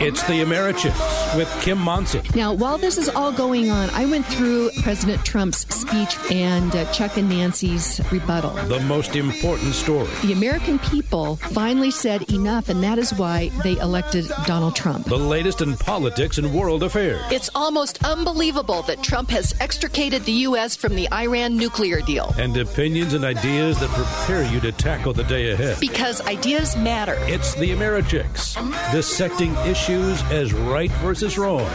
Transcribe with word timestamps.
It's 0.00 0.22
the 0.22 0.42
Americhicks 0.42 1.36
with 1.36 1.46
Kim 1.60 1.76
Monson. 1.76 2.22
Now, 2.34 2.54
while 2.54 2.78
this 2.78 2.96
is 2.96 3.10
all 3.10 3.30
going 3.30 3.70
on, 3.70 3.90
I 3.90 4.06
went 4.06 4.24
through 4.24 4.70
President 4.82 5.22
Trump's 5.26 5.66
speech 5.74 6.16
and 6.32 6.74
uh, 6.74 6.90
Chuck 6.90 7.18
and 7.18 7.28
Nancy's 7.28 8.00
rebuttal. 8.10 8.52
The 8.68 8.80
most 8.80 9.14
important 9.14 9.74
story. 9.74 10.08
The 10.22 10.32
American 10.32 10.78
people 10.78 11.36
finally 11.36 11.90
said 11.90 12.32
enough, 12.32 12.70
and 12.70 12.82
that 12.82 12.98
is 12.98 13.12
why 13.12 13.50
they 13.62 13.76
elected 13.76 14.26
Donald 14.46 14.74
Trump. 14.74 15.04
The 15.04 15.18
latest 15.18 15.60
in 15.60 15.76
politics 15.76 16.38
and 16.38 16.54
world 16.54 16.82
affairs. 16.82 17.20
It's 17.30 17.50
almost 17.54 18.02
unbelievable 18.02 18.80
that 18.84 19.02
Trump 19.02 19.28
has 19.28 19.54
extricated 19.60 20.24
the 20.24 20.48
U.S. 20.48 20.76
from 20.76 20.94
the 20.94 21.12
Iran 21.12 21.58
nuclear 21.58 22.00
deal. 22.00 22.34
And 22.38 22.56
opinions 22.56 23.12
and 23.12 23.22
ideas 23.22 23.78
that 23.80 23.90
prepare 23.90 24.50
you 24.50 24.60
to 24.60 24.72
tackle 24.72 25.12
the 25.12 25.24
day 25.24 25.50
ahead. 25.50 25.78
Because 25.78 26.22
ideas 26.22 26.74
matter. 26.74 27.16
It's 27.24 27.54
the 27.54 27.72
Americhicks, 27.72 28.54
dissecting 28.92 29.54
issues 29.66 29.89
as 29.94 30.52
right 30.52 30.90
versus 31.02 31.36
wrong 31.36 31.68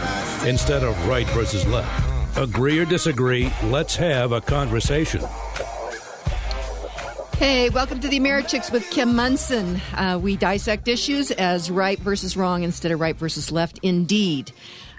instead 0.46 0.82
of 0.82 1.06
right 1.06 1.26
versus 1.28 1.66
left. 1.66 2.38
Agree 2.38 2.78
or 2.78 2.84
disagree, 2.84 3.52
let's 3.64 3.94
have 3.96 4.32
a 4.32 4.40
conversation. 4.40 5.22
Hey, 7.36 7.68
welcome 7.68 8.00
to 8.00 8.08
the 8.08 8.18
Americhicks 8.18 8.72
with 8.72 8.88
Kim 8.90 9.14
Monson. 9.14 9.80
Uh, 9.92 10.18
we 10.22 10.36
dissect 10.36 10.88
issues 10.88 11.30
as 11.30 11.70
right 11.70 11.98
versus 11.98 12.36
wrong 12.36 12.62
instead 12.62 12.90
of 12.90 13.00
right 13.00 13.16
versus 13.16 13.52
left. 13.52 13.78
Indeed. 13.82 14.50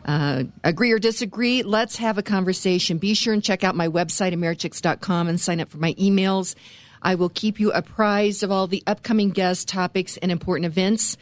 Uh, 0.06 0.44
agree 0.64 0.92
or 0.92 1.00
disagree, 1.00 1.64
let's 1.64 1.98
have 1.98 2.20
a 2.20 2.24
conversation. 2.24 3.00
Be 3.00 3.16
sure 3.16 3.34
and 3.34 3.44
check 3.44 3.64
out 3.64 3.76
my 3.76 3.88
website, 3.88 4.34
Americhicks.com, 4.34 5.28
and 5.28 5.42
sign 5.42 5.60
up 5.60 5.70
for 5.70 5.78
my 5.78 5.96
emails. 5.96 6.54
I 7.02 7.16
will 7.16 7.30
keep 7.30 7.60
you 7.60 7.72
apprised 7.72 8.44
of 8.44 8.52
all 8.52 8.68
the 8.68 8.84
upcoming 8.86 9.32
guests, 9.32 9.66
topics, 9.66 10.18
and 10.18 10.32
important 10.32 10.68
events. 10.68 11.18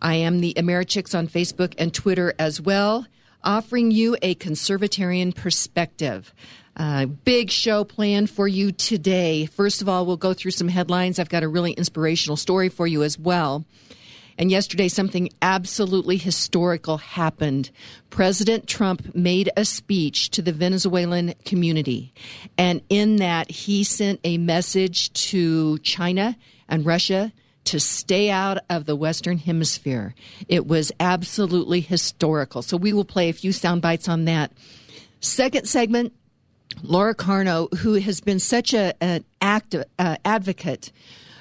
I 0.00 0.14
am 0.14 0.40
the 0.40 0.54
Americhicks 0.54 1.16
on 1.16 1.28
Facebook 1.28 1.74
and 1.78 1.92
Twitter 1.92 2.34
as 2.38 2.60
well, 2.60 3.06
offering 3.42 3.90
you 3.90 4.16
a 4.22 4.34
conservatarian 4.36 5.34
perspective. 5.34 6.32
Uh, 6.76 7.06
big 7.06 7.50
show 7.50 7.82
planned 7.82 8.30
for 8.30 8.46
you 8.46 8.70
today. 8.70 9.46
First 9.46 9.82
of 9.82 9.88
all, 9.88 10.06
we'll 10.06 10.16
go 10.16 10.32
through 10.32 10.52
some 10.52 10.68
headlines. 10.68 11.18
I've 11.18 11.28
got 11.28 11.42
a 11.42 11.48
really 11.48 11.72
inspirational 11.72 12.36
story 12.36 12.68
for 12.68 12.86
you 12.86 13.02
as 13.02 13.18
well. 13.18 13.64
And 14.38 14.52
yesterday, 14.52 14.86
something 14.86 15.30
absolutely 15.42 16.16
historical 16.16 16.98
happened. 16.98 17.72
President 18.08 18.68
Trump 18.68 19.12
made 19.12 19.50
a 19.56 19.64
speech 19.64 20.30
to 20.30 20.42
the 20.42 20.52
Venezuelan 20.52 21.34
community. 21.44 22.14
And 22.56 22.82
in 22.88 23.16
that, 23.16 23.50
he 23.50 23.82
sent 23.82 24.20
a 24.22 24.38
message 24.38 25.12
to 25.30 25.78
China 25.78 26.36
and 26.68 26.86
Russia 26.86 27.32
to 27.68 27.78
stay 27.78 28.30
out 28.30 28.58
of 28.70 28.86
the 28.86 28.96
Western 28.96 29.36
Hemisphere. 29.36 30.14
It 30.48 30.66
was 30.66 30.90
absolutely 30.98 31.80
historical. 31.80 32.62
So 32.62 32.78
we 32.78 32.94
will 32.94 33.04
play 33.04 33.28
a 33.28 33.34
few 33.34 33.52
sound 33.52 33.82
bites 33.82 34.08
on 34.08 34.24
that. 34.24 34.52
Second 35.20 35.68
segment, 35.68 36.14
Laura 36.82 37.14
Carno, 37.14 37.72
who 37.78 37.94
has 37.94 38.22
been 38.22 38.38
such 38.38 38.72
a, 38.72 38.94
an 39.02 39.24
act, 39.42 39.74
uh, 39.98 40.16
advocate 40.24 40.92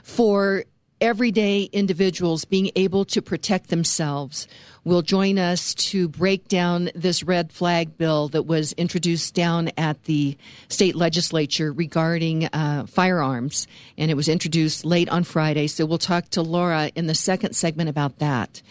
for 0.04 0.66
everyday 1.00 1.64
individuals 1.64 2.46
being 2.46 2.72
able 2.76 3.06
to 3.06 3.22
protect 3.22 3.70
themselves 3.70 4.48
will 4.84 5.02
join 5.02 5.38
us 5.38 5.74
to 5.74 6.08
break 6.08 6.48
down 6.48 6.90
this 6.96 7.22
red 7.22 7.52
flag 7.52 7.98
bill 7.98 8.30
that 8.30 8.44
was 8.44 8.72
introduced 8.74 9.34
down 9.36 9.70
at 9.78 10.02
the 10.06 10.38
state 10.70 10.96
legislature 10.96 11.74
regarding 11.74 12.46
uh, 12.46 12.86
firearms. 12.88 13.68
And 13.98 14.10
it 14.10 14.14
was 14.14 14.30
introduced 14.30 14.86
late 14.86 15.10
on 15.10 15.26
Friday. 15.26 15.68
So 15.68 15.86
we'll 15.86 15.98
talk 15.98 16.30
to 16.30 16.42
Laura 16.42 16.90
in 16.96 17.08
the 17.08 17.16
second 17.16 17.54
segment 17.54 17.90
about 17.90 18.20
that. 18.20 18.62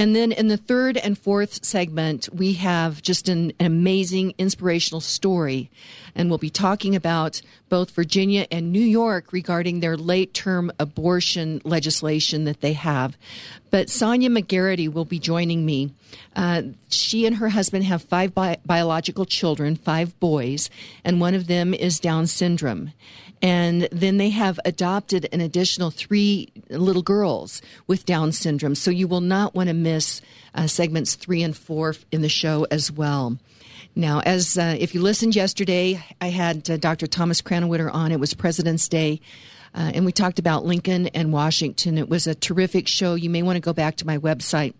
And 0.00 0.16
then 0.16 0.32
in 0.32 0.48
the 0.48 0.56
third 0.56 0.96
and 0.96 1.18
fourth 1.18 1.62
segment, 1.62 2.30
we 2.32 2.54
have 2.54 3.02
just 3.02 3.28
an, 3.28 3.52
an, 3.60 3.66
amazing 3.66 4.32
inspirational 4.38 5.02
story. 5.02 5.70
And 6.14 6.30
we'll 6.30 6.38
be 6.38 6.48
talking 6.48 6.96
about 6.96 7.42
both 7.68 7.90
Virginia 7.90 8.46
and 8.50 8.72
New 8.72 8.80
York 8.80 9.30
regarding 9.30 9.80
their 9.80 9.98
late 9.98 10.32
term 10.32 10.72
abortion 10.78 11.60
legislation 11.64 12.44
that 12.44 12.62
they 12.62 12.72
have. 12.72 13.18
But 13.68 13.90
Sonia 13.90 14.30
McGarrity 14.30 14.90
will 14.90 15.04
be 15.04 15.18
joining 15.18 15.66
me. 15.66 15.92
Uh, 16.34 16.62
she 16.88 17.26
and 17.26 17.36
her 17.36 17.50
husband 17.50 17.84
have 17.84 18.00
five 18.00 18.34
bi- 18.34 18.56
biological 18.64 19.26
children, 19.26 19.76
five 19.76 20.18
boys, 20.18 20.70
and 21.04 21.20
one 21.20 21.34
of 21.34 21.46
them 21.46 21.74
is 21.74 22.00
Down 22.00 22.26
syndrome. 22.26 22.94
And 23.42 23.88
then 23.90 24.18
they 24.18 24.30
have 24.30 24.60
adopted 24.64 25.28
an 25.32 25.40
additional 25.40 25.90
three 25.90 26.52
little 26.68 27.02
girls 27.02 27.62
with 27.86 28.04
Down 28.04 28.32
syndrome. 28.32 28.74
So 28.74 28.90
you 28.90 29.08
will 29.08 29.22
not 29.22 29.54
want 29.54 29.68
to 29.68 29.74
miss 29.74 30.20
uh, 30.54 30.66
segments 30.66 31.14
three 31.14 31.42
and 31.42 31.56
four 31.56 31.94
in 32.12 32.20
the 32.20 32.28
show 32.28 32.66
as 32.70 32.92
well. 32.92 33.38
Now, 33.96 34.20
as 34.20 34.58
uh, 34.58 34.76
if 34.78 34.94
you 34.94 35.02
listened 35.02 35.34
yesterday, 35.34 36.04
I 36.20 36.28
had 36.28 36.68
uh, 36.68 36.76
Dr. 36.76 37.06
Thomas 37.06 37.40
Krannawitter 37.42 37.92
on. 37.92 38.12
It 38.12 38.20
was 38.20 38.34
President's 38.34 38.88
Day. 38.88 39.20
Uh, 39.74 39.92
and 39.94 40.04
we 40.04 40.12
talked 40.12 40.38
about 40.38 40.64
Lincoln 40.64 41.06
and 41.08 41.32
Washington. 41.32 41.96
It 41.96 42.08
was 42.08 42.26
a 42.26 42.34
terrific 42.34 42.88
show. 42.88 43.14
You 43.14 43.30
may 43.30 43.42
want 43.42 43.56
to 43.56 43.60
go 43.60 43.72
back 43.72 43.96
to 43.96 44.06
my 44.06 44.18
website 44.18 44.74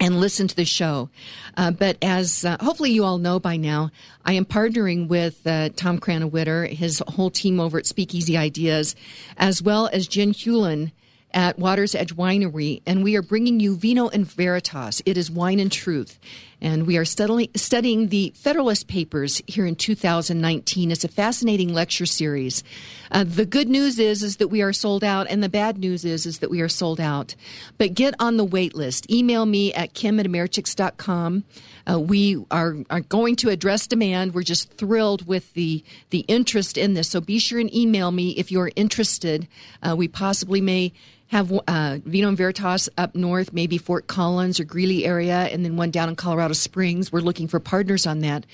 and 0.00 0.20
listen 0.20 0.48
to 0.48 0.56
the 0.56 0.64
show. 0.64 1.08
Uh, 1.56 1.70
but 1.70 1.96
as 2.02 2.44
uh, 2.44 2.56
hopefully 2.60 2.90
you 2.90 3.04
all 3.04 3.18
know 3.18 3.38
by 3.38 3.56
now, 3.56 3.90
I 4.24 4.32
am 4.34 4.44
partnering 4.44 5.08
with 5.08 5.46
uh, 5.46 5.70
Tom 5.70 5.98
Krannawitter, 5.98 6.68
his 6.68 7.02
whole 7.08 7.30
team 7.30 7.60
over 7.60 7.78
at 7.78 7.86
Speakeasy 7.86 8.36
Ideas, 8.36 8.96
as 9.36 9.62
well 9.62 9.88
as 9.92 10.06
Jen 10.06 10.32
Hewlin 10.32 10.92
at 11.34 11.58
Water's 11.58 11.96
Edge 11.96 12.14
Winery, 12.14 12.80
and 12.86 13.02
we 13.02 13.16
are 13.16 13.22
bringing 13.22 13.58
you 13.58 13.76
Vino 13.76 14.08
and 14.08 14.24
Veritas. 14.24 15.02
It 15.04 15.18
is 15.18 15.30
wine 15.30 15.58
and 15.58 15.70
truth. 15.70 16.18
And 16.60 16.86
we 16.86 16.96
are 16.96 17.04
studying, 17.04 17.50
studying 17.56 18.08
the 18.08 18.32
Federalist 18.36 18.88
Papers 18.88 19.42
here 19.46 19.66
in 19.66 19.76
2019. 19.76 20.90
It's 20.90 21.04
a 21.04 21.08
fascinating 21.08 21.74
lecture 21.74 22.06
series. 22.06 22.64
Uh, 23.10 23.24
the 23.24 23.44
good 23.44 23.68
news 23.68 23.98
is, 23.98 24.22
is 24.22 24.36
that 24.36 24.48
we 24.48 24.62
are 24.62 24.72
sold 24.72 25.04
out, 25.04 25.26
and 25.28 25.42
the 25.42 25.48
bad 25.50 25.76
news 25.76 26.04
is, 26.06 26.24
is 26.24 26.38
that 26.38 26.50
we 26.50 26.62
are 26.62 26.68
sold 26.68 27.00
out. 27.00 27.34
But 27.76 27.92
get 27.92 28.14
on 28.18 28.38
the 28.38 28.44
wait 28.44 28.74
list. 28.74 29.10
Email 29.10 29.44
me 29.44 29.74
at 29.74 29.92
kim 29.92 30.18
at 30.18 30.26
americhicks.com. 30.26 31.44
Uh, 31.90 32.00
we 32.00 32.42
are, 32.50 32.76
are 32.88 33.00
going 33.00 33.36
to 33.36 33.50
address 33.50 33.86
demand. 33.86 34.34
We're 34.34 34.42
just 34.42 34.72
thrilled 34.72 35.26
with 35.26 35.52
the, 35.52 35.84
the 36.10 36.20
interest 36.20 36.78
in 36.78 36.94
this. 36.94 37.10
So 37.10 37.20
be 37.20 37.38
sure 37.38 37.60
and 37.60 37.74
email 37.74 38.10
me 38.10 38.30
if 38.30 38.50
you're 38.50 38.70
interested. 38.74 39.48
Uh, 39.82 39.94
we 39.96 40.08
possibly 40.08 40.62
may 40.62 40.92
have 41.28 41.52
uh, 41.66 41.98
Vino 42.04 42.28
and 42.28 42.36
Veritas 42.36 42.88
up 42.96 43.14
north, 43.14 43.52
maybe 43.52 43.78
Fort 43.78 44.06
Collins 44.06 44.60
or 44.60 44.64
Greeley 44.64 45.04
area, 45.04 45.48
and 45.50 45.64
then 45.64 45.76
one 45.76 45.90
down 45.90 46.08
in 46.08 46.16
Colorado 46.16 46.54
Springs. 46.54 47.10
We're 47.10 47.20
looking 47.20 47.48
for 47.48 47.60
partners 47.60 48.06
on 48.06 48.20
that. 48.20 48.46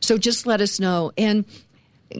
So 0.00 0.18
just 0.18 0.46
let 0.46 0.60
us 0.60 0.78
know. 0.78 1.12
And 1.16 1.44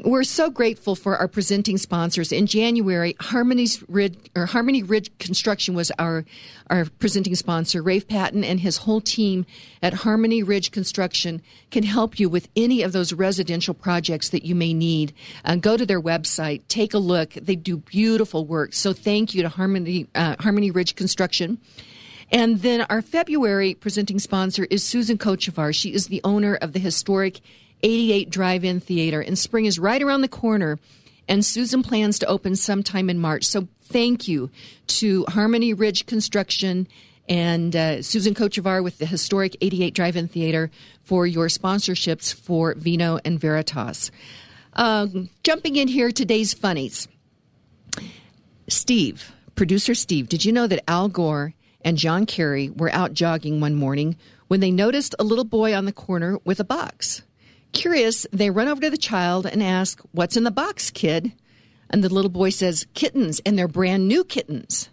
we're 0.05 0.25
so 0.25 0.51
grateful 0.51 0.97
for 0.97 1.17
our 1.17 1.29
presenting 1.29 1.79
sponsors. 1.79 2.33
In 2.33 2.47
January, 2.47 3.15
Harmony's 3.21 3.85
Ridge, 3.89 4.19
or 4.35 4.47
Harmony 4.47 4.83
Ridge 4.83 5.17
Construction 5.19 5.75
was 5.75 5.93
our 5.99 6.25
our 6.69 6.87
presenting 6.99 7.37
sponsor. 7.37 7.83
Rafe 7.83 8.09
Patton 8.09 8.43
and 8.43 8.59
his 8.59 8.79
whole 8.79 9.01
team 9.01 9.47
at 9.83 9.95
Harmony 9.95 10.43
Ridge 10.43 10.73
Construction 10.73 11.41
can 11.71 11.85
help 11.85 12.19
you 12.19 12.29
with 12.29 12.49
any 12.57 12.83
of 12.83 12.93
those 12.93 13.13
residential 13.13 13.75
projects 13.75 14.31
that 14.31 14.45
you 14.45 14.57
may 14.57 14.75
need. 14.75 15.13
Uh, 15.45 15.55
go 15.55 15.77
to 15.77 15.87
their 15.87 16.03
website, 16.03 16.63
take 16.67 16.93
a 16.93 16.99
look. 16.99 17.35
They 17.35 17.55
do 17.55 17.77
beautiful 17.77 18.45
work. 18.45 18.73
So 18.73 18.93
thank 18.93 19.35
you 19.35 19.43
to 19.43 19.49
Harmony 19.49 20.09
uh, 20.17 20.35
Harmony 20.41 20.73
Ridge 20.73 20.97
Construction. 20.97 21.59
And 22.33 22.61
then 22.63 22.81
our 22.91 23.03
February 23.03 23.75
presenting 23.75 24.19
sponsor 24.19 24.67
is 24.69 24.83
Susan 24.83 25.17
Kochevar. 25.17 25.73
She 25.73 25.95
is 25.95 26.09
the 26.09 26.21
owner 26.25 26.57
of 26.57 26.73
the 26.73 26.81
historic 26.81 27.41
88 27.83 28.31
Drive 28.31 28.65
In 28.65 28.81
Theater. 28.81 29.21
And 29.21 29.39
spring 29.39 29.67
is 29.67 29.79
right 29.79 30.03
around 30.03 30.23
the 30.23 30.29
corner, 30.29 30.79
and 31.29 31.45
Susan 31.45 31.83
plans 31.83 32.19
to 32.21 32.27
open 32.27 32.57
sometime 32.57 33.11
in 33.11 33.19
March. 33.19 33.45
So 33.45 33.69
thank 33.83 34.29
you 34.29 34.51
to 34.87 35.25
Harmony 35.29 35.75
Ridge 35.75 36.07
Construction 36.07 36.89
and 37.29 37.75
uh, 37.75 38.03
Susan 38.03 38.35
Kochevar 38.35 38.83
with 38.83 38.99
the 38.99 39.07
historic 39.07 39.57
88 39.61 39.95
Drive 39.95 40.17
In 40.17 40.29
Theater 40.29 40.71
for 41.03 41.27
your 41.27 41.47
sponsorships 41.47 42.33
for 42.35 42.75
Vino 42.75 43.19
and 43.25 43.41
Veritas. 43.41 44.11
Um, 44.75 45.31
jumping 45.43 45.77
in 45.77 45.89
here, 45.89 46.11
today's 46.11 46.55
funnies. 46.55 47.09
Steve, 48.69 49.33
producer 49.55 49.95
Steve, 49.95 50.29
did 50.29 50.45
you 50.45 50.53
know 50.53 50.67
that 50.67 50.85
Al 50.89 51.09
Gore 51.09 51.55
and 51.83 51.97
John 51.97 52.27
Kerry 52.27 52.69
were 52.69 52.93
out 52.93 53.13
jogging 53.15 53.61
one 53.61 53.75
morning 53.75 54.17
when 54.49 54.61
they 54.61 54.71
noticed 54.71 55.15
a 55.19 55.25
little 55.25 55.45
boy 55.45 55.75
on 55.75 55.85
the 55.85 55.93
corner 55.93 56.39
with 56.45 56.61
a 56.61 56.65
box? 56.65 57.23
Curious, 57.77 58.27
they 58.33 58.49
run 58.49 58.69
over 58.69 58.81
to 58.81 58.89
the 58.89 58.97
child 58.97 59.45
and 59.45 59.63
ask, 59.63 60.01
What's 60.13 60.39
in 60.39 60.45
the 60.45 60.51
box, 60.51 60.91
kid? 60.91 61.33
And 61.91 62.03
the 62.03 62.09
little 62.09 62.31
boy 62.31 62.49
says, 62.49 62.87
Kittens, 62.95 63.39
and 63.45 63.59
they're 63.59 63.69
brand 63.69 64.09
new 64.09 64.25
kittens. 64.25 64.89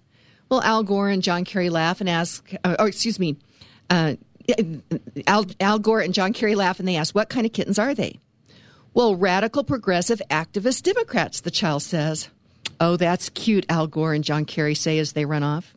Well, 0.49 0.61
Al 0.63 0.83
Gore 0.83 1.07
and 1.07 1.23
John 1.23 1.45
Kerry 1.45 1.69
laugh 1.69 2.01
and 2.01 2.09
ask, 2.09 2.53
uh, 2.61 2.75
or 2.77 2.89
excuse 2.89 3.19
me, 3.19 3.37
uh, 3.89 4.15
Al, 5.25 5.45
Al 5.61 5.79
Gore 5.79 6.01
and 6.01 6.13
John 6.13 6.33
Kerry 6.33 6.55
laugh 6.55 6.77
and 6.77 6.85
they 6.85 6.97
ask, 6.97 7.15
What 7.15 7.29
kind 7.29 7.45
of 7.45 7.53
kittens 7.53 7.79
are 7.79 7.95
they? 7.95 8.19
Well, 8.93 9.15
radical 9.15 9.63
progressive 9.63 10.21
activist 10.29 10.83
Democrats, 10.83 11.39
the 11.39 11.51
child 11.51 11.83
says. 11.83 12.27
Oh, 12.81 12.97
that's 12.97 13.29
cute, 13.29 13.65
Al 13.69 13.87
Gore 13.87 14.13
and 14.13 14.25
John 14.25 14.43
Kerry 14.43 14.75
say 14.75 14.99
as 14.99 15.13
they 15.13 15.23
run 15.23 15.41
off. 15.41 15.73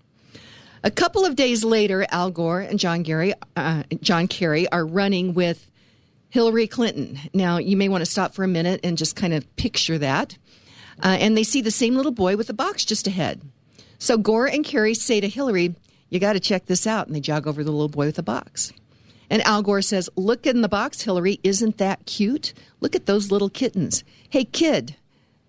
A 0.83 0.91
couple 0.91 1.25
of 1.25 1.37
days 1.37 1.63
later, 1.63 2.05
Al 2.11 2.33
Gore 2.33 2.63
and 2.63 2.81
John 2.81 3.05
Gary, 3.05 3.33
uh, 3.55 3.85
John 4.01 4.27
Kerry 4.27 4.69
are 4.73 4.85
running 4.85 5.33
with 5.33 5.71
Hillary 6.37 6.67
Clinton. 6.67 7.19
Now, 7.33 7.57
you 7.57 7.79
may 7.79 7.89
want 7.89 8.03
to 8.03 8.11
stop 8.11 8.35
for 8.35 8.45
a 8.45 8.49
minute 8.49 8.81
and 8.85 8.99
just 8.99 9.17
kind 9.17 9.33
of 9.33 9.57
picture 9.57 9.97
that. 9.97 10.37
Uh, 11.03 11.17
and 11.19 11.35
they 11.35 11.43
see 11.43 11.63
the 11.63 11.71
same 11.71 11.95
little 11.95 12.13
boy 12.13 12.37
with 12.37 12.51
a 12.51 12.53
box 12.53 12.85
just 12.85 13.07
ahead. 13.07 13.41
So 13.99 14.19
Gore 14.19 14.45
and 14.45 14.63
Kerry 14.63 14.93
say 14.93 15.19
to 15.19 15.31
Hillary, 15.31 15.75
You 16.11 16.21
got 16.21 16.35
to 16.35 16.41
check 16.41 16.67
this 16.67 16.87
out. 16.87 17.07
And 17.07 17.17
they 17.17 17.21
jog 17.21 17.47
over 17.47 17.65
the 17.65 17.71
little 17.71 17.89
boy 17.89 18.05
with 18.05 18.17
the 18.17 18.23
box. 18.23 18.75
And 19.31 19.41
Al 19.47 19.63
Gore 19.63 19.81
says, 19.81 20.11
Look 20.15 20.47
in 20.47 20.61
the 20.61 20.69
box, 20.69 21.01
Hillary. 21.01 21.41
Isn't 21.43 21.79
that 21.79 22.05
cute? 22.05 22.53
Look 22.81 22.95
at 22.95 23.07
those 23.07 23.31
little 23.31 23.49
kittens. 23.49 24.05
Hey, 24.29 24.45
kid, 24.45 24.95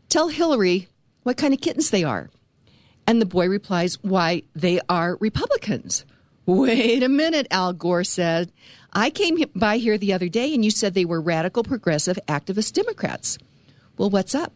tell 0.07 0.29
Hillary 0.29 0.87
what 1.23 1.35
kind 1.35 1.53
of 1.53 1.59
kittens 1.59 1.89
they 1.89 2.05
are. 2.05 2.29
And 3.05 3.21
the 3.21 3.25
boy 3.25 3.49
replies, 3.49 4.01
Why, 4.03 4.43
they 4.55 4.79
are 4.87 5.17
Republicans. 5.19 6.05
Wait 6.45 7.03
a 7.03 7.09
minute, 7.09 7.45
Al 7.51 7.73
Gore 7.73 8.05
said. 8.05 8.53
I 8.97 9.11
came 9.11 9.37
by 9.53 9.77
here 9.77 9.95
the 9.99 10.11
other 10.13 10.27
day 10.27 10.55
and 10.55 10.65
you 10.65 10.71
said 10.71 10.95
they 10.95 11.05
were 11.05 11.21
radical, 11.21 11.61
progressive, 11.61 12.17
activist 12.27 12.73
Democrats. 12.73 13.37
Well, 13.95 14.09
what's 14.09 14.33
up? 14.33 14.51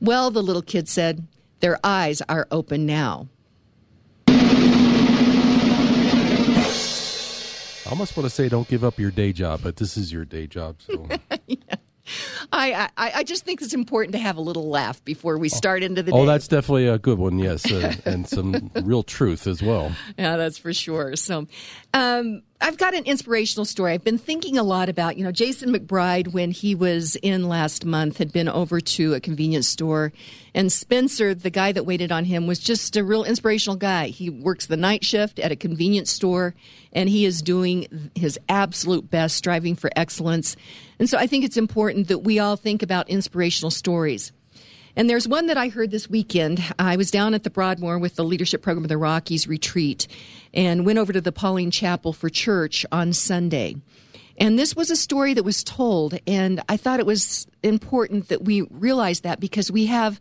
Well, 0.00 0.30
the 0.30 0.44
little 0.44 0.62
kid 0.62 0.88
said, 0.88 1.26
Their 1.58 1.80
eyes 1.82 2.22
are 2.28 2.46
open 2.52 2.86
now. 2.86 3.26
I 4.28 4.36
almost 7.90 8.16
want 8.16 8.28
to 8.28 8.30
say 8.30 8.48
don't 8.48 8.68
give 8.68 8.84
up 8.84 9.00
your 9.00 9.10
day 9.10 9.32
job, 9.32 9.58
but 9.64 9.74
this 9.74 9.96
is 9.96 10.12
your 10.12 10.24
day 10.24 10.46
job. 10.46 10.76
So. 10.78 11.08
yeah. 11.48 11.74
I, 12.52 12.88
I, 12.96 13.12
I 13.16 13.22
just 13.24 13.44
think 13.44 13.62
it's 13.62 13.74
important 13.74 14.12
to 14.12 14.18
have 14.18 14.36
a 14.36 14.40
little 14.40 14.68
laugh 14.68 15.04
before 15.04 15.38
we 15.38 15.48
start 15.48 15.82
into 15.82 16.02
the 16.02 16.12
oh, 16.12 16.26
that's 16.26 16.46
definitely 16.48 16.86
a 16.86 16.98
good 16.98 17.18
one, 17.18 17.38
yes, 17.38 17.70
uh, 17.70 17.94
and 18.04 18.28
some 18.28 18.70
real 18.82 19.02
truth 19.02 19.46
as 19.46 19.62
well. 19.62 19.92
Yeah, 20.18 20.36
that's 20.36 20.58
for 20.58 20.72
sure. 20.72 21.16
So, 21.16 21.46
um, 21.94 22.42
I've 22.64 22.78
got 22.78 22.94
an 22.94 23.04
inspirational 23.04 23.66
story. 23.66 23.92
I've 23.92 24.04
been 24.04 24.16
thinking 24.16 24.56
a 24.56 24.62
lot 24.62 24.88
about, 24.88 25.18
you 25.18 25.24
know, 25.24 25.30
Jason 25.30 25.70
McBride, 25.70 26.28
when 26.28 26.50
he 26.50 26.74
was 26.74 27.14
in 27.16 27.46
last 27.46 27.84
month, 27.84 28.16
had 28.16 28.32
been 28.32 28.48
over 28.48 28.80
to 28.80 29.12
a 29.12 29.20
convenience 29.20 29.68
store. 29.68 30.14
And 30.54 30.72
Spencer, 30.72 31.34
the 31.34 31.50
guy 31.50 31.72
that 31.72 31.84
waited 31.84 32.10
on 32.10 32.24
him, 32.24 32.46
was 32.46 32.58
just 32.58 32.96
a 32.96 33.04
real 33.04 33.22
inspirational 33.22 33.76
guy. 33.76 34.06
He 34.06 34.30
works 34.30 34.64
the 34.64 34.78
night 34.78 35.04
shift 35.04 35.38
at 35.40 35.52
a 35.52 35.56
convenience 35.56 36.10
store, 36.10 36.54
and 36.90 37.06
he 37.06 37.26
is 37.26 37.42
doing 37.42 38.10
his 38.14 38.38
absolute 38.48 39.10
best, 39.10 39.36
striving 39.36 39.76
for 39.76 39.90
excellence. 39.94 40.56
And 40.98 41.06
so 41.06 41.18
I 41.18 41.26
think 41.26 41.44
it's 41.44 41.58
important 41.58 42.08
that 42.08 42.20
we 42.20 42.38
all 42.38 42.56
think 42.56 42.82
about 42.82 43.10
inspirational 43.10 43.72
stories. 43.72 44.32
And 44.96 45.10
there's 45.10 45.26
one 45.26 45.46
that 45.46 45.56
I 45.56 45.68
heard 45.68 45.90
this 45.90 46.08
weekend. 46.08 46.62
I 46.78 46.96
was 46.96 47.10
down 47.10 47.34
at 47.34 47.42
the 47.42 47.50
Broadmoor 47.50 47.98
with 47.98 48.14
the 48.14 48.24
leadership 48.24 48.62
program 48.62 48.84
of 48.84 48.88
the 48.88 48.96
Rockies 48.96 49.48
retreat 49.48 50.06
and 50.52 50.86
went 50.86 50.98
over 50.98 51.12
to 51.12 51.20
the 51.20 51.32
Pauline 51.32 51.72
Chapel 51.72 52.12
for 52.12 52.28
church 52.28 52.86
on 52.92 53.12
Sunday. 53.12 53.76
And 54.38 54.58
this 54.58 54.76
was 54.76 54.90
a 54.90 54.96
story 54.96 55.34
that 55.34 55.44
was 55.44 55.64
told, 55.64 56.18
and 56.26 56.62
I 56.68 56.76
thought 56.76 57.00
it 57.00 57.06
was 57.06 57.46
important 57.62 58.28
that 58.28 58.42
we 58.42 58.62
realize 58.62 59.20
that 59.20 59.40
because 59.40 59.70
we 59.70 59.86
have 59.86 60.20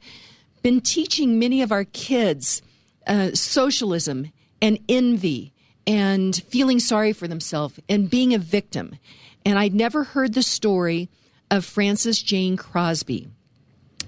been 0.61 0.81
teaching 0.81 1.39
many 1.39 1.61
of 1.61 1.71
our 1.71 1.83
kids 1.83 2.61
uh, 3.05 3.31
socialism 3.33 4.31
and 4.61 4.79
envy 4.87 5.51
and 5.85 6.35
feeling 6.47 6.79
sorry 6.79 7.11
for 7.11 7.27
themselves 7.27 7.79
and 7.89 8.09
being 8.09 8.33
a 8.33 8.39
victim. 8.39 8.97
And 9.45 9.59
I'd 9.59 9.73
never 9.73 10.03
heard 10.03 10.33
the 10.33 10.43
story 10.43 11.09
of 11.51 11.65
Frances 11.65 12.21
Jane 12.21 12.55
Crosby. 12.55 13.27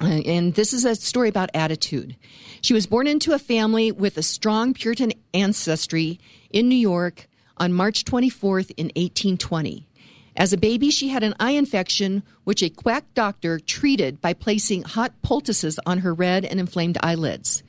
Uh, 0.02 0.22
and 0.26 0.54
this 0.56 0.74
is 0.74 0.86
a 0.86 0.96
story 0.96 1.30
about 1.30 1.50
attitude. 1.54 2.16
She 2.62 2.74
was 2.74 2.88
born 2.88 3.08
into 3.08 3.34
a 3.34 3.40
family 3.40 3.92
with 3.92 4.18
a 4.18 4.24
strong 4.24 4.74
Puritan 4.74 5.14
ancestry 5.34 6.20
in 6.50 6.68
New 6.68 6.76
York 6.76 7.28
on 7.58 7.74
March 7.74 8.04
24th 8.04 8.72
in 8.78 8.88
1820. 8.88 9.88
As 10.38 10.52
a 10.52 10.58
baby, 10.58 10.92
she 10.92 11.08
had 11.08 11.24
an 11.24 11.34
eye 11.40 11.52
infection, 11.52 12.24
which 12.44 12.62
a 12.62 12.70
quack 12.70 13.06
doctor 13.14 13.58
treated 13.58 14.20
by 14.20 14.34
placing 14.34 14.84
hot 14.84 15.14
poultices 15.22 15.80
on 15.86 16.00
her 16.00 16.14
red 16.14 16.44
and 16.44 16.60
inflamed 16.60 16.98
eyelids. 17.02 17.64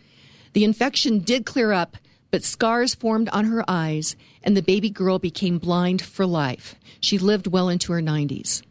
The 0.52 0.64
infection 0.64 1.20
did 1.20 1.46
clear 1.46 1.70
up, 1.70 1.96
but 2.32 2.42
scars 2.42 2.94
formed 2.94 3.28
on 3.28 3.44
her 3.44 3.64
eyes, 3.68 4.16
and 4.42 4.56
the 4.56 4.62
baby 4.62 4.90
girl 4.90 5.20
became 5.20 5.58
blind 5.58 6.02
for 6.02 6.26
life. 6.26 6.74
She 6.98 7.18
lived 7.18 7.46
well 7.46 7.68
into 7.68 7.92
her 7.92 8.02
90s. 8.02 8.62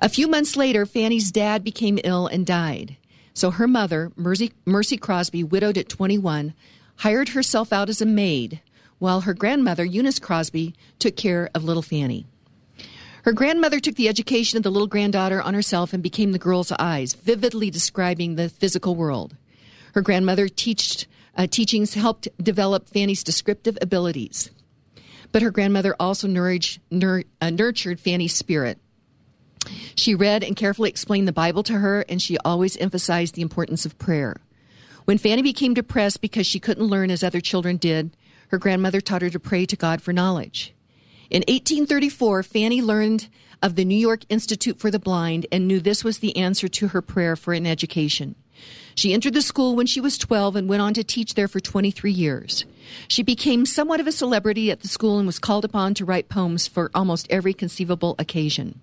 A 0.00 0.08
few 0.08 0.28
months 0.28 0.56
later, 0.56 0.86
Fanny's 0.86 1.30
dad 1.30 1.62
became 1.64 1.98
ill 2.04 2.26
and 2.26 2.44
died. 2.44 2.96
So 3.32 3.50
her 3.50 3.66
mother, 3.66 4.12
Mercy, 4.16 4.52
Mercy 4.64 4.96
Crosby, 4.96 5.42
widowed 5.42 5.78
at 5.78 5.88
21, 5.88 6.54
hired 6.96 7.30
herself 7.30 7.72
out 7.72 7.88
as 7.88 8.00
a 8.00 8.06
maid, 8.06 8.60
while 8.98 9.22
her 9.22 9.34
grandmother, 9.34 9.84
Eunice 9.84 10.18
Crosby, 10.18 10.74
took 10.98 11.16
care 11.16 11.50
of 11.54 11.64
little 11.64 11.82
Fanny. 11.82 12.26
Her 13.24 13.32
grandmother 13.32 13.80
took 13.80 13.94
the 13.94 14.08
education 14.08 14.58
of 14.58 14.62
the 14.62 14.70
little 14.70 14.86
granddaughter 14.86 15.40
on 15.40 15.54
herself 15.54 15.92
and 15.92 16.02
became 16.02 16.32
the 16.32 16.38
girl's 16.38 16.70
eyes, 16.72 17.14
vividly 17.14 17.70
describing 17.70 18.34
the 18.34 18.50
physical 18.50 18.94
world. 18.94 19.36
Her 19.94 20.02
grandmother 20.02 20.46
teached, 20.48 21.06
uh, 21.36 21.46
teachings 21.46 21.94
helped 21.94 22.28
develop 22.42 22.88
Fanny's 22.88 23.24
descriptive 23.24 23.78
abilities. 23.80 24.50
But 25.32 25.42
her 25.42 25.50
grandmother 25.50 25.96
also 25.98 26.28
nur- 26.28 27.24
uh, 27.40 27.50
nurtured 27.50 27.98
Fanny's 27.98 28.34
spirit. 28.34 28.78
She 29.94 30.14
read 30.14 30.42
and 30.42 30.56
carefully 30.56 30.88
explained 30.88 31.28
the 31.28 31.32
Bible 31.32 31.62
to 31.64 31.78
her, 31.78 32.04
and 32.08 32.20
she 32.20 32.38
always 32.38 32.76
emphasized 32.76 33.34
the 33.34 33.42
importance 33.42 33.86
of 33.86 33.98
prayer. 33.98 34.36
When 35.04 35.18
Fanny 35.18 35.42
became 35.42 35.74
depressed 35.74 36.20
because 36.20 36.46
she 36.46 36.60
couldn't 36.60 36.86
learn 36.86 37.10
as 37.10 37.22
other 37.22 37.40
children 37.40 37.76
did, 37.76 38.16
her 38.48 38.58
grandmother 38.58 39.00
taught 39.00 39.22
her 39.22 39.30
to 39.30 39.40
pray 39.40 39.66
to 39.66 39.76
God 39.76 40.00
for 40.00 40.12
knowledge. 40.12 40.74
In 41.30 41.40
1834, 41.40 42.42
Fanny 42.42 42.80
learned 42.80 43.28
of 43.62 43.76
the 43.76 43.84
New 43.84 43.96
York 43.96 44.24
Institute 44.28 44.78
for 44.78 44.90
the 44.90 44.98
Blind 44.98 45.46
and 45.50 45.66
knew 45.66 45.80
this 45.80 46.04
was 46.04 46.18
the 46.18 46.36
answer 46.36 46.68
to 46.68 46.88
her 46.88 47.02
prayer 47.02 47.34
for 47.34 47.54
an 47.54 47.66
education. 47.66 48.34
She 48.94 49.12
entered 49.12 49.34
the 49.34 49.42
school 49.42 49.74
when 49.74 49.86
she 49.86 50.00
was 50.00 50.18
12 50.18 50.54
and 50.56 50.68
went 50.68 50.82
on 50.82 50.94
to 50.94 51.02
teach 51.02 51.34
there 51.34 51.48
for 51.48 51.60
23 51.60 52.12
years. 52.12 52.64
She 53.08 53.22
became 53.22 53.66
somewhat 53.66 54.00
of 54.00 54.06
a 54.06 54.12
celebrity 54.12 54.70
at 54.70 54.80
the 54.80 54.88
school 54.88 55.18
and 55.18 55.26
was 55.26 55.38
called 55.38 55.64
upon 55.64 55.94
to 55.94 56.04
write 56.04 56.28
poems 56.28 56.66
for 56.66 56.90
almost 56.94 57.26
every 57.30 57.54
conceivable 57.54 58.14
occasion. 58.18 58.80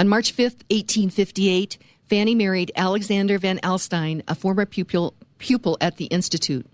On 0.00 0.08
March 0.08 0.32
5, 0.32 0.44
1858, 0.70 1.76
Fanny 2.08 2.34
married 2.34 2.72
Alexander 2.74 3.36
Van 3.36 3.58
Alstyne, 3.58 4.22
a 4.26 4.34
former 4.34 4.64
pupil, 4.64 5.12
pupil 5.36 5.76
at 5.78 5.98
the 5.98 6.06
Institute. 6.06 6.64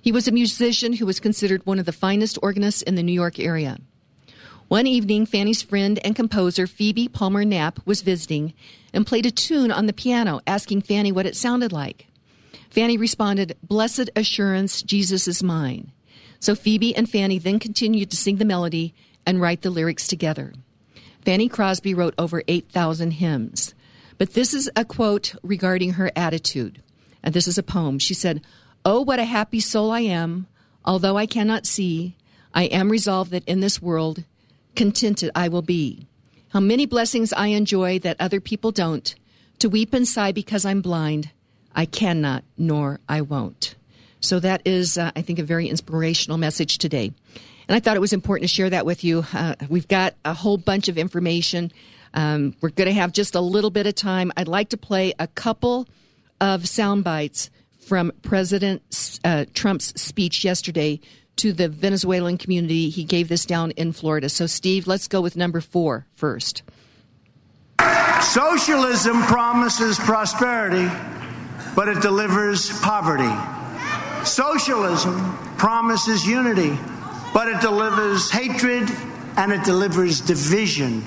He 0.00 0.10
was 0.10 0.26
a 0.26 0.32
musician 0.32 0.94
who 0.94 1.04
was 1.04 1.20
considered 1.20 1.66
one 1.66 1.78
of 1.78 1.84
the 1.84 1.92
finest 1.92 2.38
organists 2.40 2.80
in 2.80 2.94
the 2.94 3.02
New 3.02 3.12
York 3.12 3.38
area. 3.38 3.76
One 4.68 4.86
evening, 4.86 5.26
Fanny's 5.26 5.60
friend 5.60 6.00
and 6.02 6.16
composer 6.16 6.66
Phoebe 6.66 7.08
Palmer 7.08 7.44
Knapp 7.44 7.78
was 7.84 8.00
visiting 8.00 8.54
and 8.94 9.06
played 9.06 9.26
a 9.26 9.30
tune 9.30 9.70
on 9.70 9.84
the 9.84 9.92
piano, 9.92 10.40
asking 10.46 10.80
Fanny 10.80 11.12
what 11.12 11.26
it 11.26 11.36
sounded 11.36 11.72
like. 11.72 12.06
Fanny 12.70 12.96
responded, 12.96 13.54
Blessed 13.62 14.08
assurance, 14.16 14.80
Jesus 14.80 15.28
is 15.28 15.42
mine. 15.42 15.92
So 16.40 16.54
Phoebe 16.54 16.96
and 16.96 17.06
Fanny 17.06 17.38
then 17.38 17.58
continued 17.58 18.10
to 18.12 18.16
sing 18.16 18.36
the 18.36 18.46
melody 18.46 18.94
and 19.26 19.42
write 19.42 19.60
the 19.60 19.68
lyrics 19.68 20.06
together. 20.06 20.54
Fanny 21.24 21.48
Crosby 21.48 21.94
wrote 21.94 22.14
over 22.18 22.42
8,000 22.48 23.12
hymns. 23.12 23.74
But 24.18 24.34
this 24.34 24.54
is 24.54 24.70
a 24.76 24.84
quote 24.84 25.34
regarding 25.42 25.94
her 25.94 26.10
attitude. 26.14 26.82
And 27.22 27.34
this 27.34 27.48
is 27.48 27.58
a 27.58 27.62
poem. 27.62 27.98
She 27.98 28.14
said, 28.14 28.42
Oh, 28.84 29.00
what 29.00 29.18
a 29.18 29.24
happy 29.24 29.60
soul 29.60 29.90
I 29.90 30.00
am, 30.00 30.46
although 30.84 31.16
I 31.16 31.26
cannot 31.26 31.66
see. 31.66 32.16
I 32.52 32.64
am 32.64 32.90
resolved 32.90 33.30
that 33.30 33.46
in 33.46 33.60
this 33.60 33.80
world, 33.80 34.24
contented 34.74 35.30
I 35.34 35.48
will 35.48 35.62
be. 35.62 36.06
How 36.48 36.60
many 36.60 36.84
blessings 36.84 37.32
I 37.32 37.48
enjoy 37.48 37.98
that 38.00 38.16
other 38.20 38.40
people 38.40 38.72
don't. 38.72 39.14
To 39.60 39.68
weep 39.68 39.94
and 39.94 40.06
sigh 40.06 40.32
because 40.32 40.64
I'm 40.64 40.82
blind, 40.82 41.30
I 41.74 41.86
cannot, 41.86 42.44
nor 42.58 43.00
I 43.08 43.20
won't. 43.20 43.76
So 44.20 44.40
that 44.40 44.60
is, 44.64 44.98
uh, 44.98 45.12
I 45.16 45.22
think, 45.22 45.38
a 45.38 45.44
very 45.44 45.68
inspirational 45.68 46.38
message 46.38 46.78
today. 46.78 47.12
And 47.72 47.78
I 47.78 47.80
thought 47.80 47.96
it 47.96 48.00
was 48.00 48.12
important 48.12 48.50
to 48.50 48.54
share 48.54 48.68
that 48.68 48.84
with 48.84 49.02
you. 49.02 49.24
Uh, 49.32 49.54
we've 49.70 49.88
got 49.88 50.14
a 50.26 50.34
whole 50.34 50.58
bunch 50.58 50.88
of 50.88 50.98
information. 50.98 51.72
Um, 52.12 52.54
we're 52.60 52.68
going 52.68 52.88
to 52.88 52.92
have 52.92 53.12
just 53.12 53.34
a 53.34 53.40
little 53.40 53.70
bit 53.70 53.86
of 53.86 53.94
time. 53.94 54.30
I'd 54.36 54.46
like 54.46 54.68
to 54.68 54.76
play 54.76 55.14
a 55.18 55.26
couple 55.26 55.88
of 56.38 56.68
sound 56.68 57.02
bites 57.02 57.48
from 57.80 58.12
President 58.20 58.82
uh, 59.24 59.46
Trump's 59.54 59.98
speech 59.98 60.44
yesterday 60.44 61.00
to 61.36 61.54
the 61.54 61.70
Venezuelan 61.70 62.36
community. 62.36 62.90
He 62.90 63.04
gave 63.04 63.30
this 63.30 63.46
down 63.46 63.70
in 63.70 63.94
Florida. 63.94 64.28
So, 64.28 64.44
Steve, 64.44 64.86
let's 64.86 65.08
go 65.08 65.22
with 65.22 65.34
number 65.34 65.62
four 65.62 66.06
first. 66.14 66.62
Socialism 68.20 69.22
promises 69.22 69.98
prosperity, 69.98 70.94
but 71.74 71.88
it 71.88 72.02
delivers 72.02 72.68
poverty. 72.80 73.32
Socialism 74.26 75.38
promises 75.56 76.26
unity, 76.26 76.78
but 77.32 77.48
it 77.48 77.60
delivers 77.60 78.30
hatred 78.30 78.90
and 79.36 79.52
it 79.52 79.64
delivers 79.64 80.20
division. 80.20 81.04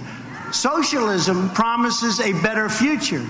Socialism 0.51 1.49
promises 1.51 2.19
a 2.19 2.33
better 2.41 2.69
future, 2.69 3.25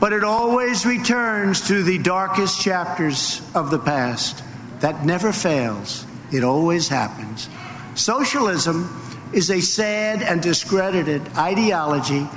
but 0.00 0.12
it 0.12 0.24
always 0.24 0.84
returns 0.86 1.66
to 1.68 1.82
the 1.82 1.98
darkest 1.98 2.60
chapters 2.60 3.40
of 3.54 3.70
the 3.70 3.78
past. 3.78 4.42
That 4.80 5.04
never 5.04 5.32
fails, 5.32 6.06
it 6.32 6.44
always 6.44 6.88
happens. 6.88 7.48
Socialism 7.94 9.00
is 9.32 9.50
a 9.50 9.60
sad 9.60 10.22
and 10.22 10.42
discredited 10.42 11.22
ideology 11.36 12.28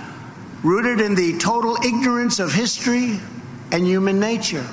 rooted 0.63 0.99
in 0.99 1.15
the 1.15 1.37
total 1.37 1.75
ignorance 1.85 2.39
of 2.39 2.53
history 2.53 3.19
and 3.71 3.85
human 3.85 4.19
nature, 4.19 4.65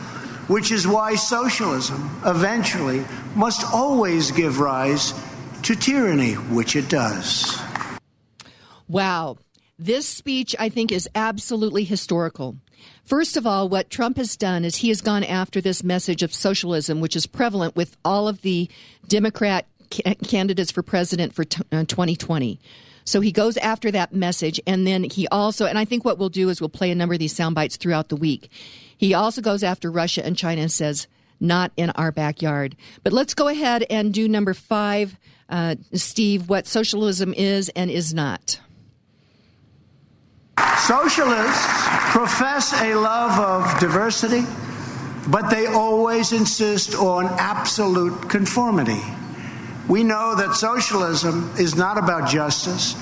which 0.48 0.70
is 0.70 0.86
why 0.86 1.14
socialism 1.14 2.10
eventually 2.24 3.04
must 3.34 3.64
always 3.72 4.30
give 4.30 4.60
rise 4.60 5.14
to 5.62 5.74
tyranny, 5.74 6.34
which 6.34 6.76
it 6.76 6.88
does. 6.88 7.58
Wow. 8.88 9.38
This 9.78 10.06
speech, 10.06 10.54
I 10.58 10.68
think, 10.68 10.92
is 10.92 11.08
absolutely 11.14 11.84
historical. 11.84 12.56
First 13.04 13.36
of 13.36 13.46
all, 13.46 13.68
what 13.68 13.90
Trump 13.90 14.16
has 14.18 14.36
done 14.36 14.64
is 14.64 14.76
he 14.76 14.88
has 14.88 15.00
gone 15.00 15.24
after 15.24 15.60
this 15.60 15.82
message 15.82 16.22
of 16.22 16.32
socialism, 16.32 17.00
which 17.00 17.16
is 17.16 17.26
prevalent 17.26 17.76
with 17.76 17.96
all 18.04 18.28
of 18.28 18.42
the 18.42 18.70
Democrat 19.08 19.66
ca- 19.90 20.14
candidates 20.26 20.70
for 20.70 20.82
president 20.82 21.34
for 21.34 21.44
t- 21.44 21.62
uh, 21.72 21.84
2020. 21.84 22.60
So 23.04 23.20
he 23.20 23.32
goes 23.32 23.56
after 23.58 23.90
that 23.90 24.14
message, 24.14 24.60
and 24.66 24.86
then 24.86 25.04
he 25.04 25.28
also, 25.28 25.66
and 25.66 25.78
I 25.78 25.84
think 25.84 26.04
what 26.04 26.18
we'll 26.18 26.30
do 26.30 26.48
is 26.48 26.60
we'll 26.60 26.70
play 26.70 26.90
a 26.90 26.94
number 26.94 27.14
of 27.14 27.18
these 27.20 27.36
sound 27.36 27.54
bites 27.54 27.76
throughout 27.76 28.08
the 28.08 28.16
week. 28.16 28.50
He 28.96 29.12
also 29.12 29.42
goes 29.42 29.62
after 29.62 29.90
Russia 29.90 30.24
and 30.24 30.36
China 30.36 30.62
and 30.62 30.72
says, 30.72 31.06
not 31.40 31.72
in 31.76 31.90
our 31.90 32.12
backyard. 32.12 32.76
But 33.02 33.12
let's 33.12 33.34
go 33.34 33.48
ahead 33.48 33.84
and 33.90 34.14
do 34.14 34.28
number 34.28 34.54
five, 34.54 35.16
uh, 35.48 35.76
Steve, 35.92 36.48
what 36.48 36.66
socialism 36.66 37.34
is 37.34 37.68
and 37.70 37.90
is 37.90 38.14
not. 38.14 38.60
Socialists 40.78 41.66
profess 42.12 42.72
a 42.80 42.94
love 42.94 43.38
of 43.38 43.80
diversity, 43.80 44.44
but 45.28 45.50
they 45.50 45.66
always 45.66 46.32
insist 46.32 46.94
on 46.94 47.26
absolute 47.38 48.28
conformity. 48.28 49.02
We 49.88 50.02
know 50.02 50.34
that 50.36 50.54
socialism 50.54 51.54
is 51.58 51.74
not 51.74 51.98
about 51.98 52.28
justice, 52.28 52.96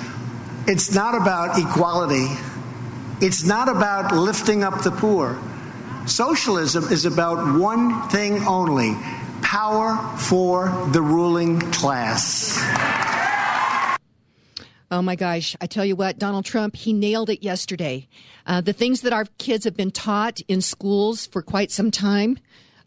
it's 0.66 0.92
not 0.92 1.14
about 1.14 1.58
equality, 1.58 2.26
it's 3.20 3.44
not 3.44 3.68
about 3.68 4.14
lifting 4.14 4.64
up 4.64 4.82
the 4.82 4.90
poor. 4.90 5.40
Socialism 6.06 6.84
is 6.92 7.04
about 7.04 7.58
one 7.58 8.08
thing 8.08 8.44
only 8.46 8.96
power 9.42 9.96
for 10.18 10.68
the 10.92 11.02
ruling 11.02 11.60
class. 11.72 12.58
Oh 14.90 15.00
my 15.00 15.16
gosh. 15.16 15.56
I 15.60 15.66
tell 15.66 15.84
you 15.84 15.96
what, 15.96 16.18
Donald 16.18 16.44
Trump, 16.44 16.76
he 16.76 16.92
nailed 16.92 17.30
it 17.30 17.42
yesterday. 17.42 18.08
Uh, 18.44 18.60
the 18.60 18.74
things 18.74 19.00
that 19.02 19.12
our 19.12 19.24
kids 19.38 19.64
have 19.64 19.76
been 19.76 19.90
taught 19.90 20.40
in 20.48 20.60
schools 20.60 21.26
for 21.26 21.40
quite 21.40 21.70
some 21.70 21.90
time, 21.90 22.38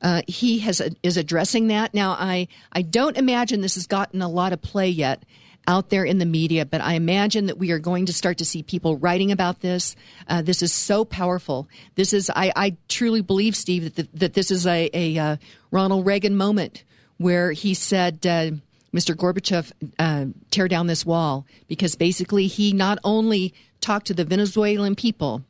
uh, 0.02 0.22
he 0.28 0.60
has 0.60 0.82
is 1.04 1.18
addressing 1.18 1.68
that. 1.68 1.94
Now, 1.94 2.12
I, 2.12 2.48
I 2.72 2.82
don't 2.82 3.18
imagine 3.18 3.62
this 3.62 3.76
has 3.76 3.88
gotten 3.88 4.22
a 4.22 4.30
lot 4.30 4.54
of 4.54 4.62
play 4.62 4.90
yet 4.90 5.24
out 5.68 5.90
there 5.90 6.06
in 6.06 6.20
the 6.20 6.26
media, 6.26 6.66
but 6.66 6.82
I 6.82 6.94
imagine 6.94 7.48
that 7.48 7.58
we 7.58 7.72
are 7.72 7.80
going 7.80 8.06
to 8.06 8.14
start 8.14 8.38
to 8.38 8.46
see 8.46 8.62
people 8.62 8.98
writing 8.98 9.32
about 9.32 9.62
this. 9.62 9.96
Uh, 10.28 10.42
this 10.42 10.62
is 10.62 10.72
so 10.72 11.04
powerful. 11.06 11.68
This 11.96 12.14
is, 12.14 12.30
I, 12.30 12.52
I 12.56 12.78
truly 12.88 13.22
believe, 13.22 13.56
Steve, 13.56 13.84
that, 13.84 13.96
the, 13.96 14.18
that 14.20 14.34
this 14.34 14.52
is 14.52 14.68
a, 14.68 14.90
a 14.94 15.18
uh, 15.18 15.38
Ronald 15.72 16.06
Reagan 16.06 16.36
moment 16.36 16.84
where 17.18 17.52
he 17.52 17.74
said, 17.74 18.26
uh, 18.28 18.52
Mr. 18.94 19.14
Gorbachev 19.14 19.72
uh, 20.00 20.26
tear 20.52 20.68
down 20.68 20.88
this 20.88 21.06
wall 21.06 21.46
because 21.68 21.96
basically 21.96 22.48
he 22.48 22.72
not 22.72 22.98
only 23.04 23.54
talked 23.82 24.08
to 24.08 24.14
the 24.14 24.24
Venezuelan 24.24 24.96
people 24.96 25.44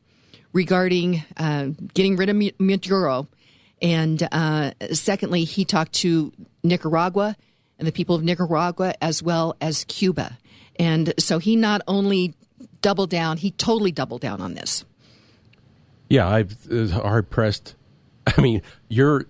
regarding 0.52 1.24
uh, 1.38 1.68
getting 1.94 2.16
rid 2.16 2.30
of 2.30 2.60
Maduro, 2.60 3.28
and 3.86 4.28
uh, 4.32 4.72
secondly, 4.94 5.44
he 5.44 5.64
talked 5.64 5.94
to 5.94 6.34
Nicaragua 6.64 7.38
and 7.78 7.88
the 7.88 7.92
people 7.92 8.16
of 8.16 8.24
Nicaragua 8.24 8.96
as 9.00 9.22
well 9.22 9.56
as 9.62 9.84
Cuba. 9.84 10.40
And 10.80 11.14
so 11.20 11.38
he 11.38 11.56
not 11.56 11.82
only 11.88 12.34
doubled 12.82 13.12
down, 13.12 13.38
he 13.38 13.52
totally 13.52 13.92
doubled 13.92 14.22
down 14.22 14.42
on 14.42 14.56
this. 14.56 14.86
Yeah, 16.10 16.28
I 16.28 16.46
was 16.68 16.92
hard 16.92 17.30
pressed. 17.30 17.76
I 18.26 18.42
mean, 18.42 18.64
you're 18.90 19.28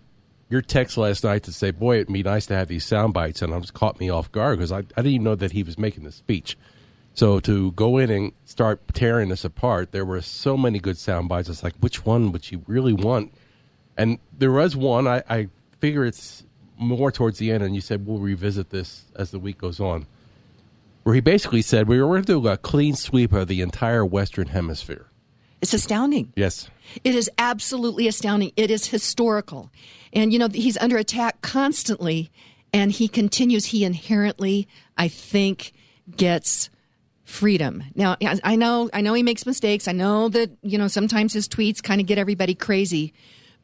your 0.50 0.62
text 0.62 0.98
last 0.98 1.26
night 1.26 1.44
to 1.44 1.52
say, 1.52 1.72
"Boy, 1.72 1.98
it'd 1.98 2.14
be 2.14 2.24
nice 2.24 2.46
to 2.46 2.56
have 2.56 2.70
these 2.70 2.86
sound 2.86 3.14
bites," 3.14 3.42
and 3.42 3.54
it 3.54 3.60
just 3.60 3.74
caught 3.74 4.00
me 4.00 4.10
off 4.10 4.32
guard 4.32 4.58
because 4.58 4.72
I, 4.72 4.78
I 4.78 4.82
didn't 4.82 5.08
even 5.08 5.24
know 5.26 5.36
that 5.36 5.52
he 5.52 5.64
was 5.64 5.78
making 5.78 6.06
the 6.06 6.14
speech. 6.14 6.58
So 7.14 7.42
to 7.42 7.74
go 7.74 7.98
in 7.98 8.10
and 8.10 8.32
start 8.46 8.82
tearing 8.94 9.28
this 9.28 9.44
apart, 9.44 9.92
there 9.92 10.06
were 10.06 10.22
so 10.22 10.56
many 10.56 10.80
good 10.80 10.98
sound 10.98 11.28
bites. 11.28 11.50
It's 11.50 11.64
like, 11.64 11.76
which 11.82 12.06
one 12.06 12.32
would 12.32 12.52
you 12.52 12.64
really 12.68 12.94
want? 12.94 13.34
And 13.98 14.20
there 14.38 14.52
was 14.52 14.76
one. 14.76 15.08
I, 15.08 15.24
I 15.30 15.48
figure 15.80 16.06
it's 16.06 16.44
more 16.78 17.12
towards 17.12 17.40
the 17.40 17.52
end, 17.52 17.64
and 17.64 17.74
you 17.74 17.82
said 17.82 18.06
we'll 18.06 18.20
revisit 18.20 18.70
this 18.70 19.06
as 19.16 19.32
the 19.32 19.40
week 19.40 19.58
goes 19.58 19.80
on, 19.80 20.06
where 21.04 21.16
he 21.16 21.22
basically 21.22 21.62
said 21.62 21.88
we 21.88 22.02
were 22.02 22.08
going 22.08 22.24
to 22.24 22.42
do 22.42 22.48
a 22.48 22.58
clean 22.58 22.96
sweep 22.96 23.32
of 23.32 23.48
the 23.48 23.62
entire 23.62 24.06
Western 24.06 24.48
Hemisphere. 24.48 25.08
It's 25.62 25.74
astounding. 25.74 26.34
Yes. 26.36 26.70
It 27.04 27.16
is 27.16 27.32
absolutely 27.38 28.08
astounding. 28.08 28.52
It 28.58 28.70
is 28.70 28.88
historical. 28.88 29.72
And, 30.14 30.32
you 30.34 30.38
know, 30.38 30.50
he's 30.50 30.78
under 30.78 30.98
attack 30.98 31.42
constantly, 31.42 32.30
and 32.74 32.92
he 32.92 33.08
continues. 33.08 33.66
He 33.66 33.84
inherently, 33.84 34.68
I 34.98 35.08
think, 35.08 35.72
gets 36.16 36.70
freedom. 37.24 37.84
Now, 37.96 38.18
I 38.22 38.56
know, 38.56 38.90
I 38.94 39.02
know 39.02 39.14
he 39.14 39.24
makes 39.24 39.46
mistakes. 39.46 39.88
I 39.88 39.94
know 39.94 40.30
that, 40.30 40.52
you 40.62 40.78
know, 40.78 40.88
sometimes 40.88 41.34
his 41.34 41.48
tweets 41.48 41.82
kind 41.82 42.00
of 42.00 42.06
get 42.06 42.18
everybody 42.20 42.54
crazy, 42.54 43.14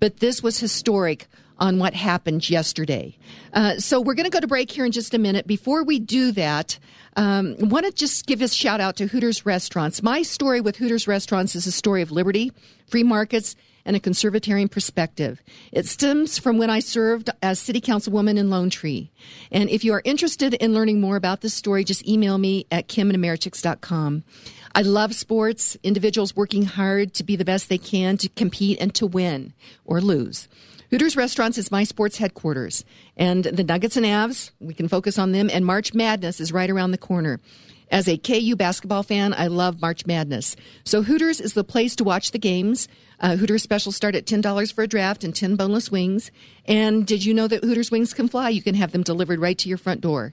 but 0.01 0.17
this 0.17 0.43
was 0.43 0.60
historic 0.60 1.27
on 1.60 1.77
what 1.77 1.93
happened 1.93 2.50
yesterday. 2.50 3.15
Uh, 3.53 3.77
so 3.77 4.01
we're 4.01 4.15
going 4.15 4.25
to 4.25 4.31
go 4.31 4.39
to 4.39 4.48
break 4.48 4.72
here 4.72 4.84
in 4.84 4.91
just 4.91 5.13
a 5.13 5.20
minute. 5.20 5.46
Before 5.46 5.84
we 5.84 6.00
do 6.00 6.31
that, 6.31 6.79
um, 7.15 7.55
want 7.60 7.86
to 7.86 7.91
just 7.91 8.25
give 8.25 8.41
a 8.41 8.48
shout 8.48 8.81
out 8.81 8.96
to 8.96 9.05
Hooters 9.05 9.46
Restaurants. 9.46 10.01
My 10.01 10.24
story 10.24 10.60
with 10.60 10.77
Hooters 10.77 11.08
Restaurants 11.08 11.55
is 11.55 11.67
a 11.67 11.72
story 11.72 12.01
of 12.01 12.12
liberty, 12.12 12.51
free 12.88 13.03
markets, 13.03 13.55
and 13.86 13.96
a 13.96 14.00
conservatarian 14.00 14.70
perspective. 14.70 15.41
It 15.72 15.86
stems 15.86 16.39
from 16.39 16.58
when 16.58 16.70
I 16.70 16.79
served 16.79 17.29
as 17.41 17.60
city 17.60 17.81
councilwoman 17.81 18.38
in 18.38 18.50
Lone 18.50 18.70
Tree. 18.70 19.12
And 19.51 19.70
if 19.70 19.84
you 19.84 19.93
are 19.93 20.01
interested 20.03 20.55
in 20.55 20.74
learning 20.74 21.00
more 21.00 21.15
about 21.15 21.41
this 21.41 21.53
story, 21.53 21.84
just 21.84 22.08
email 22.08 22.38
me 22.38 22.65
at 22.72 22.88
kim 22.88 23.12
I 24.74 24.84
love 24.84 25.13
sports, 25.13 25.75
individuals 25.84 26.36
working 26.36 26.63
hard 26.63 27.13
to 27.16 27.24
be 27.24 27.36
the 27.36 27.44
best 27.44 27.68
they 27.68 27.78
can 27.78 28.16
to 28.18 28.30
compete 28.30 28.80
and 28.80 28.96
to 28.96 29.06
win 29.06 29.54
or 29.84 30.00
lose. 30.00 30.48
Hooters 30.92 31.18
Restaurants 31.18 31.58
is 31.58 31.72
my 31.72 31.84
sports 31.84 32.18
headquarters, 32.18 32.86
and 33.18 33.44
the 33.44 33.63
Nuggets 33.63 33.98
and 33.98 34.06
Avs, 34.06 34.51
we 34.60 34.74
can 34.74 34.88
focus 34.88 35.18
on 35.18 35.34
them, 35.34 35.50
and 35.51 35.66
March 35.66 35.94
Madness 35.94 36.40
is 36.40 36.54
right 36.54 36.70
around 36.70 36.92
the 36.92 36.98
corner. 36.98 37.40
As 37.90 38.08
a 38.08 38.18
KU 38.18 38.56
basketball 38.56 39.04
fan, 39.04 39.34
I 39.34 39.48
love 39.48 39.82
March 39.82 40.06
Madness. 40.06 40.56
So 40.86 41.01
Hooters 41.01 41.42
is 41.42 41.54
the 41.54 41.66
place 41.66 41.94
to 41.98 42.06
watch 42.06 42.32
the 42.32 42.40
games. 42.40 42.88
Uh, 43.20 43.36
Hooters 43.36 43.63
specials 43.63 43.98
start 43.98 44.16
at 44.16 44.25
$10 44.25 44.74
for 44.74 44.84
a 44.84 44.88
draft 44.88 45.25
and 45.25 45.36
10 45.36 45.58
boneless 45.58 45.92
wings. 45.92 46.32
And 46.66 47.06
did 47.06 47.25
you 47.25 47.34
know 47.34 47.50
that 47.50 47.66
Hooters 47.66 47.92
wings 47.92 48.13
can 48.13 48.30
fly? 48.30 48.48
You 48.48 48.62
can 48.62 48.75
have 48.75 48.94
them 48.94 49.04
delivered 49.04 49.40
right 49.40 49.58
to 49.58 49.68
your 49.68 49.78
front 49.78 50.00
door. 50.00 50.32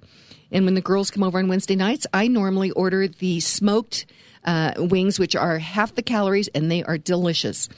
And 0.52 0.64
when 0.64 0.74
the 0.74 0.80
girls 0.80 1.10
come 1.10 1.24
over 1.24 1.40
on 1.40 1.48
Wednesday 1.48 1.74
nights, 1.74 2.06
I 2.14 2.28
normally 2.28 2.70
order 2.70 3.08
the 3.08 3.40
smoked 3.40 4.06
uh, 4.44 4.72
wings, 4.76 5.18
which 5.18 5.36
are 5.36 5.58
half 5.58 5.94
the 5.94 6.02
calories 6.02 6.48
and 6.48 6.70
they 6.70 6.82
are 6.84 6.98
delicious. 6.98 7.68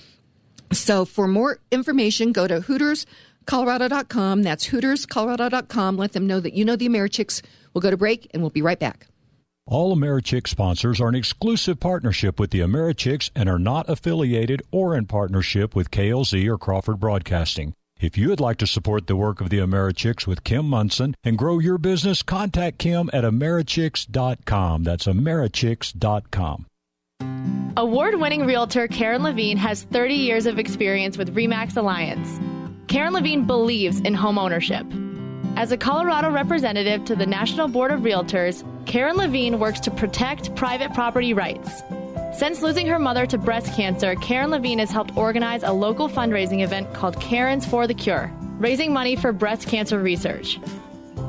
So 0.72 1.04
for 1.04 1.26
more 1.26 1.58
information, 1.70 2.32
go 2.32 2.46
to 2.46 2.60
HootersColorado.com. 2.60 4.42
That's 4.42 4.68
HootersColorado.com. 4.68 5.96
Let 5.96 6.12
them 6.12 6.26
know 6.26 6.40
that 6.40 6.54
you 6.54 6.64
know 6.64 6.76
the 6.76 6.88
Americhicks. 6.88 7.42
We'll 7.74 7.82
go 7.82 7.90
to 7.90 7.96
break 7.96 8.30
and 8.32 8.42
we'll 8.42 8.50
be 8.50 8.62
right 8.62 8.78
back. 8.78 9.06
All 9.66 9.94
Americhick 9.94 10.48
sponsors 10.48 11.00
are 11.00 11.08
an 11.08 11.14
exclusive 11.14 11.78
partnership 11.78 12.40
with 12.40 12.50
the 12.50 12.58
Americhicks 12.58 13.30
and 13.36 13.48
are 13.48 13.58
not 13.58 13.88
affiliated 13.88 14.62
or 14.72 14.96
in 14.96 15.06
partnership 15.06 15.76
with 15.76 15.92
KLZ 15.92 16.46
or 16.48 16.58
Crawford 16.58 16.98
Broadcasting. 16.98 17.74
If 18.00 18.16
you 18.16 18.30
would 18.30 18.40
like 18.40 18.56
to 18.58 18.66
support 18.66 19.06
the 19.06 19.16
work 19.16 19.42
of 19.42 19.50
the 19.50 19.58
Americhicks 19.58 20.26
with 20.26 20.42
Kim 20.42 20.64
Monson 20.64 21.14
and 21.22 21.36
grow 21.36 21.58
your 21.58 21.76
business, 21.76 22.22
contact 22.22 22.78
Kim 22.78 23.10
at 23.12 23.24
Americhicks.com. 23.24 24.84
That's 24.84 25.06
Americhicks.com. 25.06 26.66
Award 27.76 28.14
winning 28.18 28.46
realtor 28.46 28.88
Karen 28.88 29.22
Levine 29.22 29.58
has 29.58 29.82
30 29.82 30.14
years 30.14 30.46
of 30.46 30.58
experience 30.58 31.18
with 31.18 31.34
REMAX 31.34 31.76
Alliance. 31.76 32.40
Karen 32.88 33.12
Levine 33.12 33.46
believes 33.46 34.00
in 34.00 34.14
home 34.14 34.38
ownership. 34.38 34.86
As 35.56 35.70
a 35.70 35.76
Colorado 35.76 36.30
representative 36.30 37.04
to 37.04 37.14
the 37.14 37.26
National 37.26 37.68
Board 37.68 37.90
of 37.90 38.00
Realtors, 38.00 38.64
Karen 38.86 39.16
Levine 39.16 39.58
works 39.58 39.78
to 39.80 39.90
protect 39.90 40.54
private 40.56 40.94
property 40.94 41.34
rights. 41.34 41.82
Since 42.32 42.62
losing 42.62 42.86
her 42.86 42.98
mother 42.98 43.26
to 43.26 43.36
breast 43.36 43.74
cancer, 43.74 44.14
Karen 44.14 44.50
Levine 44.50 44.78
has 44.78 44.90
helped 44.90 45.16
organize 45.16 45.62
a 45.62 45.72
local 45.72 46.08
fundraising 46.08 46.62
event 46.62 46.92
called 46.94 47.20
Karen's 47.20 47.66
for 47.66 47.86
the 47.86 47.94
Cure, 47.94 48.30
raising 48.58 48.92
money 48.92 49.16
for 49.16 49.32
breast 49.32 49.66
cancer 49.66 49.98
research. 49.98 50.60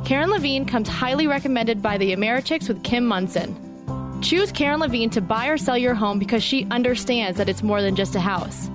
Karen 0.05 0.29
Levine 0.29 0.65
comes 0.65 0.87
highly 0.87 1.25
recommended 1.27 1.81
by 1.81 1.97
the 1.97 2.15
Americhicks 2.15 2.67
with 2.67 2.83
Kim 2.83 3.05
Monson. 3.05 4.21
Choose 4.21 4.51
Karen 4.51 4.79
Levine 4.79 5.09
to 5.09 5.21
buy 5.21 5.47
or 5.47 5.57
sell 5.57 5.77
your 5.77 5.95
home 5.95 6.19
because 6.19 6.43
she 6.43 6.67
understands 6.69 7.37
that 7.39 7.49
it's 7.49 7.63
more 7.63 7.81
than 7.81 7.95
just 7.95 8.15
a 8.15 8.19
house. 8.19 8.69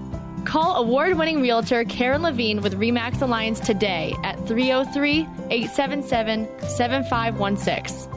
Call 0.44 0.76
award 0.76 1.16
winning 1.16 1.40
realtor 1.40 1.84
Karen 1.84 2.22
Levine 2.22 2.60
with 2.60 2.78
REMAX 2.78 3.22
Alliance 3.22 3.60
today 3.60 4.14
at 4.24 4.36
303 4.46 5.20
877 5.50 6.48
7516. 6.68 8.15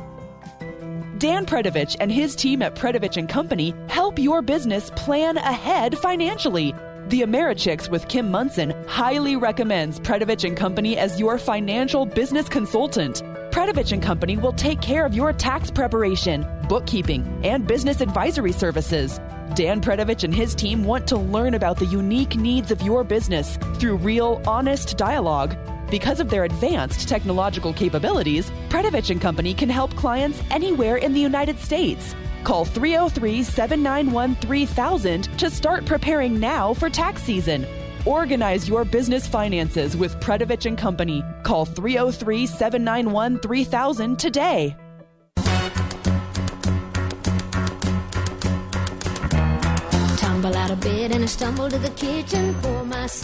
Dan 1.19 1.45
Predovich 1.45 1.97
and 1.99 2.09
his 2.09 2.33
team 2.33 2.61
at 2.61 2.75
Predovich 2.75 3.27
Company 3.27 3.75
help 3.89 4.17
your 4.17 4.41
business 4.41 4.89
plan 4.91 5.35
ahead 5.35 5.97
financially. 5.97 6.73
The 7.09 7.23
Americhicks 7.23 7.89
with 7.89 8.07
Kim 8.07 8.31
Monson 8.31 8.73
highly 8.87 9.35
recommends 9.35 9.99
Predovich 9.99 10.55
Company 10.55 10.97
as 10.97 11.19
your 11.19 11.37
financial 11.37 12.05
business 12.05 12.47
consultant. 12.47 13.21
Predovich 13.51 14.01
Company 14.01 14.37
will 14.37 14.53
take 14.53 14.79
care 14.79 15.05
of 15.05 15.13
your 15.13 15.33
tax 15.33 15.69
preparation, 15.69 16.47
bookkeeping, 16.69 17.41
and 17.43 17.67
business 17.67 17.99
advisory 17.99 18.53
services. 18.53 19.19
Dan 19.55 19.81
Predovich 19.81 20.23
and 20.23 20.33
his 20.33 20.55
team 20.55 20.85
want 20.85 21.05
to 21.07 21.17
learn 21.17 21.53
about 21.53 21.79
the 21.79 21.85
unique 21.87 22.37
needs 22.37 22.71
of 22.71 22.81
your 22.81 23.03
business 23.03 23.57
through 23.75 23.97
real, 23.97 24.41
honest 24.47 24.95
dialogue. 24.95 25.57
Because 25.89 26.19
of 26.19 26.29
their 26.29 26.43
advanced 26.43 27.09
technological 27.09 27.73
capabilities, 27.73 28.51
Predovich 28.69 29.19
Company 29.19 29.53
can 29.53 29.69
help 29.69 29.95
clients 29.95 30.41
anywhere 30.51 30.97
in 30.97 31.13
the 31.13 31.19
United 31.19 31.59
States. 31.59 32.15
Call 32.43 32.63
303 32.63 33.43
791 33.43 34.35
3000 34.35 35.23
to 35.39 35.49
start 35.49 35.85
preparing 35.85 36.39
now 36.39 36.73
for 36.73 36.89
tax 36.89 37.23
season. 37.23 37.65
Organize 38.05 38.69
your 38.69 38.85
business 38.85 39.27
finances 39.27 39.97
with 39.97 40.19
Predovich 40.19 40.77
Company. 40.77 41.23
Call 41.43 41.65
303 41.65 42.45
791 42.45 43.39
3000 43.39 44.19
today. 44.19 44.75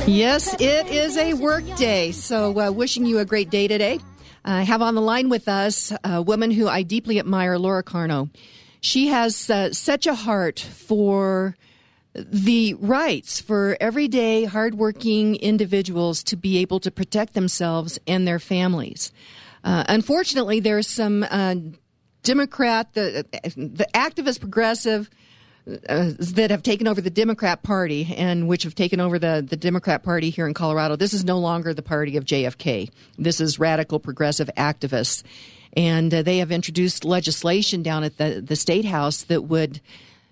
Yes, 0.07 0.53
it 0.59 0.87
is 0.87 1.17
a 1.17 1.33
work 1.33 1.63
day. 1.75 2.11
So, 2.11 2.59
uh, 2.59 2.71
wishing 2.71 3.05
you 3.05 3.19
a 3.19 3.25
great 3.25 3.49
day 3.49 3.67
today. 3.67 3.99
I 4.43 4.61
have 4.61 4.81
on 4.81 4.93
the 4.93 5.01
line 5.01 5.29
with 5.29 5.47
us 5.47 5.91
a 6.03 6.21
woman 6.21 6.51
who 6.51 6.67
I 6.67 6.83
deeply 6.83 7.17
admire, 7.17 7.57
Laura 7.57 7.83
Carno. 7.83 8.29
She 8.79 9.07
has 9.07 9.49
uh, 9.49 9.73
such 9.73 10.05
a 10.05 10.13
heart 10.13 10.59
for 10.59 11.55
the 12.13 12.75
rights 12.75 13.41
for 13.41 13.75
everyday 13.81 14.45
hardworking 14.45 15.35
individuals 15.35 16.23
to 16.25 16.37
be 16.37 16.59
able 16.59 16.79
to 16.81 16.91
protect 16.91 17.33
themselves 17.33 17.99
and 18.05 18.27
their 18.27 18.39
families. 18.39 19.11
Uh, 19.63 19.83
unfortunately, 19.89 20.59
there's 20.59 20.87
some 20.87 21.25
uh, 21.29 21.55
Democrat, 22.21 22.93
the, 22.93 23.25
the 23.55 23.87
activist 23.93 24.39
progressive 24.39 25.09
uh, 25.67 26.11
that 26.19 26.51
have 26.51 26.61
taken 26.61 26.87
over 26.87 27.01
the 27.01 27.09
Democrat 27.09 27.63
Party 27.63 28.13
and 28.15 28.47
which 28.47 28.61
have 28.63 28.75
taken 28.75 28.99
over 28.99 29.17
the, 29.17 29.43
the 29.47 29.57
Democrat 29.57 30.03
Party 30.03 30.29
here 30.29 30.45
in 30.47 30.53
Colorado. 30.53 30.95
This 30.95 31.13
is 31.13 31.25
no 31.25 31.39
longer 31.39 31.73
the 31.73 31.81
party 31.81 32.17
of 32.17 32.25
JFK. 32.25 32.91
This 33.17 33.41
is 33.41 33.57
radical 33.57 33.99
progressive 33.99 34.47
activists. 34.55 35.23
And 35.75 36.13
uh, 36.13 36.21
they 36.21 36.37
have 36.37 36.51
introduced 36.51 37.03
legislation 37.03 37.81
down 37.81 38.03
at 38.03 38.17
the, 38.17 38.43
the 38.45 38.55
State 38.55 38.85
House 38.85 39.23
that 39.23 39.45
would 39.45 39.81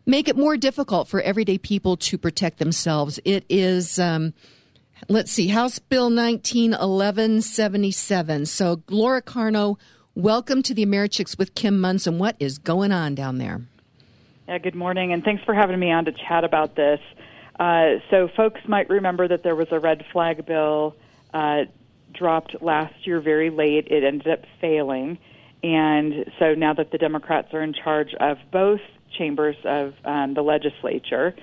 make 0.05 0.27
it 0.27 0.37
more 0.37 0.55
difficult 0.55 1.07
for 1.07 1.19
everyday 1.21 1.57
people 1.57 1.97
to 1.97 2.19
protect 2.19 2.59
themselves. 2.59 3.19
It 3.25 3.43
is, 3.49 3.97
um, 3.97 4.35
let's 5.09 5.31
see, 5.31 5.47
House 5.47 5.79
Bill 5.79 6.13
191177. 6.13 8.45
So, 8.45 8.83
Laura 8.87 9.23
Carno, 9.23 9.79
welcome 10.13 10.61
to 10.61 10.75
the 10.75 10.85
Americhicks 10.85 11.39
with 11.39 11.55
Kim 11.55 11.81
Monson. 11.81 12.19
What 12.19 12.35
is 12.39 12.59
going 12.59 12.91
on 12.91 13.15
down 13.15 13.39
there? 13.39 13.61
Yeah, 14.47 14.57
good 14.57 14.75
morning, 14.75 15.13
and 15.13 15.23
thanks 15.23 15.41
for 15.45 15.53
having 15.53 15.79
me 15.79 15.89
on 15.91 16.03
to 16.03 16.11
chat 16.11 16.43
about 16.43 16.75
this. 16.75 16.99
Uh, 17.57 17.99
so, 18.09 18.27
folks 18.35 18.59
might 18.67 18.89
remember 18.89 19.25
that 19.25 19.41
there 19.41 19.55
was 19.55 19.67
a 19.71 19.79
red 19.79 20.03
flag 20.11 20.45
bill 20.45 20.95
uh, 21.33 21.61
dropped 22.13 22.61
last 22.61 23.07
year 23.07 23.21
very 23.21 23.49
late. 23.49 23.87
It 23.87 24.03
ended 24.03 24.27
up 24.27 24.43
failing. 24.59 25.17
And 25.63 26.25
so 26.39 26.55
now 26.55 26.73
that 26.73 26.91
the 26.91 26.97
Democrats 26.97 27.53
are 27.53 27.63
in 27.63 27.73
charge 27.73 28.13
of 28.19 28.37
both 28.51 28.81
chambers 29.17 29.55
of 29.63 29.93
um, 30.03 30.33
the 30.33 30.41
legislature. 30.41 31.33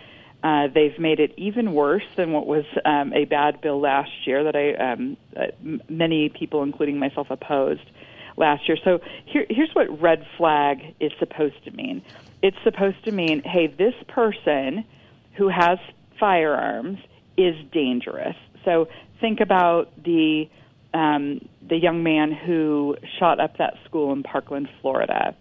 Uh, 0.42 0.68
they've 0.74 0.98
made 0.98 1.20
it 1.20 1.32
even 1.38 1.72
worse 1.72 2.04
than 2.16 2.32
what 2.32 2.46
was 2.46 2.64
um, 2.84 3.12
a 3.14 3.24
bad 3.24 3.60
bill 3.60 3.80
last 3.80 4.10
year 4.26 4.44
that 4.44 4.56
I 4.56 4.74
um, 4.74 5.16
uh, 5.36 5.46
many 5.88 6.28
people, 6.28 6.62
including 6.62 6.98
myself, 6.98 7.28
opposed 7.30 7.90
last 8.36 8.68
year. 8.68 8.76
So 8.84 9.00
here, 9.26 9.46
here's 9.48 9.70
what 9.74 10.00
red 10.00 10.26
flag 10.36 10.94
is 10.98 11.12
supposed 11.18 11.62
to 11.64 11.70
mean. 11.70 12.02
It's 12.42 12.56
supposed 12.64 13.04
to 13.04 13.12
mean, 13.12 13.42
hey, 13.44 13.66
this 13.66 13.94
person 14.08 14.84
who 15.34 15.48
has 15.48 15.78
firearms 16.18 16.98
is 17.36 17.54
dangerous. 17.72 18.36
So 18.64 18.88
think 19.20 19.40
about 19.40 19.90
the 20.02 20.48
um, 20.92 21.48
the 21.68 21.76
young 21.76 22.02
man 22.02 22.32
who 22.32 22.96
shot 23.18 23.38
up 23.38 23.58
that 23.58 23.74
school 23.84 24.12
in 24.12 24.24
Parkland, 24.24 24.68
Florida 24.80 25.36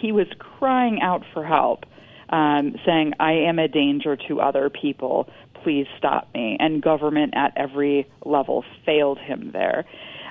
he 0.00 0.12
was 0.12 0.26
crying 0.38 1.00
out 1.02 1.24
for 1.32 1.44
help, 1.44 1.84
um, 2.30 2.76
saying, 2.84 3.14
I 3.18 3.32
am 3.32 3.58
a 3.58 3.68
danger 3.68 4.16
to 4.28 4.40
other 4.40 4.70
people. 4.70 5.28
Please 5.62 5.86
stop 5.96 6.28
me. 6.34 6.56
And 6.60 6.82
government 6.82 7.34
at 7.36 7.52
every 7.56 8.06
level 8.24 8.64
failed 8.84 9.18
him 9.18 9.50
there. 9.52 9.84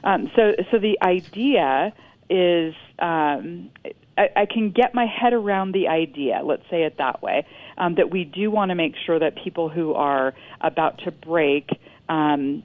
Um, 0.04 0.32
so, 0.36 0.54
so 0.72 0.80
the 0.80 0.98
idea 1.02 1.94
is 2.30 2.76
um, 3.00 3.70
I, 4.18 4.30
I 4.36 4.46
can 4.46 4.72
get 4.72 4.94
my 4.94 5.06
head 5.06 5.34
around 5.34 5.74
the 5.74 5.88
idea, 5.88 6.42
let's 6.44 6.64
say 6.70 6.84
it 6.84 6.98
that 6.98 7.22
way, 7.22 7.46
um, 7.78 7.96
that 7.96 8.10
we 8.10 8.24
do 8.24 8.50
want 8.50 8.70
to 8.70 8.76
make 8.76 8.96
sure 9.06 9.20
that 9.20 9.36
people 9.44 9.70
who 9.70 9.94
are 9.94 10.34
about 10.62 11.00
to 11.06 11.12
break 11.12 11.70
um, 12.10 12.64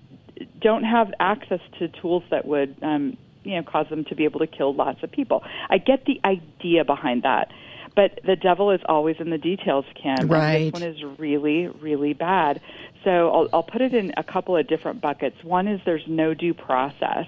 don't 0.61 0.85
have 0.85 1.13
access 1.21 1.61
to 1.79 1.89
tools 1.89 2.23
that 2.31 2.47
would 2.47 2.77
um, 2.83 3.17
you 3.45 3.57
know 3.57 3.63
cause 3.63 3.89
them 3.91 4.05
to 4.07 4.15
be 4.15 4.25
able 4.25 4.41
to 4.41 4.47
kill 4.47 4.75
lots 4.75 5.03
of 5.03 5.11
people. 5.11 5.45
I 5.69 5.79
get 5.79 6.05
the 6.05 6.21
idea 6.25 6.85
behind 6.85 7.23
that. 7.23 7.51
But 7.95 8.21
the 8.25 8.37
devil 8.37 8.71
is 8.71 8.81
always 8.87 9.17
in 9.19 9.29
the 9.29 9.37
details, 9.37 9.85
Kim. 10.03 10.27
Right. 10.27 10.73
This 10.73 10.81
one 10.81 10.91
is 10.91 11.05
really, 11.19 11.67
really 11.67 12.15
bad. 12.15 12.63
So 13.05 13.31
I'll, 13.31 13.49
I'll 13.53 13.63
put 13.63 13.83
it 13.83 13.93
in 13.93 14.15
a 14.17 14.25
couple 14.25 14.57
of 14.57 14.67
different 14.67 15.03
buckets. 15.03 15.37
One 15.45 15.69
is 15.69 15.79
there's 15.85 16.07
no 16.07 16.33
due 16.33 16.55
process 16.55 17.27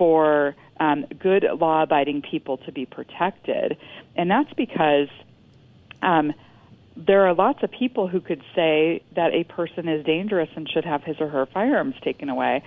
for 0.00 0.56
um, 0.80 1.04
good 1.18 1.44
law 1.60 1.82
abiding 1.82 2.22
people 2.22 2.56
to 2.56 2.72
be 2.72 2.86
protected. 2.86 3.76
And 4.16 4.30
that's 4.30 4.50
because 4.54 5.08
um, 6.00 6.32
there 6.96 7.26
are 7.26 7.34
lots 7.34 7.62
of 7.62 7.70
people 7.70 8.08
who 8.08 8.18
could 8.22 8.42
say 8.54 9.02
that 9.14 9.34
a 9.34 9.44
person 9.44 9.88
is 9.88 10.02
dangerous 10.06 10.48
and 10.56 10.66
should 10.66 10.86
have 10.86 11.04
his 11.04 11.20
or 11.20 11.28
her 11.28 11.44
firearms 11.44 11.96
taken 12.02 12.30
away. 12.30 12.64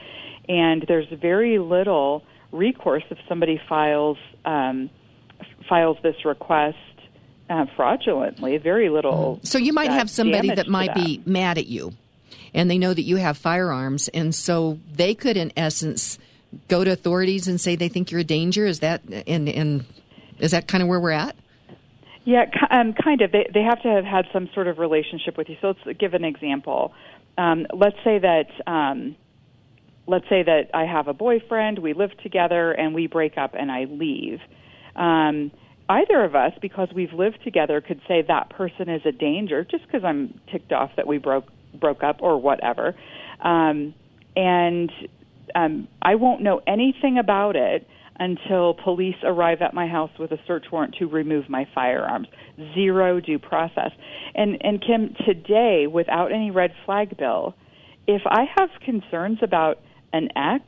And 0.48 0.86
there's 0.88 1.08
very 1.10 1.58
little 1.58 2.24
recourse 2.52 3.04
if 3.10 3.18
somebody 3.28 3.60
files 3.68 4.20
um, 4.46 4.92
files 5.68 5.98
this 6.04 6.24
request 6.26 6.78
uh, 7.50 7.66
fraudulently. 7.76 8.58
Very 8.60 8.90
little. 8.90 9.40
So 9.42 9.58
you 9.58 9.74
might 9.74 9.90
uh, 9.90 9.94
have 9.94 10.12
somebody 10.12 10.54
that 10.54 10.68
might 10.68 10.94
be 10.94 11.24
mad 11.26 11.58
at 11.58 11.66
you, 11.66 11.94
and 12.54 12.70
they 12.70 12.78
know 12.78 12.94
that 12.94 13.02
you 13.02 13.16
have 13.16 13.40
firearms, 13.40 14.08
and 14.10 14.36
so 14.36 14.78
they 14.92 15.16
could, 15.16 15.36
in 15.36 15.52
essence, 15.58 16.20
go 16.68 16.84
to 16.84 16.92
authorities 16.92 17.48
and 17.48 17.60
say 17.60 17.76
they 17.76 17.90
think 17.90 18.12
you're 18.12 18.22
a 18.22 18.26
danger. 18.26 18.66
Is 18.66 18.80
that 18.80 19.02
and 19.28 19.50
and 19.50 19.86
is 20.40 20.52
that 20.52 20.68
kind 20.68 20.82
of 20.82 20.90
where 20.90 21.00
we're 21.00 21.12
at? 21.12 21.36
Yeah, 22.26 22.46
um, 22.72 22.94
kind 22.94 23.22
of. 23.22 23.32
They 23.32 23.48
they 23.54 23.64
have 23.64 23.82
to 23.82 23.90
have 23.90 24.06
had 24.06 24.26
some 24.32 24.50
sort 24.54 24.68
of 24.68 24.80
relationship 24.80 25.38
with 25.38 25.50
you. 25.50 25.58
So 25.62 25.76
let's 25.86 26.00
give 26.00 26.14
an 26.14 26.24
example. 26.24 26.94
Um, 27.38 27.66
let's 27.74 27.98
say 28.04 28.20
that 28.20 28.48
um, 28.66 29.16
let's 30.08 30.28
say 30.30 30.44
that 30.44 30.70
I 30.74 30.86
have 30.86 31.08
a 31.08 31.14
boyfriend, 31.14 31.80
we 31.80 31.94
live 31.94 32.12
together, 32.22 32.72
and 32.72 32.94
we 32.94 33.08
break 33.08 33.38
up 33.38 33.56
and 33.58 33.72
I 33.72 33.86
leave. 33.86 34.40
Um, 34.96 35.52
either 35.90 36.24
of 36.24 36.36
us, 36.36 36.54
because 36.62 36.90
we've 36.94 37.14
lived 37.14 37.40
together, 37.44 37.82
could 37.82 38.02
say 38.08 38.22
that 38.22 38.50
person 38.50 38.90
is 38.90 39.02
a 39.06 39.12
danger 39.12 39.64
just 39.64 39.86
because 39.86 40.04
I'm 40.04 40.40
ticked 40.52 40.72
off 40.72 40.92
that 40.96 41.08
we 41.08 41.18
broke 41.18 41.48
broke 41.74 42.04
up 42.04 42.18
or 42.22 42.40
whatever. 42.40 42.96
Um, 43.42 43.94
and 44.36 44.92
um, 45.56 45.88
I 46.02 46.16
won't 46.16 46.42
know 46.42 46.62
anything 46.68 47.18
about 47.18 47.56
it 47.56 47.88
until 48.20 48.76
police 48.76 49.16
arrive 49.24 49.62
at 49.62 49.74
my 49.74 49.88
house 49.88 50.12
with 50.20 50.32
a 50.32 50.38
search 50.46 50.66
warrant 50.72 50.96
to 51.00 51.06
remove 51.08 51.50
my 51.50 51.68
firearms. 51.74 52.28
Zero 52.76 53.20
due 53.20 53.40
process. 53.40 53.92
And 54.36 54.58
and 54.62 54.82
Kim, 54.82 55.16
today, 55.26 55.88
without 55.88 56.32
any 56.32 56.52
red 56.52 56.72
flag 56.86 57.18
bill, 57.18 57.56
if 58.08 58.22
I 58.26 58.46
have 58.58 58.70
concerns 58.86 59.40
about 59.42 59.80
an 60.14 60.30
ex, 60.36 60.66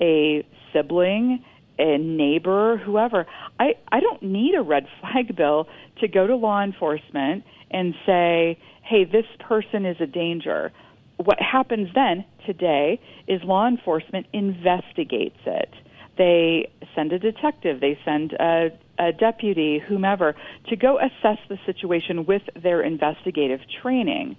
a 0.00 0.46
sibling, 0.72 1.44
a 1.78 1.98
neighbor, 1.98 2.78
whoever. 2.78 3.26
I, 3.58 3.74
I 3.90 4.00
don't 4.00 4.22
need 4.22 4.54
a 4.54 4.62
red 4.62 4.86
flag 5.00 5.36
bill 5.36 5.66
to 6.00 6.08
go 6.08 6.26
to 6.26 6.36
law 6.36 6.62
enforcement 6.62 7.44
and 7.70 7.94
say, 8.06 8.58
hey, 8.82 9.04
this 9.04 9.24
person 9.40 9.84
is 9.84 9.96
a 10.00 10.06
danger. 10.06 10.72
What 11.16 11.38
happens 11.40 11.88
then 11.94 12.24
today 12.46 13.00
is 13.28 13.40
law 13.44 13.66
enforcement 13.66 14.26
investigates 14.32 15.38
it. 15.46 15.70
They 16.16 16.70
send 16.94 17.12
a 17.12 17.18
detective, 17.18 17.80
they 17.80 17.98
send 18.04 18.32
a, 18.34 18.68
a 18.98 19.12
deputy, 19.12 19.80
whomever, 19.86 20.34
to 20.68 20.76
go 20.76 20.98
assess 20.98 21.38
the 21.48 21.58
situation 21.66 22.26
with 22.26 22.42
their 22.62 22.82
investigative 22.82 23.60
training 23.82 24.36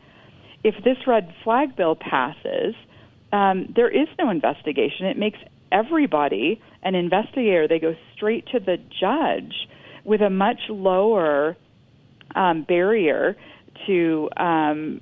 if 0.66 0.84
this 0.84 0.98
red 1.06 1.32
flag 1.44 1.76
bill 1.76 1.96
passes, 1.96 2.74
um, 3.32 3.72
there 3.76 3.90
is 3.90 4.08
no 4.18 4.32
investigation. 4.32 5.06
It 5.06 5.16
makes 5.16 5.38
everybody 5.72 6.60
an 6.82 6.96
investigator. 6.96 7.68
They 7.68 7.78
go 7.78 7.94
straight 8.16 8.48
to 8.48 8.60
the 8.60 8.78
judge 9.00 9.54
with 10.04 10.22
a 10.22 10.32
much 10.32 10.62
lower 10.70 11.56
um, 12.34 12.64
barrier 12.68 13.38
to 13.86 14.28
um, 14.38 15.02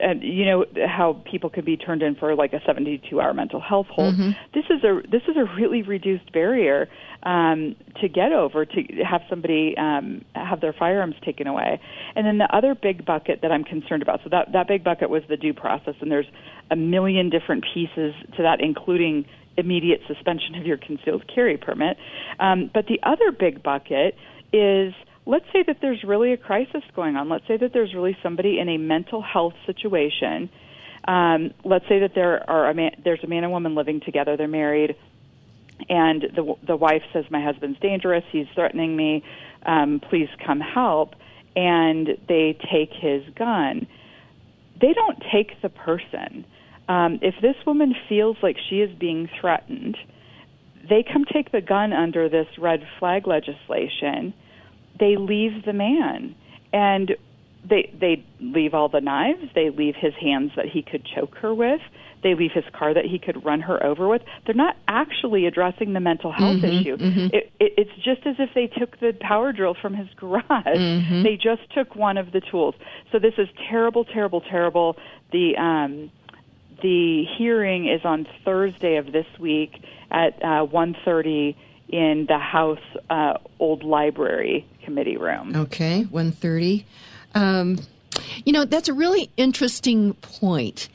and 0.00 0.22
you 0.22 0.44
know 0.44 0.64
how 0.86 1.20
people 1.30 1.50
can 1.50 1.64
be 1.64 1.76
turned 1.76 2.02
in 2.02 2.14
for 2.14 2.34
like 2.34 2.52
a 2.52 2.60
72 2.64 3.20
hour 3.20 3.34
mental 3.34 3.60
health 3.60 3.86
hold. 3.88 4.14
Mm-hmm. 4.14 4.30
this 4.54 4.64
is 4.70 4.84
a 4.84 5.02
this 5.10 5.22
is 5.28 5.36
a 5.36 5.44
really 5.54 5.82
reduced 5.82 6.32
barrier 6.32 6.88
um, 7.22 7.76
to 8.00 8.08
get 8.08 8.32
over 8.32 8.64
to 8.64 8.82
have 9.08 9.22
somebody 9.28 9.74
um, 9.76 10.24
have 10.34 10.60
their 10.60 10.72
firearms 10.72 11.16
taken 11.24 11.46
away. 11.46 11.80
And 12.14 12.26
then 12.26 12.38
the 12.38 12.48
other 12.54 12.74
big 12.74 13.04
bucket 13.04 13.40
that 13.42 13.52
I'm 13.52 13.64
concerned 13.64 14.02
about 14.02 14.20
so 14.22 14.30
that 14.30 14.52
that 14.52 14.68
big 14.68 14.84
bucket 14.84 15.10
was 15.10 15.22
the 15.28 15.36
due 15.36 15.54
process 15.54 15.94
and 16.00 16.10
there's 16.10 16.30
a 16.70 16.76
million 16.76 17.30
different 17.30 17.64
pieces 17.72 18.14
to 18.36 18.42
that 18.42 18.60
including 18.60 19.24
immediate 19.56 20.00
suspension 20.06 20.54
of 20.56 20.66
your 20.66 20.76
concealed 20.76 21.24
carry 21.32 21.56
permit. 21.56 21.96
Um, 22.38 22.70
but 22.72 22.86
the 22.86 23.00
other 23.02 23.32
big 23.32 23.62
bucket 23.62 24.14
is 24.52 24.92
let's 25.26 25.44
say 25.52 25.64
that 25.66 25.78
there's 25.82 26.02
really 26.04 26.32
a 26.32 26.36
crisis 26.36 26.82
going 26.94 27.16
on. 27.16 27.28
Let's 27.28 27.46
say 27.48 27.56
that 27.56 27.72
there's 27.72 27.92
really 27.92 28.16
somebody 28.22 28.58
in 28.58 28.68
a 28.68 28.78
mental 28.78 29.20
health 29.20 29.54
situation. 29.66 30.48
Um, 31.06 31.52
let's 31.64 31.86
say 31.88 32.00
that 32.00 32.12
there 32.14 32.48
are 32.48 32.70
a 32.70 32.74
man, 32.74 32.92
there's 33.04 33.22
a 33.22 33.26
man 33.26 33.42
and 33.42 33.52
woman 33.52 33.74
living 33.74 34.00
together. 34.00 34.36
They're 34.36 34.48
married, 34.48 34.96
and 35.88 36.22
the 36.34 36.54
the 36.66 36.76
wife 36.76 37.02
says, 37.12 37.24
"My 37.30 37.42
husband's 37.42 37.78
dangerous. 37.80 38.24
He's 38.30 38.46
threatening 38.54 38.96
me. 38.96 39.24
Um, 39.64 40.00
please 40.08 40.28
come 40.44 40.60
help." 40.60 41.14
And 41.54 42.18
they 42.28 42.56
take 42.70 42.92
his 42.92 43.22
gun. 43.34 43.86
They 44.80 44.92
don't 44.92 45.22
take 45.32 45.60
the 45.62 45.70
person. 45.70 46.44
Um, 46.88 47.18
if 47.22 47.34
this 47.40 47.56
woman 47.66 47.94
feels 48.08 48.36
like 48.42 48.56
she 48.68 48.80
is 48.80 48.96
being 48.98 49.28
threatened, 49.40 49.96
they 50.88 51.02
come 51.02 51.24
take 51.24 51.50
the 51.52 51.62
gun 51.62 51.92
under 51.92 52.28
this 52.28 52.46
red 52.58 52.86
flag 52.98 53.26
legislation 53.26 54.34
they 54.98 55.16
leave 55.16 55.64
the 55.64 55.72
man. 55.72 56.34
And 56.72 57.16
they 57.68 57.92
they 57.98 58.24
leave 58.40 58.74
all 58.74 58.88
the 58.88 59.00
knives. 59.00 59.50
They 59.54 59.70
leave 59.70 59.94
his 59.96 60.14
hands 60.14 60.52
that 60.56 60.66
he 60.66 60.82
could 60.82 61.04
choke 61.04 61.36
her 61.36 61.54
with. 61.54 61.80
They 62.22 62.34
leave 62.34 62.52
his 62.52 62.64
car 62.72 62.94
that 62.94 63.04
he 63.04 63.18
could 63.18 63.44
run 63.44 63.60
her 63.60 63.82
over 63.84 64.08
with. 64.08 64.22
They're 64.46 64.54
not 64.54 64.76
actually 64.88 65.46
addressing 65.46 65.92
the 65.92 66.00
mental 66.00 66.32
health 66.32 66.56
issue. 66.64 66.96
It, 67.32 67.52
it, 67.60 67.74
it's 67.76 67.94
just 67.96 68.26
as 68.26 68.36
if 68.38 68.50
they 68.54 68.66
took 68.66 68.98
the 68.98 69.12
power 69.20 69.52
drill 69.52 69.76
from 69.80 69.94
his 69.94 70.08
garage. 70.16 70.42
They 71.22 71.36
just 71.36 71.70
took 71.72 71.94
one 71.94 72.16
of 72.16 72.32
the 72.32 72.40
tools. 72.40 72.74
So 73.12 73.18
this 73.18 73.34
is 73.38 73.48
terrible 73.68 74.04
terrible 74.04 74.40
terrible. 74.40 74.96
The 75.30 75.56
um 75.56 76.10
the 76.82 77.24
hearing 77.38 77.88
is 77.88 78.00
on 78.04 78.26
Thursday 78.44 78.96
of 78.96 79.12
this 79.12 79.26
week 79.38 79.82
at 80.10 80.36
uh, 80.42 80.66
1.30 80.66 81.56
in 81.88 82.26
the 82.26 82.38
House 82.38 82.80
uh, 83.10 83.34
Old 83.58 83.84
Library 83.84 84.66
Committee 84.82 85.16
room. 85.16 85.54
Okay, 85.54 86.02
130. 86.04 86.84
Um, 87.34 87.78
you 88.44 88.52
know, 88.52 88.64
that's 88.64 88.88
a 88.88 88.94
really 88.94 89.30
interesting 89.36 90.14
point. 90.14 90.88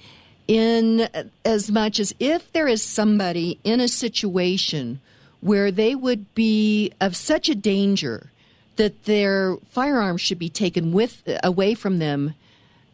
In 0.48 1.08
as 1.46 1.72
much 1.72 2.00
as 2.00 2.14
if 2.20 2.52
there 2.52 2.68
is 2.68 2.84
somebody 2.84 3.60
in 3.64 3.80
a 3.80 3.88
situation 3.88 5.00
where 5.40 5.72
they 5.72 5.96
would 5.96 6.34
be 6.36 6.92
of 7.00 7.16
such 7.16 7.48
a 7.48 7.56
danger 7.56 8.32
that 8.76 9.06
their 9.06 9.56
firearms 9.70 10.20
should 10.20 10.40
be 10.40 10.50
taken 10.50 10.92
with 10.92 11.24
away 11.44 11.74
from 11.74 12.00
them, 12.00 12.34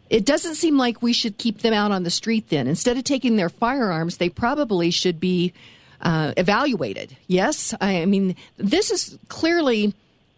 it 0.09 0.25
doesn't 0.25 0.55
seem 0.55 0.77
like 0.77 1.01
we 1.01 1.13
should 1.13 1.37
keep 1.37 1.59
them 1.59 1.73
out 1.73 1.91
on 1.91 2.03
the 2.03 2.09
street. 2.09 2.49
Then, 2.49 2.67
instead 2.67 2.97
of 2.97 3.03
taking 3.03 3.37
their 3.37 3.49
firearms, 3.49 4.17
they 4.17 4.29
probably 4.29 4.91
should 4.91 5.19
be 5.19 5.53
uh, 6.01 6.33
evaluated. 6.37 7.15
Yes, 7.27 7.73
I, 7.81 8.01
I 8.01 8.05
mean 8.05 8.35
this 8.57 8.91
is 8.91 9.17
clearly, 9.27 9.93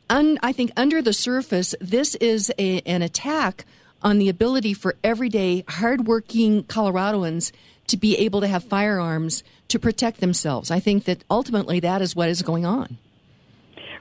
un, 0.10 0.38
I 0.42 0.52
think, 0.52 0.72
under 0.78 1.02
the 1.02 1.14
surface, 1.14 1.76
this 1.80 2.16
is 2.16 2.52
a, 2.58 2.82
an 2.82 3.02
attack 3.02 3.66
on 4.02 4.18
the 4.18 4.30
ability 4.30 4.74
for 4.74 4.96
everyday, 5.04 5.64
hardworking 5.68 6.64
Coloradoans 6.64 7.52
to 7.88 7.98
be 7.98 8.18
able 8.18 8.40
to 8.42 8.48
have 8.48 8.64
firearms 8.64 9.44
to 9.68 9.80
protect 9.80 10.20
themselves. 10.20 10.72
I 10.72 10.80
think 10.80 11.06
that 11.06 11.24
ultimately 11.30 11.80
that 11.82 12.02
is 12.02 12.16
what 12.16 12.30
is 12.30 12.42
going 12.42 12.66
on. 12.66 12.98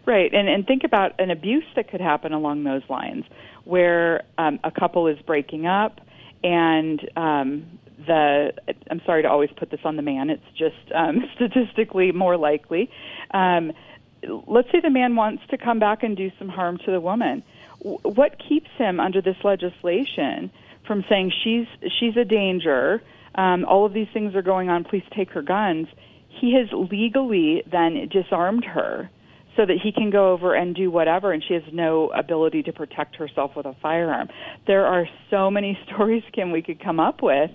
Right, 0.07 0.33
and 0.33 0.49
and 0.49 0.67
think 0.67 0.85
about 0.85 1.19
an 1.21 1.31
abuse 1.31 1.67
that 1.77 1.91
could 1.91 2.01
happen 2.01 2.33
along 2.33 2.65
those 2.65 2.83
lines, 2.89 3.25
where 3.65 4.23
um, 4.39 4.59
a 4.65 4.71
couple 4.71 5.07
is 5.07 5.19
breaking 5.27 5.67
up, 5.67 6.01
and 6.43 7.07
um, 7.15 7.79
the 8.07 8.53
I'm 8.91 9.01
sorry 9.05 9.23
to 9.23 9.29
always 9.29 9.51
put 9.57 9.71
this 9.71 9.81
on 9.85 9.97
the 9.97 10.03
man. 10.03 10.31
It's 10.31 10.43
just 10.57 10.93
um, 10.95 11.25
statistically 11.35 12.13
more 12.13 12.37
likely. 12.37 12.91
Um, 13.33 13.73
let's 14.47 14.71
say 14.73 14.81
the 14.81 14.91
man 14.91 15.17
wants 15.17 15.43
to 15.51 15.59
come 15.59 15.79
back 15.79 16.03
and 16.03 16.17
do 16.17 16.31
some 16.39 16.49
harm 16.49 16.79
to 16.85 16.91
the 16.91 17.01
woman. 17.01 17.43
W- 17.79 17.99
what 18.03 18.37
keeps 18.49 18.71
him 18.77 19.01
under 19.01 19.21
this 19.21 19.37
legislation 19.45 20.51
from 20.87 21.05
saying 21.09 21.33
she's 21.45 21.67
she's 21.99 22.17
a 22.17 22.25
danger? 22.25 23.03
Um, 23.35 23.65
all 23.65 23.87
of 23.87 23.93
these 23.93 24.09
things 24.13 24.35
are 24.35 24.43
going 24.43 24.69
on. 24.69 24.85
Please 24.85 25.05
take 25.15 25.31
her 25.31 25.43
guns. 25.43 25.87
He 26.41 26.55
has 26.55 26.69
legally 26.73 27.63
then 27.71 28.09
disarmed 28.11 28.65
her 28.65 29.11
so 29.57 29.67
that 29.67 29.77
he 29.83 29.91
can 29.91 30.11
go 30.11 30.33
over 30.33 30.55
and 30.55 30.75
do 30.75 30.89
whatever, 30.89 31.33
and 31.33 31.43
she 31.47 31.55
has 31.55 31.65
no 31.73 32.11
ability 32.11 32.63
to 32.63 32.73
protect 32.73 33.17
herself 33.17 33.57
with 33.57 33.67
a 33.67 33.75
firearm. 33.83 34.29
There 34.69 34.87
are 34.87 35.07
so 35.31 35.51
many 35.51 35.77
stories, 35.87 36.23
Kim, 36.33 36.53
we 36.53 36.63
could 36.63 36.83
come 36.83 37.01
up 37.01 37.23
with 37.23 37.51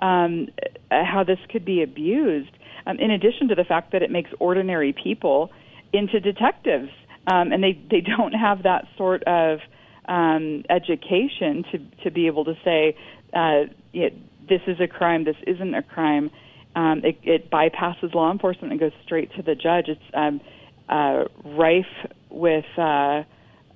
um, 0.00 0.48
how 0.90 1.24
this 1.24 1.38
could 1.50 1.64
be 1.64 1.82
abused. 1.82 2.50
Um, 2.86 2.98
in 2.98 3.10
addition 3.10 3.48
to 3.48 3.54
the 3.54 3.64
fact 3.64 3.92
that 3.92 4.02
it 4.02 4.10
makes 4.10 4.30
ordinary 4.38 4.92
people 4.92 5.50
into 5.92 6.20
detectives, 6.20 6.90
um, 7.26 7.52
and 7.52 7.62
they 7.62 7.78
they 7.90 8.00
don't 8.16 8.32
have 8.32 8.62
that 8.62 8.86
sort 8.96 9.22
of 9.24 9.60
um, 10.06 10.64
education 10.70 11.64
to 11.72 11.78
to 12.04 12.10
be 12.10 12.26
able 12.26 12.44
to 12.44 12.54
say 12.64 12.96
uh, 13.34 13.64
it, 13.92 14.14
this 14.48 14.62
is 14.66 14.80
a 14.80 14.86
crime, 14.86 15.24
this 15.24 15.36
isn't 15.46 15.74
a 15.74 15.82
crime. 15.82 16.30
Um, 16.74 17.02
it, 17.04 17.18
it 17.22 17.50
bypasses 17.50 18.14
law 18.14 18.30
enforcement 18.30 18.72
and 18.72 18.80
goes 18.80 18.92
straight 19.04 19.32
to 19.34 19.42
the 19.42 19.54
judge. 19.54 19.88
It's 19.88 20.00
um, 20.14 20.40
uh, 20.88 21.24
rife 21.44 21.86
with 22.30 22.64
uh, 22.76 23.24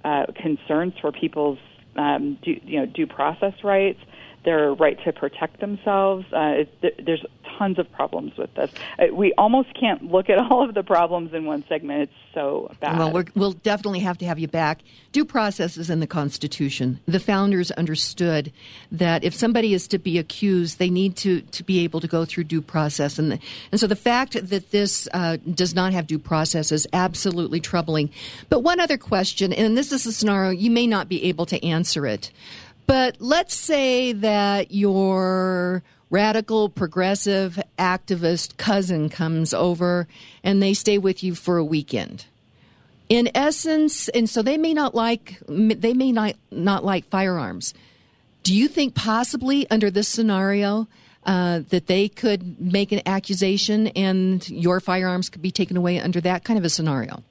uh, 0.04 0.26
concerns 0.40 0.94
for 1.00 1.12
people's 1.12 1.58
um, 1.96 2.38
due, 2.42 2.60
you 2.64 2.80
know 2.80 2.86
due 2.86 3.06
process 3.06 3.54
rights, 3.62 3.98
their 4.44 4.74
right 4.74 4.98
to 5.04 5.12
protect 5.12 5.60
themselves. 5.60 6.26
Uh, 6.32 6.62
it, 6.62 6.80
th- 6.82 6.94
there's 7.04 7.24
tons 7.58 7.78
of 7.78 7.90
problems 7.92 8.36
with 8.36 8.52
this. 8.54 8.70
Uh, 8.98 9.06
we 9.12 9.32
almost 9.34 9.68
can't 9.78 10.10
look 10.10 10.28
at 10.28 10.38
all 10.50 10.66
of 10.66 10.74
the 10.74 10.82
problems 10.82 11.32
in 11.32 11.44
one 11.44 11.64
segment. 11.68 12.02
It's 12.02 12.34
so 12.34 12.70
bad. 12.80 12.98
Well, 12.98 13.12
we're, 13.12 13.24
we'll 13.34 13.52
definitely 13.52 14.00
have 14.00 14.18
to 14.18 14.26
have 14.26 14.38
you 14.38 14.48
back. 14.48 14.80
Due 15.12 15.24
process 15.24 15.76
is 15.76 15.90
in 15.90 16.00
the 16.00 16.06
Constitution. 16.06 16.98
The 17.06 17.20
founders 17.20 17.70
understood 17.72 18.52
that 18.90 19.24
if 19.24 19.34
somebody 19.34 19.74
is 19.74 19.86
to 19.88 19.98
be 19.98 20.18
accused, 20.18 20.78
they 20.78 20.90
need 20.90 21.16
to, 21.18 21.42
to 21.42 21.62
be 21.62 21.84
able 21.84 22.00
to 22.00 22.08
go 22.08 22.24
through 22.24 22.44
due 22.44 22.62
process. 22.62 23.18
And, 23.18 23.32
the, 23.32 23.38
and 23.70 23.80
so 23.80 23.86
the 23.86 23.96
fact 23.96 24.48
that 24.48 24.70
this 24.70 25.08
uh, 25.12 25.36
does 25.54 25.74
not 25.74 25.92
have 25.92 26.06
due 26.06 26.18
process 26.18 26.72
is 26.72 26.86
absolutely 26.92 27.60
troubling. 27.60 28.10
But 28.48 28.60
one 28.60 28.80
other 28.80 28.98
question, 28.98 29.52
and 29.52 29.76
this 29.76 29.92
is 29.92 30.06
a 30.06 30.12
scenario 30.12 30.50
you 30.50 30.70
may 30.70 30.86
not 30.86 31.08
be 31.08 31.24
able 31.24 31.46
to 31.46 31.64
answer 31.64 32.06
it. 32.06 32.32
But 32.92 33.16
let's 33.20 33.54
say 33.54 34.12
that 34.12 34.70
your 34.70 35.82
radical, 36.10 36.68
progressive, 36.68 37.58
activist 37.78 38.58
cousin 38.58 39.08
comes 39.08 39.54
over 39.54 40.06
and 40.44 40.62
they 40.62 40.74
stay 40.74 40.98
with 40.98 41.24
you 41.24 41.34
for 41.34 41.56
a 41.56 41.64
weekend. 41.64 42.26
In 43.08 43.30
essence, 43.34 44.10
and 44.10 44.28
so 44.28 44.42
they 44.42 44.58
may 44.58 44.74
not 44.74 44.94
like 44.94 45.38
they 45.48 45.94
may 45.94 46.12
not 46.12 46.34
not 46.50 46.84
like 46.84 47.06
firearms. 47.06 47.72
Do 48.42 48.54
you 48.54 48.68
think 48.68 48.94
possibly 48.94 49.66
under 49.70 49.90
this 49.90 50.06
scenario 50.06 50.86
uh, 51.24 51.60
that 51.70 51.86
they 51.86 52.10
could 52.10 52.60
make 52.60 52.92
an 52.92 53.00
accusation 53.06 53.86
and 53.86 54.46
your 54.50 54.80
firearms 54.80 55.30
could 55.30 55.40
be 55.40 55.50
taken 55.50 55.78
away 55.78 55.98
under 55.98 56.20
that 56.20 56.44
kind 56.44 56.58
of 56.58 56.64
a 56.66 56.68
scenario? 56.68 57.22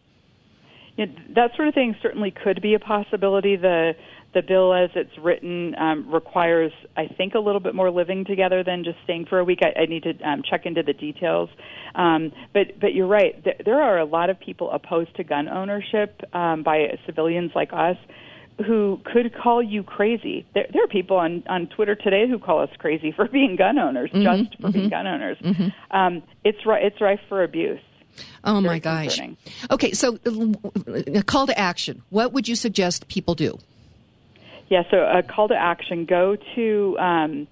Yeah, 0.98 1.06
that 1.36 1.56
sort 1.56 1.68
of 1.68 1.76
thing 1.76 1.96
certainly 2.02 2.32
could 2.32 2.64
be 2.64 2.74
a 2.74 2.80
possibility. 2.80 3.58
The 3.58 3.94
the 4.34 4.42
bill 4.42 4.74
as 4.74 4.90
it's 4.96 5.18
written 5.18 5.76
um, 5.78 6.10
requires, 6.12 6.72
I 6.96 7.08
think, 7.08 7.34
a 7.36 7.40
little 7.40 7.60
bit 7.60 7.76
more 7.76 7.92
living 7.92 8.24
together 8.26 8.64
than 8.64 8.84
just 8.84 8.98
staying 9.04 9.26
for 9.26 9.40
a 9.40 9.44
week. 9.44 9.60
I, 9.62 9.82
I 9.82 9.86
need 9.86 10.04
to 10.04 10.18
um, 10.22 10.42
check 10.50 10.66
into 10.66 10.84
the 10.84 10.94
details. 10.94 11.50
Um, 11.96 12.32
but 12.54 12.80
but 12.80 12.94
you're 12.94 13.08
right. 13.08 13.44
There, 13.44 13.56
there 13.66 13.82
are 13.82 14.00
a 14.00 14.06
lot 14.06 14.30
of 14.30 14.40
people 14.40 14.72
opposed 14.72 15.16
to 15.18 15.24
gun 15.24 15.50
ownership 15.50 16.22
um, 16.34 16.64
by 16.64 16.98
civilians 17.06 17.52
like 17.56 17.72
us 17.74 17.98
who 18.68 19.00
could 19.12 19.34
call 19.34 19.62
you 19.64 19.82
crazy. 19.84 20.46
There, 20.54 20.68
there 20.72 20.84
are 20.84 20.88
people 20.88 21.18
on 21.18 21.44
on 21.50 21.68
Twitter 21.68 21.96
today 21.96 22.26
who 22.30 22.40
call 22.40 22.62
us 22.62 22.70
crazy 22.78 23.12
for 23.12 23.28
being 23.32 23.56
gun 23.58 23.78
owners, 23.80 24.12
Mm-hmm, 24.12 24.44
just 24.44 24.62
for 24.62 24.72
being 24.72 24.90
gun 24.90 25.08
owners. 25.08 25.38
Um, 25.92 26.24
it's 26.44 26.66
ri- 26.66 26.84
it's 26.84 27.02
rife 27.02 27.20
for 27.28 27.44
abuse. 27.44 27.80
Oh 28.44 28.60
my 28.62 28.68
Very 28.68 28.80
gosh. 28.80 29.04
concerning. 29.18 29.38
Okay, 29.72 29.92
so 29.94 30.20
uh, 30.26 31.02
a 31.16 31.24
call 31.24 31.48
to 31.48 31.58
action. 31.58 32.04
What 32.10 32.34
would 32.34 32.48
you 32.48 32.56
suggest 32.56 33.08
people 33.08 33.36
do? 33.36 33.58
Yeah, 34.72 34.84
so 34.90 35.00
a 35.00 35.22
call 35.22 35.50
to 35.50 35.54
action 35.54 36.06
go 36.06 36.38
to, 36.56 36.98
um, 36.98 37.48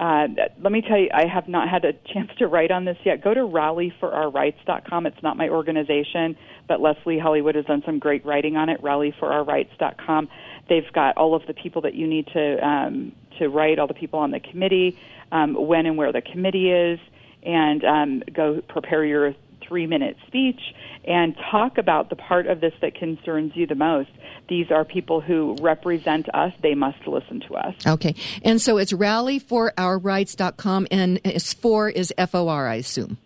uh, 0.00 0.26
let 0.60 0.72
me 0.72 0.82
tell 0.82 0.98
you, 0.98 1.08
I 1.14 1.24
have 1.32 1.46
not 1.46 1.68
had 1.68 1.84
a 1.84 1.92
chance 2.12 2.28
to 2.40 2.48
write 2.48 2.72
on 2.72 2.84
this 2.84 2.96
yet. 3.04 3.22
Go 3.22 3.32
to 3.32 3.42
rallyforourrights.com. 3.42 5.06
It's 5.06 5.22
not 5.22 5.36
my 5.36 5.48
organization, 5.48 6.36
but 6.66 6.80
Leslie 6.80 7.20
Hollywood 7.20 7.54
has 7.54 7.66
done 7.66 7.84
some 7.86 8.00
great 8.00 8.26
writing 8.26 8.56
on 8.56 8.68
it, 8.68 8.82
rallyforourrights.com. 8.82 10.28
They've 10.68 10.92
got 10.92 11.16
all 11.16 11.36
of 11.36 11.46
the 11.46 11.54
people 11.54 11.82
that 11.82 11.94
you 11.94 12.08
need 12.08 12.26
to, 12.34 12.66
um, 12.66 13.12
to 13.38 13.48
write, 13.48 13.78
all 13.78 13.86
the 13.86 13.94
people 13.94 14.18
on 14.18 14.32
the 14.32 14.40
committee, 14.40 14.98
um, 15.30 15.54
when 15.54 15.86
and 15.86 15.96
where 15.96 16.10
the 16.10 16.20
committee 16.20 16.72
is, 16.72 16.98
and 17.44 17.84
um, 17.84 18.22
go 18.34 18.60
prepare 18.68 19.04
your 19.04 19.36
three 19.68 19.86
minute 19.86 20.16
speech 20.26 20.60
and 21.04 21.36
talk 21.50 21.78
about 21.78 22.10
the 22.10 22.16
part 22.16 22.46
of 22.46 22.60
this 22.60 22.72
that 22.80 22.94
concerns 22.94 23.52
you 23.54 23.66
the 23.66 23.74
most. 23.74 24.10
These 24.48 24.70
are 24.70 24.84
people 24.84 25.20
who 25.20 25.56
represent 25.60 26.28
us. 26.34 26.52
They 26.62 26.74
must 26.74 27.06
listen 27.06 27.40
to 27.48 27.54
us. 27.54 27.74
Okay. 27.86 28.14
And 28.42 28.60
so 28.60 28.78
it's 28.78 28.92
rallyforourrights.com 28.92 30.86
and 30.90 31.20
it's 31.24 31.52
for 31.52 31.88
is 31.88 32.12
F 32.16 32.34
O 32.34 32.48
R, 32.48 32.68
I 32.68 32.76
assume. 32.76 33.18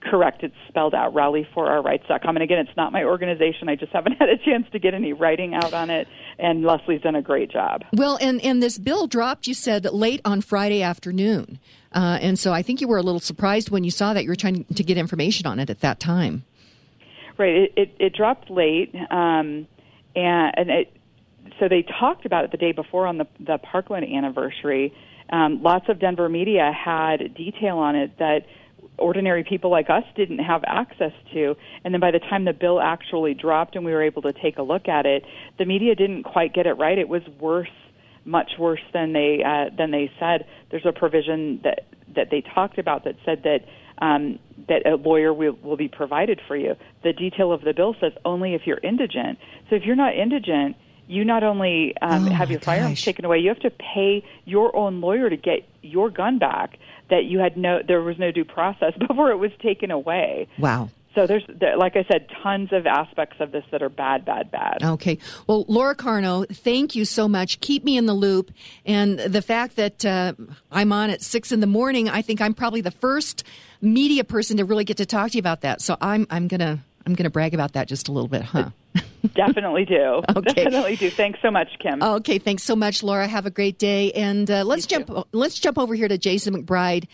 Correct. 0.00 0.44
It's 0.44 0.54
spelled 0.68 0.94
out, 0.94 1.12
rallyforourrights.com. 1.14 2.36
And 2.36 2.42
again, 2.42 2.58
it's 2.58 2.76
not 2.76 2.92
my 2.92 3.04
organization. 3.04 3.68
I 3.68 3.74
just 3.74 3.92
haven't 3.92 4.12
had 4.18 4.28
a 4.28 4.38
chance 4.38 4.66
to 4.72 4.78
get 4.78 4.94
any 4.94 5.12
writing 5.12 5.54
out 5.54 5.72
on 5.74 5.90
it. 5.90 6.08
And 6.38 6.62
Leslie's 6.62 7.02
done 7.02 7.16
a 7.16 7.22
great 7.22 7.50
job. 7.50 7.82
Well, 7.92 8.16
and, 8.20 8.40
and 8.42 8.62
this 8.62 8.78
bill 8.78 9.06
dropped, 9.06 9.46
you 9.46 9.54
said, 9.54 9.84
late 9.86 10.20
on 10.24 10.40
Friday 10.40 10.82
afternoon. 10.82 11.58
Uh, 11.92 12.18
and 12.20 12.38
so 12.38 12.52
I 12.52 12.62
think 12.62 12.80
you 12.80 12.88
were 12.88 12.98
a 12.98 13.02
little 13.02 13.20
surprised 13.20 13.70
when 13.70 13.84
you 13.84 13.90
saw 13.90 14.12
that 14.12 14.24
you 14.24 14.30
were 14.30 14.36
trying 14.36 14.64
to 14.64 14.82
get 14.82 14.98
information 14.98 15.46
on 15.46 15.58
it 15.58 15.70
at 15.70 15.80
that 15.80 16.00
time. 16.00 16.44
Right. 17.38 17.54
It, 17.54 17.72
it, 17.76 17.96
it 17.98 18.14
dropped 18.14 18.50
late. 18.50 18.94
Um, 18.94 19.66
and, 20.14 20.52
and 20.56 20.70
it, 20.70 20.92
so 21.58 21.68
they 21.68 21.82
talked 21.82 22.26
about 22.26 22.44
it 22.44 22.50
the 22.50 22.56
day 22.56 22.72
before 22.72 23.06
on 23.06 23.18
the, 23.18 23.26
the 23.40 23.58
Parkland 23.58 24.04
anniversary. 24.04 24.92
Um, 25.30 25.62
lots 25.62 25.88
of 25.88 25.98
Denver 26.00 26.28
media 26.28 26.72
had 26.72 27.34
detail 27.34 27.78
on 27.78 27.96
it 27.96 28.18
that 28.18 28.46
ordinary 28.98 29.44
people 29.44 29.70
like 29.70 29.88
us 29.90 30.04
didn't 30.16 30.40
have 30.40 30.64
access 30.66 31.12
to. 31.32 31.56
And 31.84 31.94
then 31.94 32.00
by 32.00 32.10
the 32.10 32.18
time 32.18 32.44
the 32.44 32.52
bill 32.52 32.80
actually 32.80 33.34
dropped 33.34 33.76
and 33.76 33.84
we 33.84 33.92
were 33.92 34.02
able 34.02 34.22
to 34.22 34.32
take 34.32 34.58
a 34.58 34.62
look 34.62 34.88
at 34.88 35.06
it, 35.06 35.24
the 35.58 35.64
media 35.64 35.94
didn't 35.94 36.24
quite 36.24 36.52
get 36.52 36.66
it 36.66 36.72
right. 36.74 36.98
It 36.98 37.08
was 37.08 37.22
worse, 37.40 37.70
much 38.28 38.52
worse 38.58 38.82
than 38.92 39.12
they 39.12 39.42
uh, 39.44 39.74
than 39.76 39.90
they 39.90 40.10
said. 40.20 40.46
There's 40.70 40.86
a 40.86 40.92
provision 40.92 41.60
that 41.64 41.86
that 42.14 42.28
they 42.30 42.42
talked 42.42 42.78
about 42.78 43.04
that 43.04 43.16
said 43.24 43.42
that 43.44 43.64
um, 44.00 44.38
that 44.68 44.86
a 44.86 44.96
lawyer 44.96 45.32
will, 45.32 45.58
will 45.62 45.76
be 45.76 45.88
provided 45.88 46.40
for 46.46 46.56
you. 46.56 46.76
The 47.02 47.12
detail 47.12 47.52
of 47.52 47.62
the 47.62 47.72
bill 47.72 47.96
says 48.00 48.12
only 48.24 48.54
if 48.54 48.62
you're 48.66 48.80
indigent. 48.82 49.38
So 49.68 49.76
if 49.76 49.84
you're 49.84 49.96
not 49.96 50.14
indigent, 50.16 50.76
you 51.08 51.24
not 51.24 51.42
only 51.42 51.94
um, 52.02 52.28
Oh, 52.28 52.30
have 52.30 52.50
your 52.50 52.60
firearms 52.60 53.02
taken 53.02 53.24
away, 53.24 53.38
you 53.38 53.48
have 53.48 53.60
to 53.60 53.70
pay 53.70 54.24
your 54.44 54.76
own 54.76 55.00
lawyer 55.00 55.30
to 55.30 55.36
get 55.36 55.66
your 55.82 56.10
gun 56.10 56.38
back. 56.38 56.78
That 57.10 57.24
you 57.24 57.38
had 57.38 57.56
no, 57.56 57.80
there 57.86 58.02
was 58.02 58.18
no 58.18 58.30
due 58.30 58.44
process 58.44 58.92
before 59.08 59.30
it 59.30 59.36
was 59.36 59.50
taken 59.62 59.90
away. 59.90 60.46
Wow. 60.58 60.90
So 61.18 61.26
there's, 61.26 61.42
like 61.76 61.96
I 61.96 62.04
said, 62.04 62.28
tons 62.44 62.72
of 62.72 62.86
aspects 62.86 63.38
of 63.40 63.50
this 63.50 63.64
that 63.72 63.82
are 63.82 63.88
bad, 63.88 64.24
bad, 64.24 64.52
bad. 64.52 64.84
Okay. 64.84 65.18
Well, 65.48 65.64
Laura 65.66 65.96
Carno, 65.96 66.46
thank 66.48 66.94
you 66.94 67.04
so 67.04 67.26
much. 67.26 67.58
Keep 67.58 67.82
me 67.82 67.96
in 67.96 68.06
the 68.06 68.14
loop. 68.14 68.52
And 68.86 69.18
the 69.18 69.42
fact 69.42 69.74
that 69.74 70.04
uh, 70.04 70.34
I'm 70.70 70.92
on 70.92 71.10
at 71.10 71.20
six 71.20 71.50
in 71.50 71.58
the 71.58 71.66
morning, 71.66 72.08
I 72.08 72.22
think 72.22 72.40
I'm 72.40 72.54
probably 72.54 72.82
the 72.82 72.92
first 72.92 73.42
media 73.80 74.22
person 74.22 74.58
to 74.58 74.64
really 74.64 74.84
get 74.84 74.98
to 74.98 75.06
talk 75.06 75.32
to 75.32 75.38
you 75.38 75.40
about 75.40 75.62
that. 75.62 75.80
So 75.80 75.96
I'm 76.00 76.24
I'm 76.30 76.46
gonna 76.46 76.78
I'm 77.04 77.16
gonna 77.16 77.30
brag 77.30 77.52
about 77.52 77.72
that 77.72 77.88
just 77.88 78.06
a 78.06 78.12
little 78.12 78.28
bit, 78.28 78.42
huh? 78.42 78.70
Definitely 79.34 79.86
do. 79.86 80.22
Okay. 80.36 80.64
Definitely 80.64 80.94
do. 80.94 81.10
Thanks 81.10 81.40
so 81.42 81.50
much, 81.50 81.68
Kim. 81.80 82.00
Okay, 82.00 82.38
thanks 82.38 82.62
so 82.62 82.76
much, 82.76 83.02
Laura. 83.02 83.26
Have 83.26 83.44
a 83.44 83.50
great 83.50 83.80
day, 83.80 84.12
and 84.12 84.48
uh, 84.48 84.62
let's 84.62 84.86
jump. 84.86 85.10
Let's 85.32 85.58
jump 85.58 85.78
over 85.78 85.96
here 85.96 86.06
to 86.06 86.16
Jason 86.16 86.54
McBride. 86.54 87.08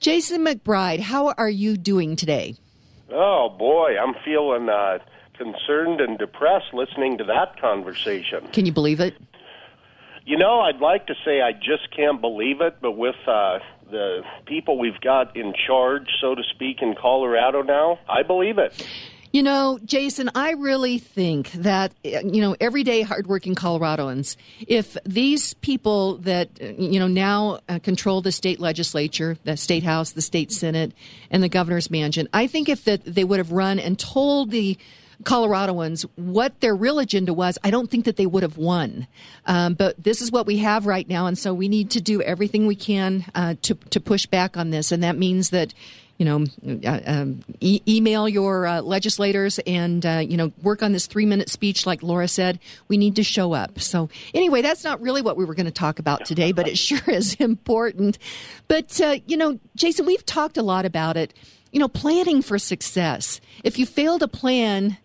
Jason 0.00 0.44
McBride, 0.44 0.98
how 0.98 1.28
are 1.28 1.48
you 1.48 1.76
doing 1.76 2.16
today? 2.16 2.56
Oh 3.10 3.48
boy, 3.56 3.96
I'm 3.98 4.14
feeling 4.24 4.68
uh, 4.68 4.98
concerned 5.36 6.00
and 6.00 6.18
depressed 6.18 6.72
listening 6.72 7.18
to 7.18 7.24
that 7.24 7.60
conversation. 7.60 8.46
Can 8.52 8.66
you 8.66 8.72
believe 8.72 9.00
it? 9.00 9.16
You 10.26 10.38
know, 10.38 10.60
I'd 10.60 10.80
like 10.80 11.06
to 11.08 11.14
say 11.24 11.42
I 11.42 11.52
just 11.52 11.94
can't 11.94 12.20
believe 12.20 12.62
it, 12.62 12.76
but 12.80 12.92
with 12.92 13.16
uh, 13.26 13.58
the 13.90 14.22
people 14.46 14.78
we've 14.78 15.00
got 15.00 15.36
in 15.36 15.52
charge, 15.66 16.08
so 16.20 16.34
to 16.34 16.42
speak, 16.54 16.78
in 16.80 16.94
Colorado 16.94 17.60
now, 17.62 17.98
I 18.08 18.22
believe 18.22 18.56
it. 18.58 18.86
You 19.34 19.42
know, 19.42 19.80
Jason, 19.84 20.30
I 20.36 20.52
really 20.52 20.98
think 20.98 21.50
that, 21.54 21.92
you 22.04 22.40
know, 22.40 22.54
everyday 22.60 23.02
hardworking 23.02 23.56
Coloradoans, 23.56 24.36
if 24.68 24.96
these 25.04 25.54
people 25.54 26.18
that, 26.18 26.50
you 26.60 27.00
know, 27.00 27.08
now 27.08 27.58
uh, 27.68 27.80
control 27.80 28.20
the 28.20 28.30
state 28.30 28.60
legislature, 28.60 29.36
the 29.42 29.56
state 29.56 29.82
house, 29.82 30.12
the 30.12 30.22
state 30.22 30.52
senate, 30.52 30.92
and 31.32 31.42
the 31.42 31.48
governor's 31.48 31.90
mansion, 31.90 32.28
I 32.32 32.46
think 32.46 32.68
if 32.68 32.84
that 32.84 33.04
they 33.04 33.24
would 33.24 33.40
have 33.40 33.50
run 33.50 33.80
and 33.80 33.98
told 33.98 34.52
the 34.52 34.78
Coloradoans 35.24 36.06
what 36.14 36.60
their 36.60 36.76
real 36.76 37.00
agenda 37.00 37.34
was, 37.34 37.58
I 37.64 37.70
don't 37.70 37.90
think 37.90 38.04
that 38.04 38.16
they 38.16 38.26
would 38.26 38.44
have 38.44 38.56
won. 38.56 39.08
Um, 39.46 39.74
but 39.74 40.00
this 40.00 40.22
is 40.22 40.30
what 40.30 40.46
we 40.46 40.58
have 40.58 40.86
right 40.86 41.08
now, 41.08 41.26
and 41.26 41.36
so 41.36 41.52
we 41.52 41.68
need 41.68 41.90
to 41.90 42.00
do 42.00 42.22
everything 42.22 42.66
we 42.66 42.76
can 42.76 43.24
uh, 43.34 43.54
to 43.62 43.74
to 43.74 44.00
push 44.00 44.26
back 44.26 44.56
on 44.56 44.70
this, 44.70 44.92
and 44.92 45.02
that 45.02 45.16
means 45.16 45.50
that 45.50 45.74
you 46.18 46.24
know, 46.24 46.44
uh, 46.86 47.00
um, 47.06 47.42
e- 47.60 47.80
email 47.88 48.28
your 48.28 48.66
uh, 48.66 48.80
legislators 48.80 49.58
and, 49.66 50.04
uh, 50.06 50.22
you 50.26 50.36
know, 50.36 50.52
work 50.62 50.82
on 50.82 50.92
this 50.92 51.06
three 51.06 51.26
minute 51.26 51.50
speech, 51.50 51.86
like 51.86 52.02
Laura 52.02 52.28
said. 52.28 52.60
We 52.88 52.96
need 52.96 53.16
to 53.16 53.24
show 53.24 53.52
up. 53.52 53.80
So, 53.80 54.08
anyway, 54.32 54.62
that's 54.62 54.84
not 54.84 55.00
really 55.00 55.22
what 55.22 55.36
we 55.36 55.44
were 55.44 55.54
going 55.54 55.66
to 55.66 55.72
talk 55.72 55.98
about 55.98 56.24
today, 56.24 56.52
but 56.52 56.68
it 56.68 56.78
sure 56.78 57.02
is 57.08 57.34
important. 57.40 58.18
But, 58.68 59.00
uh, 59.00 59.16
you 59.26 59.36
know, 59.36 59.58
Jason, 59.74 60.06
we've 60.06 60.24
talked 60.24 60.56
a 60.56 60.62
lot 60.62 60.84
about 60.84 61.16
it. 61.16 61.34
You 61.72 61.80
know, 61.80 61.88
planning 61.88 62.40
for 62.40 62.56
success. 62.58 63.40
If 63.64 63.80
you 63.80 63.86
fail 63.86 64.20
to 64.20 64.28
plan, 64.28 64.96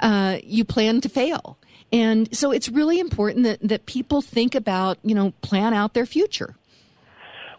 uh, 0.00 0.38
you 0.42 0.64
plan 0.64 1.00
to 1.02 1.08
fail. 1.08 1.56
And 1.92 2.34
so 2.36 2.50
it's 2.50 2.68
really 2.68 2.98
important 2.98 3.44
that, 3.44 3.60
that 3.60 3.86
people 3.86 4.20
think 4.20 4.56
about, 4.56 4.98
you 5.04 5.14
know, 5.14 5.32
plan 5.42 5.72
out 5.72 5.94
their 5.94 6.06
future. 6.06 6.56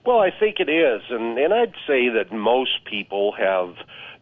Well, 0.07 0.21
I 0.21 0.31
think 0.31 0.61
it 0.61 0.69
is, 0.69 1.01
and 1.09 1.37
and 1.37 1.53
I'd 1.53 1.73
say 1.85 2.07
that 2.07 2.31
most 2.31 2.85
people 2.85 3.33
have 3.33 3.75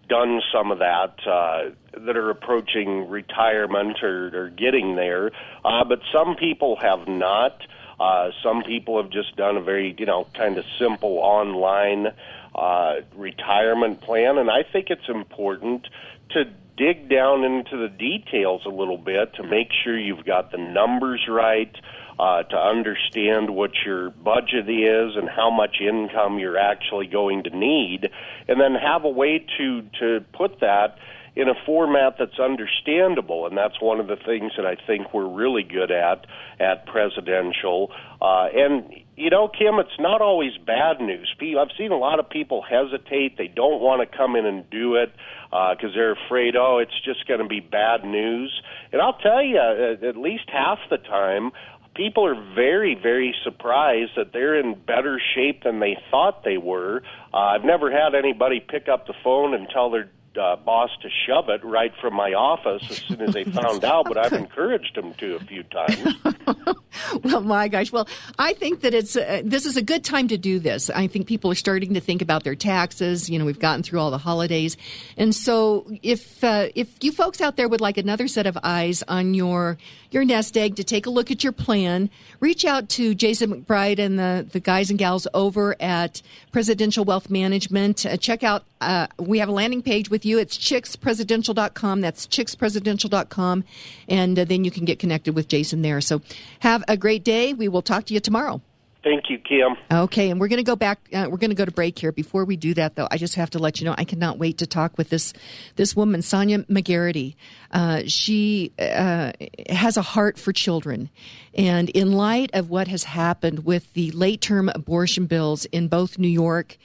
done 0.09 0.41
some 0.51 0.71
of 0.71 0.79
that 0.79 1.19
uh, 1.27 1.69
that 2.07 2.17
are 2.17 2.31
approaching 2.31 3.07
retirement 3.07 4.01
or, 4.01 4.45
or 4.45 4.49
getting 4.49 4.95
there, 4.95 5.29
uh, 5.63 5.83
but 5.83 5.99
some 6.11 6.37
people 6.37 6.75
have 6.81 7.07
not. 7.07 7.61
Uh, 7.99 8.31
some 8.41 8.63
people 8.63 8.99
have 8.99 9.11
just 9.11 9.35
done 9.35 9.57
a 9.57 9.61
very, 9.61 9.95
you 9.99 10.07
know, 10.07 10.25
kind 10.33 10.57
of 10.57 10.65
simple 10.79 11.19
online 11.19 12.07
uh, 12.55 12.95
retirement 13.15 14.01
plan, 14.01 14.39
and 14.39 14.49
I 14.49 14.63
think 14.63 14.87
it's 14.89 15.07
important 15.07 15.87
to 16.31 16.45
dig 16.77 17.09
down 17.09 17.43
into 17.43 17.77
the 17.77 17.89
details 17.89 18.63
a 18.65 18.69
little 18.69 18.97
bit 18.97 19.35
to 19.35 19.43
make 19.43 19.69
sure 19.83 19.97
you've 19.97 20.25
got 20.25 20.51
the 20.51 20.57
numbers 20.57 21.27
right, 21.29 21.73
uh, 22.19 22.43
to 22.43 22.55
understand 22.55 23.49
what 23.49 23.71
your 23.85 24.09
budget 24.09 24.69
is 24.69 25.15
and 25.15 25.29
how 25.29 25.49
much 25.49 25.77
income 25.81 26.39
you're 26.39 26.57
actually 26.57 27.07
going 27.07 27.43
to 27.43 27.49
need, 27.49 28.09
and 28.47 28.59
then 28.59 28.75
have 28.75 29.03
a 29.03 29.09
way 29.09 29.45
to 29.57 29.81
to 29.99 30.23
put 30.33 30.59
that 30.61 30.97
in 31.35 31.49
a 31.49 31.53
format 31.65 32.15
that's 32.17 32.39
understandable, 32.39 33.45
and 33.45 33.57
that's 33.57 33.81
one 33.81 33.99
of 33.99 34.07
the 34.07 34.15
things 34.15 34.53
that 34.55 34.65
I 34.65 34.77
think 34.87 35.13
we're 35.13 35.27
really 35.27 35.63
good 35.63 35.91
at 35.91 36.25
at 36.59 36.85
presidential. 36.85 37.91
Uh, 38.21 38.47
and 38.55 38.93
you 39.17 39.29
know, 39.29 39.49
Kim, 39.49 39.79
it's 39.79 39.99
not 39.99 40.21
always 40.21 40.51
bad 40.65 41.01
news. 41.01 41.33
I've 41.41 41.75
seen 41.77 41.91
a 41.91 41.97
lot 41.97 42.19
of 42.19 42.29
people 42.29 42.61
hesitate; 42.61 43.37
they 43.37 43.47
don't 43.47 43.81
want 43.81 44.09
to 44.09 44.17
come 44.17 44.37
in 44.37 44.45
and 44.45 44.69
do 44.69 44.95
it 44.95 45.11
because 45.51 45.91
they're 45.93 46.13
afraid, 46.25 46.55
oh, 46.55 46.79
it's 46.79 46.99
just 47.03 47.27
going 47.27 47.39
to 47.39 47.47
be 47.47 47.59
bad 47.59 48.03
news. 48.03 48.61
And 48.91 49.01
I'll 49.01 49.17
tell 49.17 49.43
you, 49.43 49.57
at 49.57 50.17
least 50.17 50.49
half 50.51 50.79
the 50.89 50.97
time, 50.97 51.51
people 51.95 52.25
are 52.25 52.35
very, 52.53 52.95
very 52.95 53.33
surprised 53.43 54.11
that 54.17 54.33
they're 54.33 54.59
in 54.59 54.75
better 54.75 55.19
shape 55.33 55.63
than 55.63 55.79
they 55.79 55.97
thought 56.11 56.43
they 56.43 56.57
were. 56.57 57.01
Uh, 57.33 57.37
I've 57.37 57.63
never 57.63 57.91
had 57.91 58.13
anybody 58.15 58.59
pick 58.59 58.87
up 58.87 59.07
the 59.07 59.13
phone 59.23 59.53
and 59.53 59.67
tell 59.69 59.89
their 59.89 60.09
uh, 60.37 60.55
boss 60.57 60.89
to 61.01 61.09
shove 61.25 61.49
it 61.49 61.63
right 61.63 61.93
from 62.01 62.13
my 62.13 62.33
office 62.33 62.83
as 62.89 62.97
soon 62.97 63.21
as 63.21 63.33
they 63.33 63.43
found 63.61 63.83
out, 63.83 64.05
but 64.05 64.17
I've 64.17 64.33
encouraged 64.33 64.95
them 64.95 65.13
to 65.15 65.35
a 65.35 65.39
few 65.39 65.63
times. 65.63 66.15
well, 67.23 67.41
my 67.41 67.67
gosh. 67.67 67.91
Well, 67.91 68.07
I 68.37 68.53
think 68.53 68.81
that 68.81 68.93
it's 68.93 69.15
uh, 69.15 69.41
this 69.43 69.65
is 69.65 69.77
a 69.77 69.81
good 69.81 70.03
time 70.03 70.27
to 70.29 70.37
do 70.37 70.59
this. 70.59 70.89
I 70.89 71.07
think 71.07 71.27
people 71.27 71.51
are 71.51 71.55
starting 71.55 71.93
to 71.93 71.99
think 71.99 72.21
about 72.21 72.43
their 72.43 72.55
taxes. 72.55 73.29
You 73.29 73.39
know, 73.39 73.45
we've 73.45 73.59
gotten 73.59 73.83
through 73.83 73.99
all 73.99 74.11
the 74.11 74.17
holidays, 74.17 74.77
and 75.17 75.33
so 75.33 75.89
if 76.03 76.43
uh, 76.43 76.67
if 76.75 77.03
you 77.03 77.11
folks 77.11 77.41
out 77.41 77.55
there 77.55 77.67
would 77.67 77.81
like 77.81 77.97
another 77.97 78.27
set 78.27 78.47
of 78.47 78.57
eyes 78.63 79.03
on 79.07 79.33
your 79.33 79.77
your 80.15 80.25
nest 80.25 80.57
egg 80.57 80.77
to 80.77 80.83
take 80.83 81.05
a 81.05 81.09
look 81.09 81.29
at 81.29 81.43
your 81.43 81.51
plan, 81.51 82.09
reach 82.39 82.63
out 82.63 82.87
to 82.87 83.13
Jason 83.13 83.63
McBride 83.63 83.99
and 83.99 84.17
the 84.17 84.47
the 84.49 84.61
guys 84.61 84.89
and 84.89 84.97
gals 84.97 85.27
over 85.33 85.75
at 85.81 86.21
Presidential 86.53 87.03
Wealth 87.03 87.29
Management. 87.29 88.05
Uh, 88.05 88.15
check 88.15 88.41
out. 88.41 88.63
Uh, 88.79 89.07
we 89.19 89.39
have 89.39 89.49
a 89.49 89.51
landing 89.51 89.81
page 89.81 90.09
with 90.09 90.25
you. 90.25 90.39
It's 90.39 90.57
chickspresidential.com. 90.57 92.01
That's 92.01 92.27
chickspresidential.com. 92.27 93.63
And 94.07 94.39
uh, 94.39 94.45
then 94.45 94.63
you 94.63 94.71
can 94.71 94.85
get 94.85 94.99
connected 94.99 95.35
with 95.35 95.49
Jason 95.49 95.81
there. 95.81 95.99
So 95.99 96.21
have 96.59 96.83
a 96.87 96.95
great 96.95 97.23
day. 97.23 97.53
We 97.53 97.67
will 97.67 97.81
talk 97.81 98.05
to 98.05 98.13
you 98.13 98.21
tomorrow. 98.21 98.61
Thank 99.05 99.29
you, 99.29 99.37
Kim. 99.37 99.75
Okay, 99.91 100.31
and 100.31 100.39
we're 100.39 100.47
going 100.47 100.57
to 100.57 100.63
go 100.63 100.75
back. 100.75 100.97
Uh, 101.13 101.27
we're 101.29 101.37
going 101.37 101.51
to 101.51 101.55
go 101.55 101.63
to 101.63 101.71
break 101.71 101.99
here. 101.99 102.11
Before 102.11 102.43
we 102.43 102.57
do 102.57 102.73
that, 102.73 102.95
though, 102.95 103.07
I 103.11 103.17
just 103.17 103.35
have 103.35 103.51
to 103.51 103.59
let 103.59 103.79
you 103.79 103.85
know 103.85 103.93
I 103.95 104.03
cannot 104.03 104.39
wait 104.39 104.57
to 104.57 104.65
talk 104.65 104.97
with 104.97 105.09
this 105.09 105.31
this 105.75 105.95
woman, 105.95 106.23
Sonia 106.23 106.63
McGarrity. 106.63 107.35
Uh, 107.69 108.01
she 108.07 108.71
uh, 108.79 109.31
has 109.69 109.95
a 109.95 110.01
heart 110.01 110.39
for 110.39 110.51
children, 110.51 111.11
and 111.53 111.91
in 111.91 112.13
light 112.13 112.49
of 112.55 112.71
what 112.71 112.87
has 112.87 113.03
happened 113.03 113.63
with 113.63 113.93
the 113.93 114.09
late 114.09 114.41
term 114.41 114.69
abortion 114.69 115.27
bills 115.27 115.65
in 115.65 115.87
both 115.87 116.17
New 116.17 116.27
York 116.27 116.75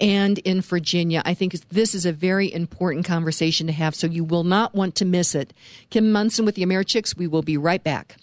and 0.00 0.38
in 0.38 0.62
Virginia. 0.62 1.22
I 1.24 1.34
think 1.34 1.52
this 1.68 1.94
is 1.94 2.04
a 2.04 2.12
very 2.12 2.52
important 2.52 3.04
conversation 3.04 3.68
to 3.68 3.72
have, 3.74 3.94
so 3.94 4.08
you 4.08 4.24
will 4.24 4.42
not 4.42 4.74
want 4.74 4.96
to 4.96 5.04
miss 5.04 5.36
it. 5.36 5.52
Kim 5.90 6.10
Monson 6.10 6.44
with 6.44 6.56
the 6.56 6.66
AmeriChicks. 6.66 7.16
We 7.16 7.28
will 7.28 7.42
be 7.42 7.56
right 7.56 7.84
back. 7.84 8.16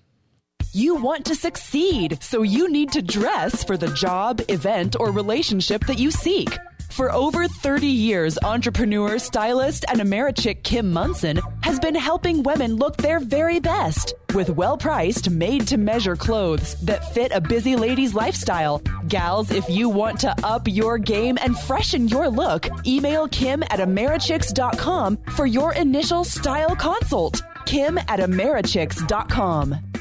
You 0.74 0.96
want 0.96 1.26
to 1.26 1.36
succeed, 1.36 2.22
so 2.22 2.44
you 2.44 2.70
need 2.70 2.92
to 2.92 3.02
dress 3.02 3.64
for 3.64 3.78
the 3.78 3.88
job, 3.94 4.42
event, 4.50 4.96
or 5.00 5.12
relationship 5.12 5.86
that 5.86 6.00
you 6.00 6.12
seek. 6.12 6.58
For 6.90 7.12
over 7.12 7.48
30 7.48 7.88
years, 7.88 8.38
entrepreneur, 8.44 9.20
stylist, 9.20 9.86
and 9.88 10.00
Americhick 10.00 10.64
Kim 10.64 10.92
Monson 10.92 11.40
has 11.62 11.80
been 11.80 11.96
helping 11.96 12.44
women 12.44 12.76
look 12.76 12.98
their 12.98 13.20
very 13.20 13.60
best 13.60 14.14
with 14.34 14.50
well 14.50 14.78
priced, 14.78 15.30
made 15.30 15.68
to 15.68 15.78
measure 15.78 16.16
clothes 16.16 16.76
that 16.82 17.14
fit 17.14 17.32
a 17.34 17.42
busy 17.42 17.76
lady's 17.76 18.14
lifestyle. 18.14 18.82
Gals, 19.08 19.52
if 19.52 19.68
you 19.70 19.90
want 19.90 20.20
to 20.22 20.36
up 20.44 20.68
your 20.68 20.98
game 20.98 21.38
and 21.42 21.58
freshen 21.58 22.08
your 22.08 22.30
look, 22.30 22.68
email 22.86 23.28
Kim 23.28 23.64
at 23.64 23.80
Americhicks.com 23.80 25.18
for 25.36 25.46
your 25.46 25.74
initial 25.74 26.24
style 26.24 26.76
consult. 26.76 27.42
Kim 27.66 27.98
at 27.98 28.20
Americhicks.com. 28.20 29.97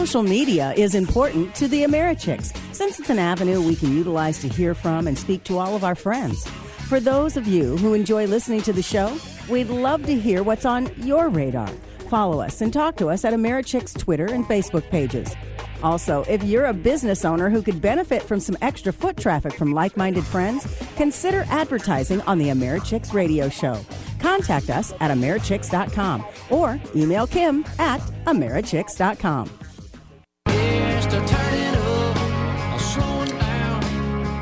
Social 0.00 0.22
media 0.22 0.72
is 0.78 0.94
important 0.94 1.54
to 1.56 1.68
the 1.68 1.82
Americhicks 1.82 2.56
since 2.74 2.98
it's 2.98 3.10
an 3.10 3.18
avenue 3.18 3.60
we 3.60 3.76
can 3.76 3.94
utilize 3.94 4.38
to 4.38 4.48
hear 4.48 4.74
from 4.74 5.06
and 5.06 5.16
speak 5.16 5.44
to 5.44 5.58
all 5.58 5.76
of 5.76 5.84
our 5.84 5.94
friends. 5.94 6.48
For 6.88 7.00
those 7.00 7.36
of 7.36 7.46
you 7.46 7.76
who 7.76 7.92
enjoy 7.92 8.26
listening 8.26 8.62
to 8.62 8.72
the 8.72 8.82
show, 8.82 9.14
we'd 9.50 9.68
love 9.68 10.06
to 10.06 10.18
hear 10.18 10.42
what's 10.42 10.64
on 10.64 10.90
your 11.04 11.28
radar. 11.28 11.68
Follow 12.08 12.40
us 12.40 12.62
and 12.62 12.72
talk 12.72 12.96
to 12.96 13.10
us 13.10 13.26
at 13.26 13.34
Americhicks 13.34 13.96
Twitter 13.96 14.24
and 14.24 14.46
Facebook 14.46 14.88
pages. 14.88 15.36
Also, 15.82 16.24
if 16.30 16.42
you're 16.44 16.66
a 16.66 16.72
business 16.72 17.26
owner 17.26 17.50
who 17.50 17.60
could 17.60 17.82
benefit 17.82 18.22
from 18.22 18.40
some 18.40 18.56
extra 18.62 18.94
foot 18.94 19.18
traffic 19.18 19.52
from 19.52 19.74
like 19.74 19.98
minded 19.98 20.24
friends, 20.24 20.66
consider 20.96 21.44
advertising 21.50 22.22
on 22.22 22.38
the 22.38 22.48
Americhicks 22.48 23.12
radio 23.12 23.50
show. 23.50 23.78
Contact 24.18 24.70
us 24.70 24.94
at 25.00 25.10
Americhicks.com 25.10 26.24
or 26.48 26.80
email 26.96 27.26
Kim 27.26 27.66
at 27.78 28.00
Americhicks.com. 28.24 29.50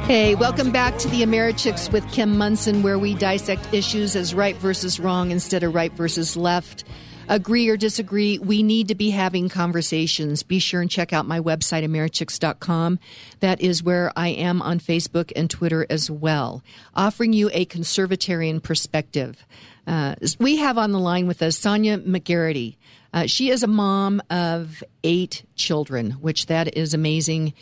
Hey, 0.08 0.34
welcome 0.34 0.72
back 0.72 0.96
to 1.00 1.08
the 1.08 1.20
Americhicks 1.20 1.92
with 1.92 2.10
Kim 2.10 2.38
Monson, 2.38 2.82
where 2.82 2.98
we 2.98 3.12
dissect 3.12 3.74
issues 3.74 4.16
as 4.16 4.34
right 4.34 4.56
versus 4.56 4.98
wrong 4.98 5.30
instead 5.30 5.62
of 5.62 5.74
right 5.74 5.92
versus 5.92 6.34
left. 6.34 6.84
Agree 7.28 7.68
or 7.68 7.76
disagree, 7.76 8.38
we 8.38 8.62
need 8.62 8.88
to 8.88 8.94
be 8.94 9.10
having 9.10 9.50
conversations. 9.50 10.42
Be 10.42 10.58
sure 10.58 10.80
and 10.80 10.90
check 10.90 11.12
out 11.12 11.26
my 11.26 11.40
website, 11.40 11.84
Americhicks.com. 11.84 12.98
That 13.40 13.60
is 13.60 13.82
where 13.82 14.10
I 14.16 14.28
am 14.28 14.62
on 14.62 14.80
Facebook 14.80 15.30
and 15.36 15.50
Twitter 15.50 15.86
as 15.90 16.10
well, 16.10 16.62
offering 16.94 17.34
you 17.34 17.50
a 17.52 17.66
conservatarian 17.66 18.62
perspective. 18.62 19.44
Uh, 19.86 20.14
we 20.38 20.56
have 20.56 20.78
on 20.78 20.92
the 20.92 20.98
line 20.98 21.26
with 21.26 21.42
us 21.42 21.58
Sonia 21.58 21.98
McGarrity. 21.98 22.76
Uh, 23.12 23.26
she 23.26 23.50
is 23.50 23.62
a 23.62 23.66
mom 23.66 24.22
of 24.30 24.82
eight 25.04 25.44
children, 25.54 26.12
which 26.12 26.46
that 26.46 26.76
is 26.76 26.94
amazing 26.94 27.52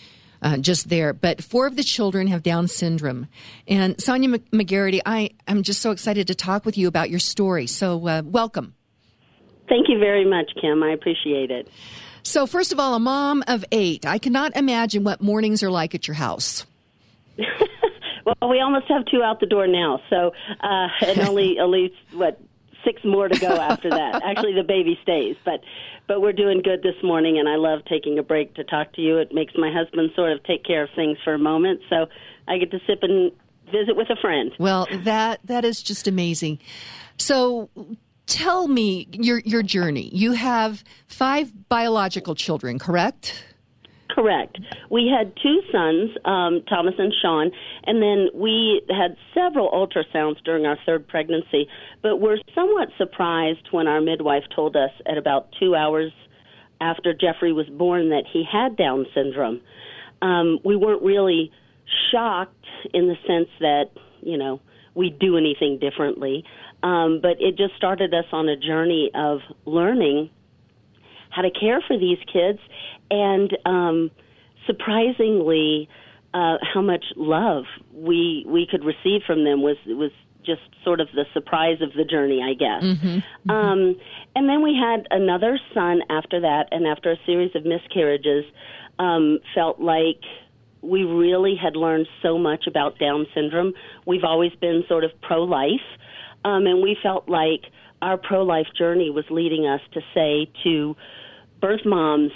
uh, 0.42 0.58
just 0.58 0.88
there. 0.88 1.12
But 1.12 1.42
four 1.42 1.66
of 1.66 1.74
the 1.74 1.82
children 1.82 2.28
have 2.28 2.44
Down 2.44 2.68
syndrome. 2.68 3.26
And 3.66 4.00
Sonia 4.00 4.38
McGarrity, 4.38 5.00
I 5.04 5.30
am 5.48 5.64
just 5.64 5.82
so 5.82 5.90
excited 5.90 6.28
to 6.28 6.36
talk 6.36 6.64
with 6.64 6.78
you 6.78 6.86
about 6.86 7.10
your 7.10 7.18
story. 7.18 7.66
So, 7.66 8.06
uh, 8.06 8.22
welcome. 8.24 8.75
Thank 9.68 9.88
you 9.88 9.98
very 9.98 10.24
much, 10.24 10.50
Kim. 10.60 10.82
I 10.82 10.90
appreciate 10.90 11.50
it. 11.50 11.68
So, 12.22 12.46
first 12.46 12.72
of 12.72 12.80
all, 12.80 12.94
a 12.94 13.00
mom 13.00 13.44
of 13.46 13.64
eight. 13.70 14.04
I 14.04 14.18
cannot 14.18 14.56
imagine 14.56 15.04
what 15.04 15.20
mornings 15.20 15.62
are 15.62 15.70
like 15.70 15.94
at 15.94 16.08
your 16.08 16.16
house. 16.16 16.66
well, 17.38 18.50
we 18.50 18.60
almost 18.60 18.86
have 18.88 19.04
two 19.06 19.22
out 19.22 19.40
the 19.40 19.46
door 19.46 19.66
now, 19.66 20.00
so 20.10 20.32
uh, 20.60 20.88
and 21.06 21.20
only 21.20 21.58
at 21.60 21.68
least 21.68 21.94
what 22.12 22.40
six 22.84 23.02
more 23.04 23.28
to 23.28 23.38
go 23.38 23.48
after 23.48 23.90
that. 23.90 24.22
Actually, 24.24 24.54
the 24.54 24.64
baby 24.64 24.98
stays, 25.02 25.36
but 25.44 25.60
but 26.08 26.20
we're 26.20 26.32
doing 26.32 26.62
good 26.62 26.82
this 26.82 27.00
morning, 27.02 27.38
and 27.38 27.48
I 27.48 27.56
love 27.56 27.80
taking 27.88 28.18
a 28.18 28.22
break 28.22 28.54
to 28.54 28.64
talk 28.64 28.92
to 28.94 29.00
you. 29.00 29.18
It 29.18 29.32
makes 29.32 29.52
my 29.56 29.72
husband 29.72 30.10
sort 30.14 30.32
of 30.32 30.42
take 30.44 30.64
care 30.64 30.84
of 30.84 30.90
things 30.94 31.18
for 31.24 31.34
a 31.34 31.38
moment, 31.38 31.80
so 31.88 32.06
I 32.48 32.58
get 32.58 32.70
to 32.72 32.80
sip 32.86 33.00
and 33.02 33.32
visit 33.66 33.96
with 33.96 34.10
a 34.10 34.16
friend. 34.16 34.52
Well, 34.58 34.88
that 34.90 35.40
that 35.44 35.64
is 35.64 35.82
just 35.82 36.08
amazing. 36.08 36.58
So, 37.18 37.70
tell 38.26 38.68
me 38.68 39.08
your 39.12 39.38
your 39.40 39.62
journey. 39.62 40.10
You 40.12 40.32
have 40.32 40.84
five 41.06 41.68
biological 41.68 42.34
children, 42.34 42.78
correct? 42.78 43.44
Correct. 44.08 44.58
We 44.90 45.12
had 45.14 45.34
two 45.42 45.60
sons, 45.70 46.10
um, 46.24 46.62
Thomas 46.68 46.94
and 46.96 47.12
Sean, 47.20 47.50
and 47.84 48.00
then 48.00 48.28
we 48.32 48.80
had 48.88 49.14
several 49.34 49.70
ultrasounds 49.70 50.42
during 50.42 50.64
our 50.64 50.78
third 50.86 51.06
pregnancy, 51.06 51.68
but 52.02 52.16
we're 52.16 52.38
somewhat 52.54 52.88
surprised 52.96 53.68
when 53.72 53.86
our 53.86 54.00
midwife 54.00 54.44
told 54.54 54.74
us 54.74 54.90
at 55.04 55.18
about 55.18 55.48
two 55.60 55.74
hours 55.74 56.12
after 56.80 57.12
Jeffrey 57.12 57.52
was 57.52 57.66
born 57.66 58.08
that 58.08 58.24
he 58.32 58.42
had 58.50 58.76
Down 58.76 59.04
syndrome. 59.14 59.60
Um, 60.22 60.60
we 60.64 60.76
weren't 60.76 61.02
really 61.02 61.52
shocked 62.10 62.66
in 62.94 63.08
the 63.08 63.16
sense 63.26 63.48
that, 63.60 63.90
you 64.22 64.38
know, 64.38 64.60
we 64.94 65.10
do 65.10 65.36
anything 65.36 65.78
differently, 65.78 66.42
um, 66.82 67.20
but 67.22 67.40
it 67.40 67.56
just 67.56 67.74
started 67.76 68.12
us 68.14 68.26
on 68.32 68.48
a 68.48 68.56
journey 68.56 69.10
of 69.14 69.40
learning 69.64 70.30
how 71.30 71.42
to 71.42 71.50
care 71.50 71.82
for 71.86 71.98
these 71.98 72.18
kids 72.32 72.58
and 73.10 73.56
um, 73.66 74.10
surprisingly, 74.66 75.88
uh, 76.34 76.56
how 76.62 76.82
much 76.82 77.04
love 77.16 77.64
we 77.92 78.44
we 78.46 78.66
could 78.70 78.84
receive 78.84 79.22
from 79.26 79.44
them 79.44 79.62
was 79.62 79.76
was 79.86 80.10
just 80.44 80.60
sort 80.84 81.00
of 81.00 81.08
the 81.14 81.24
surprise 81.32 81.78
of 81.80 81.92
the 81.96 82.04
journey, 82.04 82.40
I 82.42 82.54
guess. 82.54 82.82
Mm-hmm. 82.82 83.06
Mm-hmm. 83.06 83.50
Um, 83.50 83.96
and 84.36 84.48
then 84.48 84.62
we 84.62 84.78
had 84.80 85.06
another 85.10 85.58
son 85.74 86.00
after 86.08 86.40
that, 86.40 86.68
and 86.70 86.86
after 86.86 87.10
a 87.10 87.16
series 87.26 87.50
of 87.56 87.64
miscarriages, 87.64 88.44
um, 88.98 89.40
felt 89.54 89.80
like 89.80 90.20
we 90.82 91.02
really 91.02 91.56
had 91.60 91.74
learned 91.74 92.06
so 92.22 92.38
much 92.38 92.66
about 92.68 92.98
Down 92.98 93.26
syndrome. 93.34 93.72
We've 94.06 94.22
always 94.22 94.52
been 94.60 94.84
sort 94.88 95.02
of 95.02 95.10
pro 95.20 95.42
life, 95.42 95.80
um, 96.46 96.66
and 96.66 96.80
we 96.80 96.96
felt 97.02 97.28
like 97.28 97.62
our 98.00 98.16
pro 98.16 98.44
life 98.44 98.68
journey 98.78 99.10
was 99.10 99.24
leading 99.30 99.66
us 99.66 99.80
to 99.92 100.00
say 100.14 100.50
to 100.62 100.94
birth 101.60 101.84
moms 101.84 102.30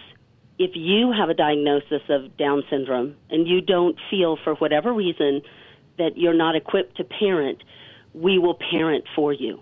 if 0.58 0.72
you 0.74 1.12
have 1.12 1.28
a 1.30 1.34
diagnosis 1.34 2.02
of 2.08 2.36
Down 2.36 2.62
syndrome 2.68 3.14
and 3.30 3.46
you 3.46 3.60
don't 3.60 3.96
feel 4.10 4.36
for 4.42 4.54
whatever 4.56 4.92
reason 4.92 5.42
that 5.96 6.16
you're 6.16 6.34
not 6.34 6.56
equipped 6.56 6.96
to 6.96 7.04
parent, 7.04 7.62
we 8.12 8.38
will 8.38 8.58
parent 8.70 9.04
for 9.14 9.32
you. 9.32 9.60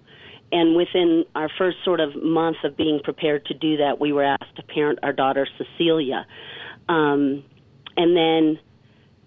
And 0.50 0.74
within 0.74 1.24
our 1.34 1.50
first 1.58 1.76
sort 1.84 2.00
of 2.00 2.16
month 2.16 2.56
of 2.64 2.76
being 2.76 3.00
prepared 3.04 3.44
to 3.46 3.54
do 3.54 3.76
that, 3.76 4.00
we 4.00 4.12
were 4.12 4.24
asked 4.24 4.56
to 4.56 4.62
parent 4.62 4.98
our 5.02 5.12
daughter 5.12 5.46
Cecilia. 5.58 6.26
Um, 6.88 7.44
and 7.96 8.16
then, 8.16 8.58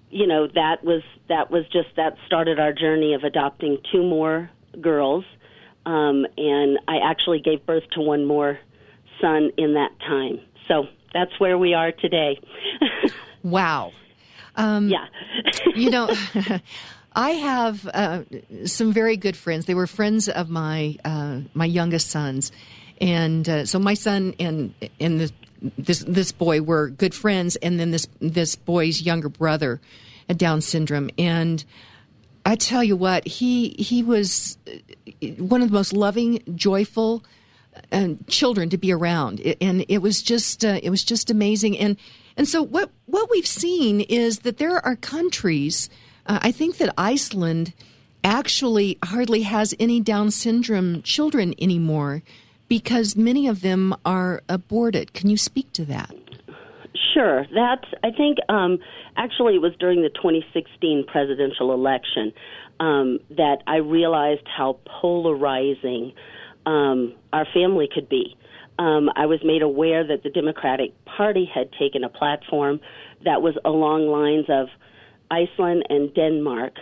you 0.10 0.26
know, 0.26 0.48
that 0.48 0.84
was 0.84 1.04
that 1.30 1.52
was 1.52 1.64
just 1.72 1.90
that 1.96 2.16
started 2.26 2.60
our 2.60 2.74
journey 2.74 3.14
of 3.14 3.24
adopting 3.24 3.78
two 3.92 4.02
more 4.02 4.50
girls. 4.80 5.26
Um, 5.86 6.26
and 6.38 6.80
I 6.88 6.98
actually 7.04 7.40
gave 7.40 7.66
birth 7.66 7.84
to 7.94 8.02
one 8.02 8.26
more 8.26 8.60
son 9.20 9.52
in 9.58 9.74
that 9.74 9.92
time. 10.00 10.40
So 10.68 10.88
that's 11.14 11.40
where 11.40 11.58
we 11.58 11.74
are 11.74 11.92
today. 11.92 12.40
wow. 13.44 13.92
Um, 14.56 14.90
yeah. 14.90 15.06
you 15.76 15.90
know, 15.90 16.14
I 17.14 17.32
have 17.32 17.88
uh, 17.88 18.24
some 18.66 18.94
very 18.94 19.18
good 19.18 19.36
friends. 19.36 19.66
They 19.66 19.74
were 19.74 19.88
friends 19.88 20.30
of 20.30 20.50
my 20.50 20.98
uh, 21.04 21.42
my 21.54 21.66
youngest 21.66 22.10
sons, 22.10 22.52
and 23.00 23.48
uh, 23.48 23.66
so 23.66 23.80
my 23.80 23.96
son 23.96 24.34
and 24.40 24.74
and 25.00 25.20
this, 25.20 25.34
this 25.78 26.00
this 26.08 26.32
boy 26.32 26.62
were 26.62 26.90
good 26.90 27.14
friends, 27.14 27.58
and 27.58 27.80
then 27.80 27.92
this 27.92 28.08
this 28.20 28.56
boy's 28.56 29.02
younger 29.02 29.30
brother 29.30 29.82
had 30.28 30.38
Down 30.38 30.62
syndrome, 30.62 31.10
and 31.18 31.64
I 32.46 32.56
tell 32.56 32.84
you 32.84 32.96
what, 32.96 33.28
he 33.28 33.70
he 33.78 34.04
was 34.04 34.58
one 35.38 35.62
of 35.62 35.70
the 35.70 35.74
most 35.74 35.94
loving, 35.94 36.42
joyful 36.56 37.24
and 37.92 38.26
children 38.28 38.70
to 38.70 38.78
be 38.78 38.92
around, 38.92 39.40
and 39.62 39.86
it 39.88 40.00
was 40.00 40.22
just 40.22 40.66
uh, 40.66 40.80
it 40.82 40.90
was 40.90 41.04
just 41.04 41.30
amazing. 41.30 41.78
And 41.78 41.98
and 42.38 42.48
so 42.48 42.62
what 42.62 42.90
what 43.06 43.30
we've 43.30 43.48
seen 43.48 44.02
is 44.02 44.40
that 44.40 44.58
there 44.58 44.84
are 44.86 44.96
countries. 44.96 45.90
Uh, 46.26 46.40
I 46.42 46.52
think 46.52 46.78
that 46.78 46.94
Iceland 46.98 47.74
actually 48.24 48.98
hardly 49.04 49.42
has 49.44 49.74
any 49.80 50.00
Down 50.00 50.32
syndrome 50.32 51.02
children 51.02 51.56
anymore 51.60 52.22
because 52.68 53.16
many 53.16 53.48
of 53.48 53.62
them 53.62 53.96
are 54.06 54.44
aborted. 54.48 55.14
Can 55.14 55.30
you 55.30 55.38
speak 55.38 55.74
to 55.74 55.86
that? 55.86 56.16
Sure. 57.14 57.46
That's, 57.54 57.86
I 58.04 58.12
think, 58.12 58.38
um, 58.50 58.80
actually, 59.18 59.56
it 59.56 59.62
was 59.62 59.74
during 59.80 60.02
the 60.02 60.10
2016 60.10 61.06
presidential 61.08 61.74
election 61.74 62.34
um, 62.80 63.20
that 63.30 63.58
I 63.68 63.78
realized 63.78 64.48
how 64.48 64.80
polarizing 64.86 66.14
um, 66.66 67.14
our 67.34 67.46
family 67.54 67.90
could 67.94 68.10
be. 68.10 68.36
Um, 68.80 69.10
I 69.16 69.26
was 69.26 69.40
made 69.44 69.62
aware 69.62 70.06
that 70.08 70.24
the 70.24 70.30
Democratic 70.30 70.92
Party 71.06 71.50
had 71.54 71.72
taken 71.74 72.04
a 72.04 72.10
platform 72.10 72.80
that 73.24 73.42
was 73.42 73.56
along 73.66 74.08
lines 74.08 74.46
of 74.50 74.68
Iceland 75.30 75.84
and 75.90 76.14
Denmark, 76.14 76.74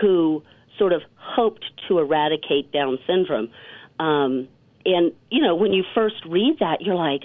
who 0.00 0.42
sort 0.78 0.92
of 0.92 1.02
hoped 1.16 1.64
to 1.88 1.98
eradicate 1.98 2.72
Down 2.72 2.98
syndrome. 3.06 3.48
Um, 3.98 4.48
and, 4.84 5.12
you 5.30 5.42
know, 5.42 5.54
when 5.54 5.72
you 5.72 5.84
first 5.94 6.16
read 6.28 6.56
that, 6.60 6.80
you're 6.80 6.96
like, 6.96 7.22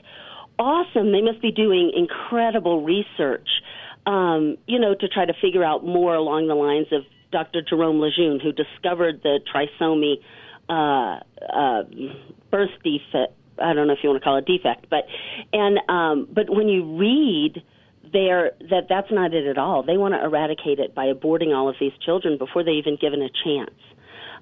awesome. 0.61 1.11
They 1.11 1.21
must 1.21 1.41
be 1.41 1.51
doing 1.51 1.91
incredible 1.95 2.83
research, 2.83 3.47
um, 4.05 4.57
you 4.67 4.79
know, 4.79 4.93
to 4.93 5.07
try 5.07 5.25
to 5.25 5.33
figure 5.41 5.63
out 5.63 5.83
more 5.83 6.13
along 6.13 6.47
the 6.47 6.55
lines 6.55 6.87
of 6.91 7.01
Dr. 7.31 7.61
Jerome 7.67 7.99
Lejeune, 7.99 8.39
who 8.39 8.51
discovered 8.51 9.21
the 9.23 9.39
trisomy 9.49 10.21
uh, 10.69 11.19
uh, 11.51 11.83
birth 12.51 12.69
defect. 12.83 13.33
I 13.61 13.73
don't 13.73 13.87
know 13.87 13.93
if 13.93 13.99
you 14.03 14.09
want 14.09 14.21
to 14.21 14.23
call 14.23 14.37
it 14.37 14.45
defect, 14.45 14.87
but 14.89 15.05
and 15.51 15.79
um, 15.89 16.27
but 16.33 16.49
when 16.49 16.67
you 16.67 16.97
read 16.97 17.63
there 18.13 18.51
that 18.69 18.87
that's 18.89 19.11
not 19.11 19.33
it 19.33 19.47
at 19.47 19.57
all. 19.57 19.83
They 19.83 19.97
want 19.97 20.13
to 20.13 20.23
eradicate 20.23 20.79
it 20.79 20.93
by 20.93 21.07
aborting 21.07 21.55
all 21.55 21.69
of 21.69 21.75
these 21.79 21.93
children 22.05 22.37
before 22.37 22.63
they 22.63 22.71
even 22.71 22.97
given 22.99 23.21
a 23.21 23.29
chance. 23.43 23.77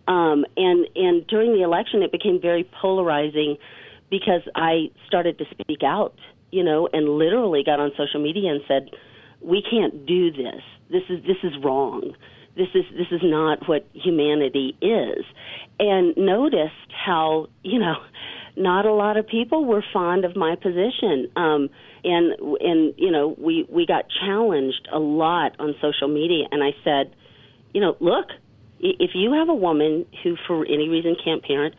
Um, 0.07 0.45
and 0.57 0.87
and 0.95 1.27
during 1.27 1.53
the 1.53 1.61
election, 1.61 2.01
it 2.01 2.11
became 2.11 2.39
very 2.41 2.67
polarizing 2.81 3.57
because 4.09 4.41
I 4.55 4.89
started 5.07 5.37
to 5.37 5.45
speak 5.51 5.83
out, 5.83 6.15
you 6.51 6.63
know, 6.63 6.89
and 6.91 7.17
literally 7.17 7.63
got 7.63 7.79
on 7.79 7.91
social 7.97 8.21
media 8.21 8.51
and 8.51 8.61
said, 8.67 8.89
"We 9.41 9.61
can't 9.61 10.05
do 10.05 10.31
this. 10.31 10.61
This 10.89 11.03
is 11.09 11.23
this 11.25 11.37
is 11.43 11.53
wrong. 11.63 12.15
This 12.55 12.69
is 12.73 12.85
this 12.97 13.07
is 13.11 13.21
not 13.23 13.67
what 13.67 13.85
humanity 13.93 14.75
is." 14.81 15.25
And 15.79 16.15
noticed 16.17 16.91
how 17.05 17.47
you 17.63 17.79
know, 17.79 17.97
not 18.55 18.85
a 18.85 18.93
lot 18.93 19.17
of 19.17 19.27
people 19.27 19.65
were 19.65 19.83
fond 19.93 20.25
of 20.25 20.35
my 20.35 20.55
position. 20.55 21.31
Um, 21.35 21.69
and 22.03 22.33
and 22.59 22.93
you 22.97 23.11
know, 23.11 23.35
we 23.37 23.67
we 23.69 23.85
got 23.85 24.05
challenged 24.25 24.87
a 24.91 24.99
lot 24.99 25.55
on 25.59 25.75
social 25.81 26.07
media, 26.07 26.47
and 26.51 26.63
I 26.63 26.71
said, 26.83 27.15
you 27.73 27.81
know, 27.81 27.95
look, 27.99 28.27
if 28.79 29.11
you 29.13 29.33
have 29.33 29.49
a 29.49 29.53
woman 29.53 30.05
who 30.23 30.35
for 30.47 30.65
any 30.65 30.89
reason 30.89 31.15
can't 31.23 31.43
parent, 31.43 31.75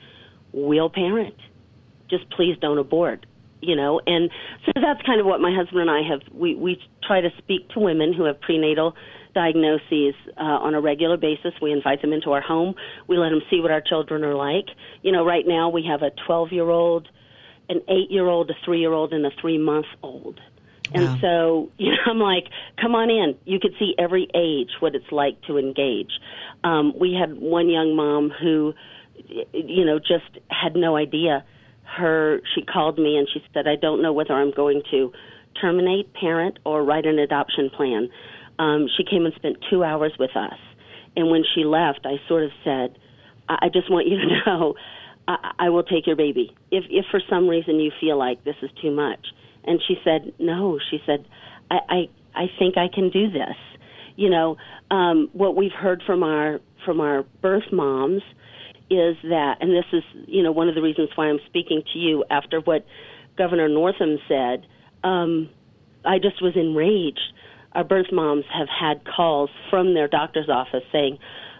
we'll 0.52 0.90
parent 0.90 1.34
just 2.10 2.28
please 2.30 2.56
don't 2.60 2.78
abort 2.78 3.24
you 3.60 3.76
know 3.76 4.00
and 4.06 4.30
so 4.66 4.72
that's 4.74 5.00
kind 5.02 5.20
of 5.20 5.26
what 5.26 5.40
my 5.40 5.54
husband 5.54 5.80
and 5.80 5.90
I 5.90 6.02
have 6.08 6.20
we 6.32 6.54
we 6.54 6.80
try 7.06 7.20
to 7.20 7.30
speak 7.38 7.68
to 7.70 7.80
women 7.80 8.12
who 8.12 8.24
have 8.24 8.40
prenatal 8.40 8.94
diagnoses 9.34 10.14
uh, 10.36 10.42
on 10.42 10.74
a 10.74 10.80
regular 10.80 11.16
basis 11.16 11.52
we 11.62 11.72
invite 11.72 12.02
them 12.02 12.12
into 12.12 12.32
our 12.32 12.40
home 12.40 12.74
we 13.06 13.16
let 13.16 13.30
them 13.30 13.42
see 13.50 13.60
what 13.60 13.70
our 13.70 13.80
children 13.80 14.24
are 14.24 14.34
like 14.34 14.66
you 15.02 15.12
know 15.12 15.24
right 15.24 15.44
now 15.46 15.68
we 15.68 15.84
have 15.84 16.02
a 16.02 16.10
12 16.26 16.52
year 16.52 16.68
old 16.68 17.08
an 17.68 17.80
8 17.88 18.10
year 18.10 18.26
old 18.26 18.50
a 18.50 18.54
3 18.64 18.80
year 18.80 18.92
old 18.92 19.12
and 19.12 19.24
a 19.24 19.30
3 19.40 19.58
month 19.58 19.86
old 20.02 20.40
and 20.92 21.04
wow. 21.04 21.18
so, 21.20 21.70
you 21.78 21.90
know, 21.90 21.98
I'm 22.06 22.18
like, 22.18 22.44
come 22.80 22.94
on 22.94 23.10
in. 23.10 23.36
You 23.44 23.58
could 23.60 23.74
see 23.78 23.94
every 23.98 24.28
age 24.34 24.70
what 24.80 24.94
it's 24.94 25.10
like 25.10 25.40
to 25.42 25.58
engage. 25.58 26.10
Um, 26.64 26.92
we 26.98 27.16
had 27.18 27.38
one 27.38 27.68
young 27.68 27.96
mom 27.96 28.30
who, 28.30 28.74
you 29.52 29.84
know, 29.84 29.98
just 29.98 30.38
had 30.48 30.74
no 30.74 30.96
idea 30.96 31.44
her 31.96 32.40
she 32.54 32.62
called 32.62 32.98
me 32.98 33.16
and 33.16 33.28
she 33.32 33.42
said, 33.52 33.66
I 33.66 33.76
don't 33.76 34.02
know 34.02 34.12
whether 34.12 34.32
I'm 34.32 34.52
going 34.52 34.82
to 34.90 35.12
terminate, 35.60 36.12
parent, 36.14 36.58
or 36.64 36.84
write 36.84 37.06
an 37.06 37.18
adoption 37.18 37.70
plan. 37.70 38.08
Um, 38.58 38.88
she 38.96 39.04
came 39.04 39.24
and 39.24 39.34
spent 39.34 39.56
two 39.70 39.82
hours 39.82 40.12
with 40.18 40.36
us. 40.36 40.58
And 41.16 41.30
when 41.30 41.42
she 41.54 41.64
left, 41.64 42.00
I 42.04 42.16
sort 42.28 42.44
of 42.44 42.50
said, 42.64 42.96
I, 43.48 43.66
I 43.66 43.68
just 43.72 43.90
want 43.90 44.06
you 44.06 44.18
to 44.18 44.26
know 44.46 44.74
I, 45.26 45.52
I 45.58 45.68
will 45.70 45.82
take 45.82 46.06
your 46.06 46.16
baby. 46.16 46.54
If, 46.70 46.84
if 46.90 47.06
for 47.10 47.20
some 47.28 47.48
reason 47.48 47.80
you 47.80 47.90
feel 48.00 48.18
like 48.18 48.44
this 48.44 48.56
is 48.62 48.70
too 48.80 48.90
much. 48.90 49.26
And 49.64 49.80
she 49.86 49.96
said, 50.04 50.32
No. 50.38 50.78
She 50.90 50.98
said, 51.04 51.26
I, 51.70 51.78
I, 51.88 52.08
I 52.34 52.46
think 52.58 52.76
I 52.76 52.88
can 52.92 53.10
do 53.10 53.30
this. 53.30 53.56
You 54.16 54.30
know, 54.30 54.56
um, 54.90 55.28
what 55.32 55.56
we've 55.56 55.72
heard 55.72 56.02
from 56.06 56.22
our 56.22 56.60
from 56.84 57.00
our 57.00 57.24
birth 57.42 57.72
moms 57.72 58.22
is 58.90 59.16
that, 59.22 59.58
and 59.60 59.70
this 59.70 59.84
is, 59.92 60.02
you 60.26 60.42
know, 60.42 60.52
one 60.52 60.68
of 60.68 60.74
the 60.74 60.82
reasons 60.82 61.10
why 61.14 61.26
I'm 61.26 61.38
speaking 61.46 61.82
to 61.92 61.98
you 61.98 62.24
after 62.30 62.60
what 62.60 62.84
Governor 63.38 63.68
Northam 63.68 64.18
said. 64.28 64.66
Um, 65.04 65.48
I 66.04 66.18
just 66.18 66.42
was 66.42 66.54
enraged. 66.56 67.32
Our 67.72 67.84
birth 67.84 68.12
moms 68.12 68.44
have 68.52 68.68
had 68.68 69.02
calls 69.04 69.50
from 69.70 69.94
their 69.94 70.08
doctor's 70.08 70.48
office 70.48 70.82
saying, 70.90 71.18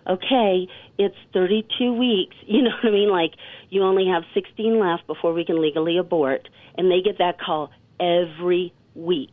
okay, 0.08 0.66
it's 0.98 1.16
32 1.32 1.92
weeks. 1.92 2.36
You 2.46 2.62
know 2.62 2.70
what 2.82 2.88
I 2.88 2.92
mean? 2.92 3.10
Like, 3.10 3.32
you 3.68 3.82
only 3.84 4.06
have 4.08 4.24
16 4.34 4.80
left 4.80 5.06
before 5.06 5.32
we 5.32 5.44
can 5.44 5.62
legally 5.62 5.98
abort. 5.98 6.48
And 6.76 6.90
they 6.90 7.00
get 7.00 7.18
that 7.18 7.38
call 7.40 7.70
every 8.00 8.74
week 8.94 9.30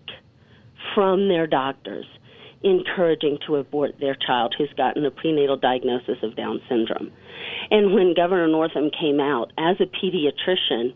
from 0.94 1.30
their 1.30 1.48
doctors 1.48 2.06
encouraging 2.70 3.40
to 3.48 3.56
abort 3.56 4.00
their 4.00 4.16
child 4.16 4.56
who's 4.58 4.72
gotten 4.78 5.06
a 5.06 5.12
prenatal 5.12 5.58
diagnosis 5.58 6.18
of 6.24 6.36
Down 6.36 6.62
syndrome. 6.70 7.12
And 7.72 7.94
when 7.94 8.14
Governor 8.14 8.48
Northam 8.48 8.90
came 8.92 9.20
out 9.20 9.52
as 9.58 9.78
a 9.80 9.86
pediatrician, 9.86 10.94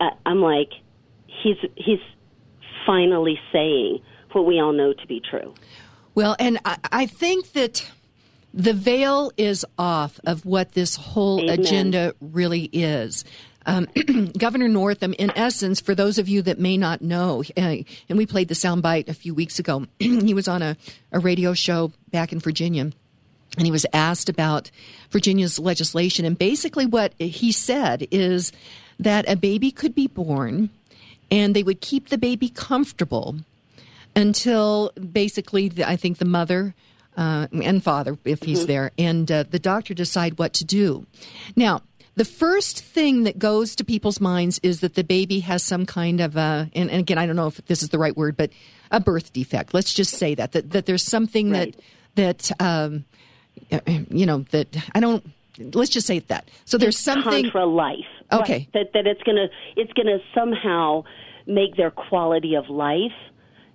uh, 0.00 0.10
I'm 0.24 0.40
like, 0.40 0.70
he's 1.26 1.56
he's 1.76 2.00
finally 2.86 3.38
saying 3.52 4.00
what 4.32 4.46
we 4.46 4.60
all 4.60 4.72
know 4.72 4.92
to 4.92 5.06
be 5.06 5.20
true. 5.20 5.54
Well, 6.14 6.36
and 6.38 6.58
I, 6.64 6.78
I 6.90 7.06
think 7.06 7.52
that 7.52 7.90
the 8.54 8.72
veil 8.72 9.30
is 9.36 9.64
off 9.78 10.18
of 10.24 10.44
what 10.44 10.72
this 10.72 10.96
whole 10.96 11.40
Amen. 11.40 11.60
agenda 11.60 12.14
really 12.20 12.64
is. 12.72 13.24
Um, 13.66 13.86
Governor 14.38 14.68
Northam, 14.68 15.14
in 15.18 15.30
essence, 15.36 15.80
for 15.80 15.94
those 15.94 16.18
of 16.18 16.28
you 16.28 16.42
that 16.42 16.58
may 16.58 16.76
not 16.76 17.02
know, 17.02 17.42
uh, 17.56 17.76
and 18.08 18.16
we 18.16 18.26
played 18.26 18.48
the 18.48 18.54
soundbite 18.54 19.08
a 19.08 19.14
few 19.14 19.34
weeks 19.34 19.58
ago, 19.58 19.86
he 19.98 20.34
was 20.34 20.48
on 20.48 20.62
a, 20.62 20.76
a 21.12 21.18
radio 21.18 21.52
show 21.54 21.92
back 22.10 22.32
in 22.32 22.40
Virginia 22.40 22.90
and 23.56 23.66
he 23.66 23.72
was 23.72 23.86
asked 23.92 24.28
about 24.28 24.70
Virginia's 25.10 25.58
legislation. 25.58 26.24
And 26.24 26.38
basically, 26.38 26.86
what 26.86 27.12
he 27.18 27.52
said 27.52 28.06
is 28.10 28.52
that 28.98 29.28
a 29.28 29.36
baby 29.36 29.70
could 29.70 29.94
be 29.94 30.06
born 30.06 30.70
and 31.30 31.54
they 31.54 31.62
would 31.62 31.80
keep 31.80 32.08
the 32.08 32.18
baby 32.18 32.48
comfortable 32.48 33.36
until 34.14 34.90
basically, 35.12 35.68
the, 35.68 35.88
I 35.88 35.96
think 35.96 36.18
the 36.18 36.24
mother. 36.24 36.74
Uh, 37.16 37.48
and 37.64 37.82
father, 37.82 38.16
if 38.24 38.44
he's 38.44 38.60
mm-hmm. 38.60 38.68
there, 38.68 38.92
and 38.96 39.32
uh, 39.32 39.42
the 39.42 39.58
doctor 39.58 39.92
decide 39.92 40.38
what 40.38 40.52
to 40.52 40.64
do. 40.64 41.04
Now, 41.56 41.82
the 42.18 42.24
first 42.24 42.82
thing 42.82 43.22
that 43.22 43.38
goes 43.38 43.76
to 43.76 43.84
people's 43.84 44.20
minds 44.20 44.58
is 44.64 44.80
that 44.80 44.96
the 44.96 45.04
baby 45.04 45.38
has 45.38 45.62
some 45.62 45.86
kind 45.86 46.20
of 46.20 46.36
a, 46.36 46.68
and, 46.74 46.90
and 46.90 47.00
again, 47.00 47.16
I 47.16 47.26
don't 47.26 47.36
know 47.36 47.46
if 47.46 47.64
this 47.66 47.80
is 47.80 47.90
the 47.90 47.98
right 47.98 48.16
word, 48.16 48.36
but 48.36 48.50
a 48.90 48.98
birth 48.98 49.32
defect. 49.32 49.72
Let's 49.72 49.94
just 49.94 50.16
say 50.16 50.34
that 50.34 50.50
that, 50.50 50.70
that 50.70 50.86
there's 50.86 51.04
something 51.04 51.52
right. 51.52 51.76
that 52.16 52.50
that 52.50 52.60
um, 52.60 53.04
you 54.10 54.26
know 54.26 54.40
that 54.50 54.76
I 54.96 55.00
don't. 55.00 55.24
Let's 55.58 55.90
just 55.90 56.08
say 56.08 56.18
that. 56.18 56.48
So 56.64 56.76
there's 56.76 56.96
it's 56.96 57.04
something 57.04 57.44
contra 57.44 57.64
life. 57.66 57.98
Okay, 58.32 58.52
right? 58.52 58.68
that 58.72 58.92
that 58.94 59.06
it's 59.06 59.22
gonna 59.22 59.46
it's 59.76 59.92
gonna 59.92 60.18
somehow 60.34 61.04
make 61.46 61.76
their 61.76 61.92
quality 61.92 62.56
of 62.56 62.68
life 62.68 63.12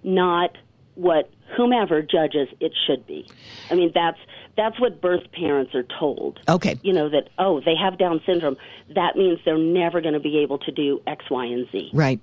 not 0.04 0.58
what 0.96 1.30
whomever 1.56 2.02
judges 2.02 2.50
it 2.60 2.74
should 2.86 3.08
be. 3.08 3.26
I 3.72 3.76
mean 3.76 3.92
that's 3.96 4.20
that's 4.56 4.80
what 4.80 5.02
birth 5.02 5.32
parents 5.32 5.74
are 5.74 5.86
told. 6.00 6.40
Okay. 6.48 6.78
You 6.84 6.94
know 6.94 7.10
that 7.10 7.30
oh 7.38 7.62
they 7.62 7.76
have 7.76 7.98
Down 7.98 8.22
syndrome. 8.26 8.58
That 8.94 9.16
means 9.16 9.40
they're 9.46 9.58
never 9.58 10.02
going 10.02 10.14
to 10.14 10.20
be 10.20 10.40
able 10.40 10.60
to 10.60 10.72
do 10.72 11.02
X, 11.08 11.26
Y, 11.30 11.46
and 11.46 11.68
Z. 11.72 11.90
Right. 11.94 12.20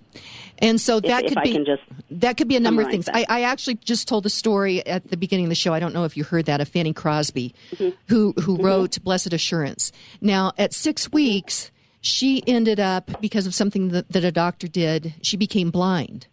And 0.59 0.81
so 0.81 1.01
that 1.01 1.25
if, 1.25 1.35
could 1.35 1.39
if 1.47 1.67
be 1.69 2.17
that 2.17 2.37
could 2.37 2.49
be 2.49 2.57
a 2.57 2.61
number 2.61 2.83
of 2.83 2.89
things. 2.89 3.09
I, 3.13 3.25
I, 3.29 3.43
actually 3.43 3.77
just 3.77 4.07
told 4.07 4.27
a 4.27 4.31
story 4.31 4.87
at 4.87 5.11
the 5.11 5.17
beginning 5.17 5.47
of 5.47 5.49
the 5.49 5.55
show. 5.55 5.73
I 5.73 5.81
don't 5.81 5.95
know 5.95 6.05
if 6.05 6.17
you 6.17 6.25
heard 6.25 6.47
that 6.47 6.61
of 6.61 6.69
Fanny 6.69 6.93
Crosby, 6.93 7.55
mm-hmm. 7.73 7.97
who 8.09 8.35
who 8.41 8.55
mm-hmm. 8.55 8.65
wrote 8.65 9.03
Blessed 9.03 9.33
Assurance. 9.33 9.91
Now 10.21 10.53
at 10.59 10.75
six 10.75 11.11
weeks, 11.11 11.71
she 12.01 12.43
ended 12.47 12.79
up 12.79 13.21
because 13.21 13.47
of 13.47 13.55
something 13.55 13.89
that, 13.89 14.11
that 14.11 14.25
a 14.25 14.33
doctor 14.33 14.69
did. 14.69 15.15
She 15.23 15.37
became 15.37 15.71
blind. 15.71 16.27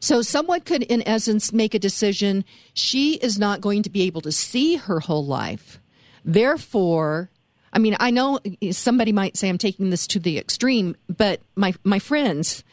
So 0.00 0.22
someone 0.22 0.60
could, 0.60 0.82
in 0.84 1.06
essence, 1.06 1.52
make 1.52 1.74
a 1.74 1.78
decision. 1.78 2.44
She 2.74 3.14
is 3.14 3.38
not 3.38 3.60
going 3.60 3.82
to 3.82 3.90
be 3.90 4.02
able 4.02 4.20
to 4.22 4.32
see 4.32 4.76
her 4.76 5.00
whole 5.00 5.24
life. 5.24 5.78
Therefore, 6.24 7.30
I 7.72 7.78
mean, 7.78 7.96
I 8.00 8.10
know 8.10 8.38
somebody 8.70 9.12
might 9.12 9.36
say 9.36 9.48
I'm 9.48 9.58
taking 9.58 9.90
this 9.90 10.06
to 10.08 10.18
the 10.18 10.38
extreme, 10.38 10.96
but 11.08 11.40
my 11.56 11.74
my 11.84 11.98
friends 11.98 12.64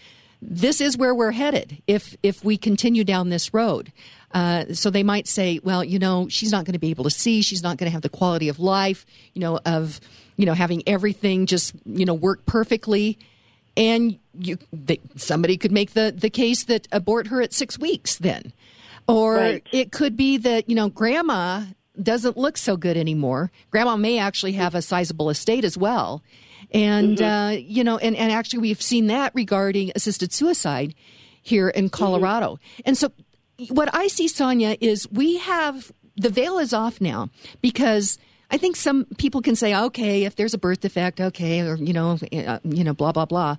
this 0.41 0.79
is 0.79 0.97
where 0.97 1.13
we're 1.13 1.31
headed 1.31 1.81
if 1.85 2.15
if 2.23 2.43
we 2.43 2.57
continue 2.57 3.03
down 3.03 3.29
this 3.29 3.53
road. 3.53 3.91
Uh, 4.31 4.65
so 4.73 4.89
they 4.89 5.03
might 5.03 5.27
say, 5.27 5.59
well, 5.63 5.83
you 5.83 5.97
know, 5.97 6.27
she's 6.29 6.51
not 6.51 6.63
going 6.63 6.73
to 6.73 6.79
be 6.79 6.91
able 6.91 7.03
to 7.03 7.09
see. 7.09 7.41
She's 7.41 7.63
not 7.63 7.77
going 7.77 7.89
to 7.89 7.91
have 7.91 8.03
the 8.03 8.09
quality 8.09 8.47
of 8.47 8.59
life, 8.59 9.05
you 9.33 9.41
know, 9.41 9.59
of 9.65 9.99
you 10.37 10.45
know 10.45 10.53
having 10.53 10.83
everything 10.87 11.45
just 11.45 11.73
you 11.85 12.05
know 12.05 12.13
work 12.13 12.45
perfectly. 12.45 13.17
And 13.75 14.19
you, 14.39 14.57
they, 14.73 14.99
somebody 15.15 15.57
could 15.57 15.71
make 15.71 15.93
the 15.93 16.13
the 16.15 16.29
case 16.29 16.63
that 16.65 16.87
abort 16.91 17.27
her 17.27 17.41
at 17.41 17.53
six 17.53 17.77
weeks 17.77 18.15
then, 18.17 18.53
or 19.07 19.35
Right. 19.35 19.67
it 19.71 19.91
could 19.91 20.15
be 20.17 20.37
that 20.37 20.69
you 20.69 20.75
know 20.75 20.89
grandma 20.89 21.65
doesn't 22.01 22.37
look 22.37 22.57
so 22.57 22.77
good 22.77 22.97
anymore. 22.97 23.51
Grandma 23.71 23.97
may 23.97 24.17
actually 24.19 24.53
have 24.53 24.73
a 24.73 24.81
sizable 24.81 25.29
estate 25.29 25.65
as 25.65 25.77
well. 25.77 26.23
And, 26.71 27.21
uh, 27.21 27.55
you 27.57 27.83
know, 27.83 27.97
and, 27.97 28.15
and 28.15 28.31
actually 28.31 28.59
we've 28.59 28.81
seen 28.81 29.07
that 29.07 29.33
regarding 29.35 29.91
assisted 29.95 30.31
suicide 30.31 30.93
here 31.41 31.67
in 31.67 31.89
Colorado. 31.89 32.59
And 32.85 32.97
so 32.97 33.11
what 33.69 33.93
I 33.93 34.07
see, 34.07 34.27
Sonia, 34.27 34.77
is 34.79 35.09
we 35.11 35.39
have 35.39 35.91
the 36.15 36.29
veil 36.29 36.59
is 36.59 36.73
off 36.73 37.01
now 37.01 37.29
because 37.61 38.17
I 38.51 38.57
think 38.57 38.75
some 38.75 39.05
people 39.17 39.41
can 39.41 39.55
say, 39.55 39.75
okay, 39.75 40.23
if 40.25 40.35
there's 40.35 40.53
a 40.53 40.57
birth 40.57 40.81
defect, 40.81 41.19
okay, 41.19 41.61
or, 41.61 41.75
you 41.75 41.91
know, 41.93 42.17
uh, 42.31 42.59
you 42.63 42.83
know, 42.83 42.93
blah, 42.93 43.11
blah, 43.11 43.25
blah. 43.25 43.57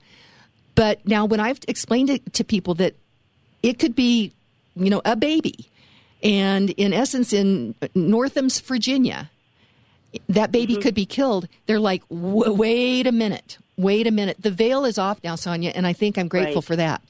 But 0.75 1.07
now 1.07 1.25
when 1.25 1.41
I've 1.41 1.61
explained 1.69 2.11
it 2.11 2.33
to 2.35 2.45
people 2.45 2.75
that 2.75 2.95
it 3.63 3.79
could 3.79 3.95
be, 3.95 4.33
you 4.77 4.91
know, 4.91 5.03
a 5.05 5.17
baby. 5.17 5.69
And 6.23 6.71
in 6.71 6.93
essence, 6.93 7.33
in 7.33 7.75
Northam's, 7.95 8.61
Virginia, 8.61 9.31
that 10.29 10.53
baby 10.53 10.77
could 10.77 10.95
be 10.95 11.07
killed. 11.07 11.49
They're 11.67 11.81
like, 11.81 12.03
wait 12.09 13.07
a 13.07 13.13
minute, 13.13 13.59
wait 13.77 14.07
a 14.07 14.11
minute. 14.11 14.37
The 14.41 14.51
veil 14.51 14.85
is 14.85 14.99
off 14.99 15.21
now, 15.25 15.37
Sonia, 15.37 15.73
and 15.75 15.87
I 15.87 15.93
think 15.93 16.19
I'm 16.19 16.29
grateful 16.29 16.57
Right. 16.57 16.65
for 16.65 16.77
that. 16.77 17.03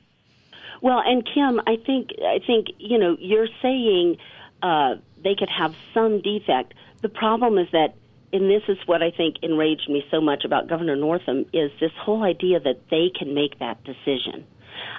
Well, 0.82 1.02
and 1.04 1.26
Kim, 1.26 1.60
I 1.66 1.76
think 1.76 2.10
I 2.24 2.38
think 2.46 2.68
you 2.78 2.98
know 2.98 3.16
you're 3.20 3.48
saying 3.60 4.16
uh, 4.62 4.94
they 5.22 5.34
could 5.34 5.50
have 5.50 5.74
some 5.92 6.20
defect. 6.22 6.74
The 7.02 7.08
problem 7.08 7.58
is 7.58 7.68
that, 7.72 7.94
and 8.32 8.50
this 8.50 8.62
is 8.68 8.78
what 8.86 9.02
I 9.02 9.10
think 9.10 9.36
enraged 9.42 9.88
me 9.88 10.04
so 10.10 10.20
much 10.20 10.44
about 10.44 10.68
Governor 10.68 10.96
Northam 10.96 11.46
is 11.52 11.70
this 11.80 11.92
whole 12.00 12.22
idea 12.24 12.60
that 12.60 12.80
they 12.90 13.10
can 13.16 13.34
make 13.34 13.58
that 13.58 13.82
decision. 13.84 14.44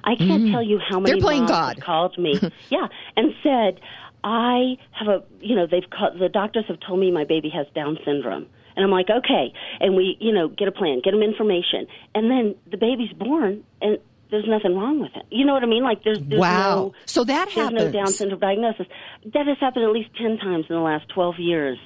I 0.03 0.15
can't 0.15 0.43
Mm. 0.45 0.51
tell 0.51 0.63
you 0.63 0.79
how 0.79 0.99
many 0.99 1.13
They're 1.13 1.21
playing 1.21 1.41
moms 1.45 1.51
God. 1.51 1.81
called 1.81 2.17
me, 2.17 2.39
yeah, 2.69 2.87
and 3.15 3.33
said, 3.43 3.79
"I 4.23 4.77
have 4.91 5.07
a, 5.07 5.23
you 5.39 5.55
know, 5.55 5.65
they've 5.67 5.89
called, 5.89 6.19
the 6.19 6.29
doctors 6.29 6.65
have 6.67 6.79
told 6.79 6.99
me 6.99 7.11
my 7.11 7.23
baby 7.23 7.49
has 7.49 7.67
Down 7.73 7.97
syndrome." 8.05 8.47
And 8.75 8.85
I'm 8.85 8.91
like, 8.91 9.09
okay. 9.09 9.51
And 9.81 9.97
we, 9.97 10.15
you 10.21 10.31
know, 10.31 10.47
get 10.47 10.69
a 10.69 10.71
plan, 10.71 11.01
get 11.03 11.11
them 11.11 11.21
information. 11.21 11.87
And 12.15 12.31
then 12.31 12.55
the 12.71 12.77
baby's 12.77 13.11
born 13.11 13.65
and 13.81 13.97
there's 14.31 14.47
nothing 14.47 14.77
wrong 14.77 15.01
with 15.01 15.11
it. 15.13 15.25
You 15.29 15.43
know 15.45 15.53
what 15.53 15.61
I 15.63 15.65
mean? 15.65 15.83
Like 15.83 16.05
there's, 16.05 16.19
there's 16.21 16.39
Wow. 16.39 16.75
no 16.75 16.93
So 17.05 17.25
that 17.25 17.49
there's 17.53 17.69
no. 17.73 17.91
Down 17.91 18.07
syndrome 18.07 18.39
diagnosis. 18.39 18.87
That 19.33 19.45
has 19.47 19.57
happened 19.59 19.83
at 19.83 19.91
least 19.91 20.11
10 20.17 20.37
times 20.37 20.67
in 20.69 20.75
the 20.77 20.81
last 20.81 21.09
12 21.09 21.35
years. 21.39 21.77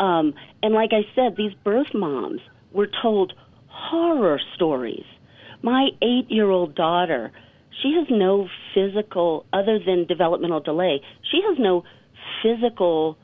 Um, 0.00 0.34
and 0.62 0.74
like 0.74 0.90
I 0.92 1.02
said, 1.14 1.36
these 1.36 1.52
birth 1.62 1.94
moms 1.94 2.40
were 2.72 2.88
told 3.02 3.34
horror 3.68 4.40
stories. 4.56 5.04
My 5.62 5.90
eight 6.02 6.30
year 6.30 6.48
old 6.50 6.74
daughter, 6.74 7.30
she 7.82 7.94
has 7.98 8.06
no 8.10 8.48
physical, 8.74 9.44
other 9.52 9.78
than 9.78 10.06
developmental 10.06 10.60
delay, 10.60 11.02
she 11.30 11.40
has 11.46 11.58
no 11.58 11.84
physical 12.42 13.18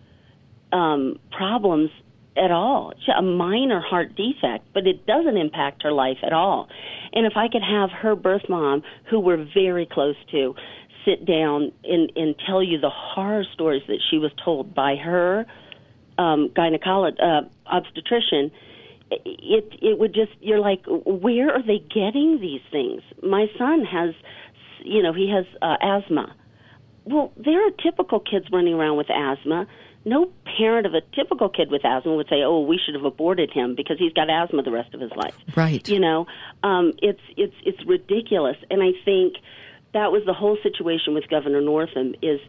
um, 0.72 1.18
problems 1.36 1.90
at 2.36 2.50
all. 2.50 2.92
She, 3.04 3.12
a 3.16 3.22
minor 3.22 3.80
heart 3.80 4.14
defect, 4.14 4.68
but 4.74 4.86
it 4.86 5.06
doesn't 5.06 5.38
impact 5.38 5.82
her 5.82 5.92
life 5.92 6.18
at 6.22 6.34
all. 6.34 6.68
And 7.14 7.24
if 7.24 7.32
I 7.36 7.48
could 7.48 7.62
have 7.62 7.90
her 7.90 8.14
birth 8.14 8.42
mom, 8.50 8.82
who 9.10 9.18
we're 9.18 9.46
very 9.54 9.88
close 9.90 10.16
to, 10.32 10.54
sit 11.06 11.24
down 11.24 11.72
and, 11.84 12.12
and 12.16 12.34
tell 12.46 12.62
you 12.62 12.78
the 12.78 12.90
horror 12.90 13.44
stories 13.54 13.82
that 13.86 14.00
she 14.10 14.18
was 14.18 14.32
told 14.44 14.74
by 14.74 14.96
her 14.96 15.46
um, 16.18 16.50
gynecologist, 16.50 17.22
uh, 17.22 17.42
obstetrician, 17.66 18.50
it 19.10 19.72
it 19.80 19.98
would 19.98 20.14
just 20.14 20.32
you're 20.40 20.60
like, 20.60 20.82
where 20.86 21.50
are 21.50 21.62
they 21.62 21.78
getting 21.78 22.40
these 22.40 22.62
things? 22.70 23.02
My 23.22 23.46
son 23.56 23.84
has, 23.84 24.14
you 24.84 25.02
know, 25.02 25.12
he 25.12 25.30
has 25.30 25.44
uh, 25.62 25.76
asthma. 25.80 26.34
Well, 27.04 27.32
there 27.36 27.66
are 27.66 27.70
typical 27.70 28.18
kids 28.18 28.46
running 28.52 28.74
around 28.74 28.96
with 28.96 29.10
asthma. 29.10 29.66
No 30.04 30.30
parent 30.56 30.86
of 30.86 30.94
a 30.94 31.00
typical 31.14 31.48
kid 31.48 31.70
with 31.70 31.84
asthma 31.84 32.14
would 32.14 32.28
say, 32.28 32.42
"Oh, 32.42 32.60
we 32.60 32.78
should 32.84 32.94
have 32.94 33.04
aborted 33.04 33.50
him 33.50 33.74
because 33.76 33.98
he's 33.98 34.12
got 34.12 34.28
asthma 34.28 34.62
the 34.62 34.72
rest 34.72 34.94
of 34.94 35.00
his 35.00 35.12
life." 35.12 35.34
Right. 35.54 35.88
You 35.88 36.00
know, 36.00 36.26
um, 36.62 36.92
it's 37.00 37.20
it's 37.36 37.54
it's 37.64 37.84
ridiculous, 37.86 38.56
and 38.70 38.82
I 38.82 38.92
think 39.04 39.34
that 39.94 40.10
was 40.10 40.22
the 40.26 40.34
whole 40.34 40.58
situation 40.62 41.14
with 41.14 41.28
Governor 41.28 41.60
Northam. 41.60 42.14
Is 42.22 42.40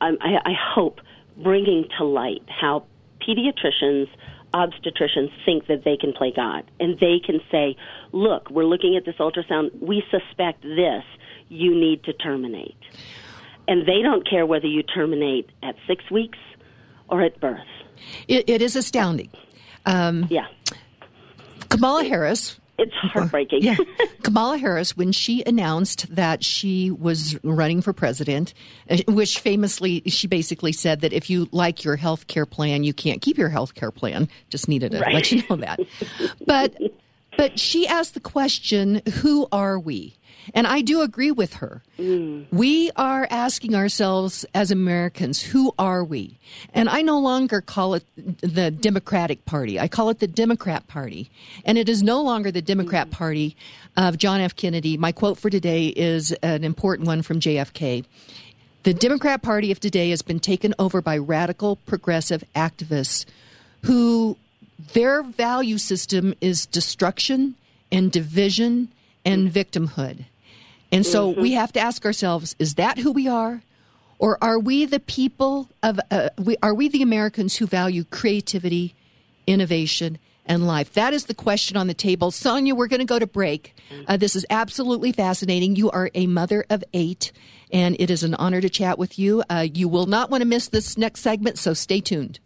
um, 0.00 0.18
I, 0.20 0.50
I 0.50 0.52
hope 0.74 1.00
bringing 1.36 1.86
to 1.98 2.04
light 2.04 2.42
how 2.48 2.86
pediatricians, 3.26 4.08
obstetricians 4.54 5.30
think 5.44 5.66
that 5.66 5.84
they 5.84 5.96
can 5.96 6.12
play 6.12 6.32
God, 6.34 6.64
and 6.80 6.98
they 6.98 7.20
can 7.24 7.40
say, 7.50 7.76
"Look, 8.12 8.50
we're 8.50 8.64
looking 8.64 8.96
at 8.96 9.04
this 9.04 9.16
ultrasound. 9.16 9.70
We 9.80 10.02
suspect 10.10 10.62
this. 10.62 11.04
You 11.48 11.74
need 11.74 12.04
to 12.04 12.12
terminate." 12.12 12.76
And 13.68 13.86
they 13.86 14.00
don't 14.02 14.28
care 14.28 14.46
whether 14.46 14.66
you 14.66 14.82
terminate 14.82 15.50
at 15.62 15.74
six 15.86 16.08
weeks 16.10 16.38
or 17.08 17.22
at 17.22 17.40
birth. 17.40 17.66
It, 18.28 18.48
it 18.48 18.62
is 18.62 18.76
astounding. 18.76 19.30
Um, 19.84 20.26
yeah. 20.30 20.46
Kamala 21.68 22.04
Harris. 22.04 22.60
It's 22.78 22.92
heartbreaking. 22.94 23.62
Yeah. 23.62 23.76
Kamala 24.22 24.58
Harris, 24.58 24.96
when 24.96 25.10
she 25.12 25.42
announced 25.46 26.14
that 26.14 26.44
she 26.44 26.90
was 26.90 27.38
running 27.42 27.80
for 27.80 27.92
president, 27.92 28.52
uh, 28.90 28.98
which 29.08 29.38
famously, 29.38 30.02
she 30.06 30.26
basically 30.26 30.72
said 30.72 31.00
that 31.00 31.12
if 31.12 31.30
you 31.30 31.48
like 31.52 31.84
your 31.84 31.96
health 31.96 32.26
care 32.26 32.44
plan, 32.46 32.84
you 32.84 32.92
can't 32.92 33.22
keep 33.22 33.38
your 33.38 33.48
health 33.48 33.74
care 33.74 33.90
plan. 33.90 34.28
Just 34.50 34.68
needed 34.68 34.92
to 34.92 35.00
Right. 35.00 35.14
let 35.14 35.32
you 35.32 35.42
know 35.48 35.56
that. 35.56 35.80
But, 36.46 36.76
but 37.38 37.58
she 37.58 37.86
asked 37.86 38.14
the 38.14 38.20
question, 38.20 39.00
who 39.22 39.48
are 39.52 39.78
we? 39.78 40.14
And 40.54 40.66
I 40.66 40.80
do 40.80 41.02
agree 41.02 41.30
with 41.30 41.54
her. 41.54 41.82
Mm. 41.98 42.46
We 42.50 42.90
are 42.96 43.26
asking 43.30 43.74
ourselves 43.74 44.44
as 44.54 44.70
Americans, 44.70 45.42
who 45.42 45.74
are 45.78 46.04
we? 46.04 46.38
And 46.74 46.88
I 46.88 47.02
no 47.02 47.18
longer 47.18 47.60
call 47.60 47.94
it 47.94 48.04
the 48.16 48.70
Democratic 48.70 49.44
Party. 49.44 49.78
I 49.80 49.88
call 49.88 50.10
it 50.10 50.20
the 50.20 50.26
Democrat 50.26 50.86
Party. 50.86 51.30
And 51.64 51.78
it 51.78 51.88
is 51.88 52.02
no 52.02 52.22
longer 52.22 52.50
the 52.50 52.62
Democrat 52.62 53.08
mm. 53.08 53.12
Party 53.12 53.56
of 53.96 54.18
John 54.18 54.40
F. 54.40 54.54
Kennedy. 54.56 54.96
My 54.96 55.12
quote 55.12 55.38
for 55.38 55.50
today 55.50 55.88
is 55.88 56.32
an 56.42 56.64
important 56.64 57.06
one 57.06 57.22
from 57.22 57.40
JFK. 57.40 58.04
The 58.82 58.94
Democrat 58.94 59.42
Party 59.42 59.72
of 59.72 59.80
today 59.80 60.10
has 60.10 60.22
been 60.22 60.38
taken 60.38 60.72
over 60.78 61.02
by 61.02 61.18
radical 61.18 61.74
progressive 61.74 62.44
activists 62.54 63.24
who 63.82 64.36
their 64.92 65.22
value 65.22 65.78
system 65.78 66.34
is 66.40 66.66
destruction 66.66 67.56
and 67.90 68.12
division 68.12 68.92
and 69.24 69.50
victimhood. 69.50 70.26
And 70.92 71.04
so 71.04 71.34
Mhm. 71.34 71.40
we 71.40 71.52
have 71.52 71.72
to 71.72 71.80
ask 71.80 72.04
ourselves 72.04 72.54
is 72.58 72.74
that 72.74 72.98
who 72.98 73.12
we 73.12 73.26
are? 73.28 73.62
Or 74.18 74.38
are 74.42 74.58
we 74.58 74.86
the 74.86 75.00
people 75.00 75.68
of, 75.82 76.00
uh, 76.10 76.30
we, 76.38 76.56
are 76.62 76.72
we 76.72 76.88
the 76.88 77.02
Americans 77.02 77.56
who 77.56 77.66
value 77.66 78.04
creativity, 78.04 78.94
innovation, 79.46 80.18
and 80.46 80.66
life? 80.66 80.94
That 80.94 81.12
is 81.12 81.24
the 81.26 81.34
question 81.34 81.76
on 81.76 81.86
the 81.86 81.92
table. 81.92 82.30
Sonia, 82.30 82.74
we're 82.74 82.86
going 82.86 83.00
to 83.00 83.04
go 83.04 83.18
to 83.18 83.26
break. 83.26 83.74
Uh, 84.08 84.16
this 84.16 84.34
is 84.34 84.46
absolutely 84.48 85.12
fascinating. 85.12 85.76
You 85.76 85.90
are 85.90 86.10
a 86.14 86.26
mother 86.26 86.64
of 86.70 86.82
eight, 86.94 87.30
and 87.70 87.94
it 87.98 88.10
is 88.10 88.22
an 88.22 88.34
honor 88.36 88.62
to 88.62 88.70
chat 88.70 88.98
with 88.98 89.18
you. 89.18 89.42
Uh, 89.50 89.66
you 89.74 89.86
will 89.86 90.06
not 90.06 90.30
want 90.30 90.40
to 90.40 90.46
miss 90.46 90.68
this 90.68 90.96
next 90.96 91.20
segment, 91.20 91.58
so 91.58 91.74
stay 91.74 92.00
tuned. 92.00 92.38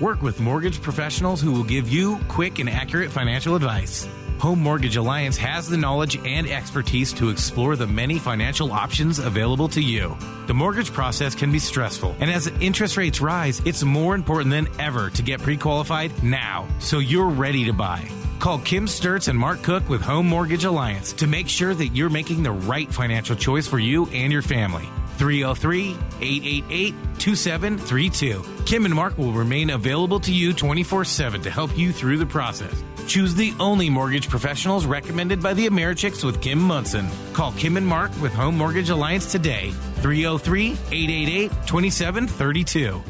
Work 0.00 0.22
with 0.22 0.40
mortgage 0.40 0.82
professionals 0.82 1.40
who 1.40 1.52
will 1.52 1.64
give 1.64 1.88
you 1.88 2.18
quick 2.28 2.58
and 2.58 2.68
accurate 2.68 3.10
financial 3.10 3.54
advice. 3.54 4.06
Home 4.44 4.60
Mortgage 4.60 4.96
Alliance 4.96 5.38
has 5.38 5.70
the 5.70 5.78
knowledge 5.78 6.18
and 6.22 6.46
expertise 6.46 7.14
to 7.14 7.30
explore 7.30 7.76
the 7.76 7.86
many 7.86 8.18
financial 8.18 8.72
options 8.72 9.18
available 9.18 9.68
to 9.68 9.80
you. 9.80 10.18
The 10.48 10.52
mortgage 10.52 10.92
process 10.92 11.34
can 11.34 11.50
be 11.50 11.58
stressful, 11.58 12.14
and 12.20 12.30
as 12.30 12.48
interest 12.60 12.98
rates 12.98 13.22
rise, 13.22 13.62
it's 13.64 13.82
more 13.82 14.14
important 14.14 14.50
than 14.50 14.68
ever 14.78 15.08
to 15.08 15.22
get 15.22 15.40
pre 15.40 15.56
qualified 15.56 16.22
now 16.22 16.68
so 16.78 16.98
you're 16.98 17.30
ready 17.30 17.64
to 17.64 17.72
buy. 17.72 18.06
Call 18.38 18.58
Kim 18.58 18.84
Sturts 18.84 19.28
and 19.28 19.38
Mark 19.38 19.62
Cook 19.62 19.88
with 19.88 20.02
Home 20.02 20.28
Mortgage 20.28 20.64
Alliance 20.64 21.14
to 21.14 21.26
make 21.26 21.48
sure 21.48 21.74
that 21.74 21.96
you're 21.96 22.10
making 22.10 22.42
the 22.42 22.52
right 22.52 22.92
financial 22.92 23.36
choice 23.36 23.66
for 23.66 23.78
you 23.78 24.04
and 24.08 24.30
your 24.30 24.42
family. 24.42 24.86
303 25.14 25.90
888 26.20 26.94
2732. 27.18 28.44
Kim 28.66 28.84
and 28.84 28.94
Mark 28.94 29.16
will 29.18 29.32
remain 29.32 29.70
available 29.70 30.20
to 30.20 30.32
you 30.32 30.52
24 30.52 31.04
7 31.04 31.42
to 31.42 31.50
help 31.50 31.76
you 31.76 31.92
through 31.92 32.18
the 32.18 32.26
process. 32.26 32.82
Choose 33.06 33.34
the 33.34 33.52
only 33.60 33.90
mortgage 33.90 34.28
professionals 34.28 34.86
recommended 34.86 35.42
by 35.42 35.54
the 35.54 35.66
Americhicks 35.66 36.24
with 36.24 36.40
Kim 36.40 36.58
Monson. 36.58 37.06
Call 37.32 37.52
Kim 37.52 37.76
and 37.76 37.86
Mark 37.86 38.10
with 38.20 38.32
Home 38.32 38.56
Mortgage 38.56 38.90
Alliance 38.90 39.30
today. 39.30 39.70
303 39.96 40.72
888 40.90 41.50
2732. 41.66 43.02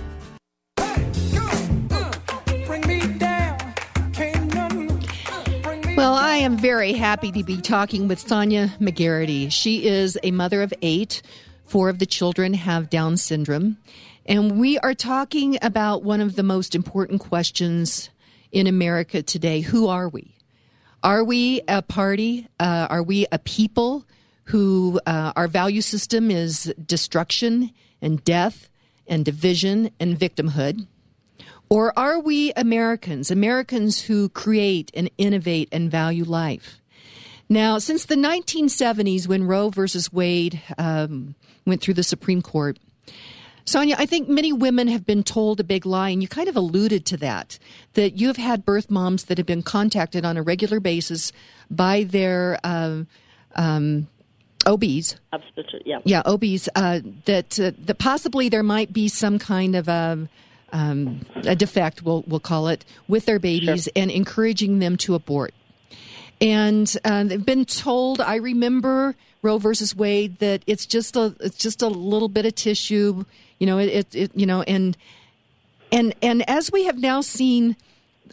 Well, 5.97 6.15
I 6.15 6.37
am 6.39 6.59
very 6.59 6.93
happy 6.93 7.31
to 7.31 7.45
be 7.45 7.61
talking 7.61 8.09
with 8.09 8.19
Sonia 8.19 8.75
McGarrity. 8.81 9.51
She 9.53 9.87
is 9.87 10.19
a 10.25 10.33
mother 10.33 10.61
of 10.63 10.75
eight. 10.83 11.23
Four 11.75 11.89
of 11.89 11.99
the 11.99 12.07
children 12.07 12.55
have 12.55 12.89
Down 12.89 13.17
syndrome. 13.17 13.79
And 14.27 14.61
we 14.61 14.79
are 14.79 14.95
talking 14.95 15.59
about 15.61 16.05
one 16.05 16.21
of 16.21 16.37
the 16.37 16.45
most 16.45 16.73
important 16.73 17.21
questions 17.21 18.11
in 18.53 18.69
America 18.69 19.23
today 19.23 19.61
Who 19.61 19.89
are 19.89 20.09
we? 20.09 20.37
Are 21.03 21.25
we 21.25 21.63
a 21.67 21.83
party? 21.83 22.47
Uh, 22.61 22.87
are 22.89 23.03
we 23.03 23.27
a 23.33 23.41
people 23.41 24.07
who 24.45 25.01
uh, 25.05 25.33
our 25.35 25.49
value 25.49 25.81
system 25.81 26.31
is 26.31 26.73
destruction 26.87 27.73
and 28.01 28.23
death 28.23 28.69
and 29.09 29.25
division 29.25 29.91
and 29.99 30.17
victimhood? 30.17 30.87
Or 31.69 31.93
are 31.99 32.21
we 32.21 32.53
Americans, 32.53 33.33
Americans 33.33 34.03
who 34.03 34.29
create 34.29 34.93
and 34.95 35.11
innovate 35.19 35.71
and 35.73 35.91
value 35.91 36.23
life? 36.23 36.81
Now, 37.49 37.79
since 37.79 38.05
the 38.05 38.15
1970s, 38.15 39.27
when 39.27 39.43
Roe 39.43 39.71
versus 39.71 40.13
Wade 40.13 40.63
um, 40.79 41.35
went 41.67 41.81
through 41.81 41.95
the 41.95 42.03
Supreme 42.03 42.43
Court, 42.43 42.79
Sonia, 43.67 43.97
I 43.99 44.05
think 44.05 44.29
many 44.29 44.53
women 44.53 44.89
have 44.89 45.07
been 45.07 45.23
told 45.23 45.59
a 45.59 45.65
big 45.65 45.87
lie, 45.87 46.11
and 46.11 46.21
you 46.21 46.29
kind 46.29 46.49
of 46.49 46.57
alluded 46.57 47.07
to 47.07 47.17
that, 47.19 47.59
that 47.95 48.19
you 48.19 48.27
have 48.27 48.37
had 48.37 48.65
birth 48.65 48.91
moms 48.91 49.25
that 49.25 49.39
have 49.39 49.47
been 49.47 49.63
contacted 49.63 50.25
on 50.25 50.37
a 50.37 50.43
regular 50.43 50.81
basis 50.81 51.33
by 51.71 52.05
their 52.05 52.59
uh, 52.63 53.05
um, 53.57 54.07
OBs. 54.67 55.17
Obstetric, 55.33 55.83
yeah. 55.87 56.01
Yeah, 56.05 56.23
OBs, 56.27 56.69
uh, 56.75 57.01
that, 57.25 57.59
uh, 57.59 57.73
that 57.87 57.99
possibly 57.99 58.51
there 58.51 58.63
might 58.63 58.93
be 58.93 59.09
some 59.09 59.39
kind 59.39 59.75
of 59.75 59.89
a, 59.89 60.29
um, 60.73 61.25
a 61.37 61.57
defect, 61.57 62.03
we'll, 62.03 62.23
we'll 62.27 62.41
call 62.41 62.69
it, 62.69 62.85
with 63.09 63.25
their 63.25 63.39
babies 63.39 63.85
Sure. 63.85 63.93
and 63.97 64.11
encouraging 64.11 64.79
them 64.79 64.99
to 64.99 65.15
abort. 65.15 65.55
And 66.41 66.95
uh, 67.05 67.25
they've 67.25 67.45
been 67.45 67.65
told. 67.65 68.21
I 68.21 68.37
remember 68.37 69.15
Roe 69.45 69.59
versus 69.59 69.95
Wade 69.95 70.39
that 70.39 70.63
it's 70.67 70.87
just 70.87 71.15
a 71.15 71.37
it's 71.41 71.59
just 71.59 71.83
a 71.83 71.89
little 71.89 72.29
bit 72.29 72.47
of 72.47 72.55
tissue, 72.55 73.25
you 73.59 73.67
know. 73.67 73.79
It, 73.79 73.89
it, 73.89 74.15
it 74.15 74.31
you 74.35 74.47
know, 74.47 74.63
and 74.63 74.97
and 75.93 76.15
and 76.23 76.49
as 76.49 76.73
we 76.73 76.87
have 76.87 76.99
now 76.99 77.21
seen 77.21 77.77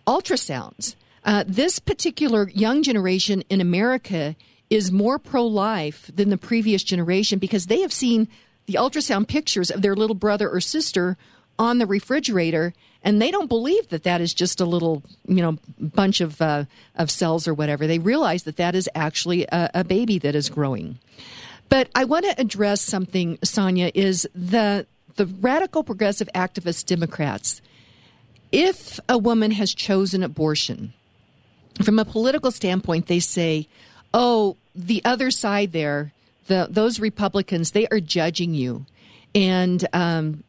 ultrasounds, 0.08 0.96
uh, 1.26 1.44
this 1.46 1.80
particular 1.80 2.50
young 2.50 2.82
generation 2.82 3.44
in 3.50 3.60
America 3.62 4.36
is 4.70 4.92
more 4.92 5.20
pro 5.20 5.46
life 5.46 6.10
than 6.16 6.30
the 6.30 6.38
previous 6.38 6.82
generation 6.82 7.38
because 7.38 7.68
they 7.68 7.82
have 7.82 7.92
seen 7.92 8.30
the 8.66 8.76
ultrasound 8.76 9.28
pictures 9.28 9.70
of 9.70 9.82
their 9.82 9.96
little 9.96 10.16
brother 10.16 10.50
or 10.50 10.62
sister 10.62 11.18
on 11.62 11.78
the 11.78 11.86
refrigerator 11.86 12.74
and 13.04 13.22
they 13.22 13.32
don't 13.32 13.48
believe 13.48 13.90
that 13.90 14.04
that 14.04 14.22
is 14.22 14.34
just 14.34 14.60
a 14.60 14.66
little 14.66 15.04
you 15.28 15.42
know 15.42 15.58
bunch 15.80 16.20
of 16.20 16.42
uh, 16.42 16.66
of 16.96 17.12
cells 17.12 17.48
or 17.48 17.54
whatever. 17.54 17.88
They 17.88 18.00
realize 18.00 18.44
that 18.44 18.58
that 18.58 18.76
is 18.76 18.90
actually 18.96 19.46
a, 19.46 19.70
a 19.76 19.84
baby 19.84 20.18
that 20.20 20.36
is 20.36 20.50
growing. 20.50 21.00
But 21.70 21.90
i 21.96 22.04
want 22.04 22.26
to 22.26 22.42
address 22.42 22.82
something 22.82 23.38
sonia 23.44 23.92
is 23.96 24.28
the 24.36 24.86
the 25.16 25.26
radical 25.26 25.84
progressive 25.84 26.30
activist 26.36 26.86
democrats 26.86 27.62
if 28.52 29.00
a 29.08 29.18
woman 29.18 29.52
has 29.52 29.74
chosen 29.74 30.22
abortion 30.22 30.94
from 31.82 31.98
a 31.98 32.04
political 32.04 32.52
standpoint 32.52 33.08
they 33.08 33.22
say 33.22 33.70
oh 34.14 34.58
the 34.76 35.02
other 35.06 35.32
side 35.32 35.72
there 35.72 36.12
the 36.52 36.68
those 36.70 37.00
republicans 37.00 37.72
they 37.72 37.88
are 37.88 38.00
judging 38.00 38.54
you. 38.54 38.86
And 39.34 39.88
um, 39.94 40.44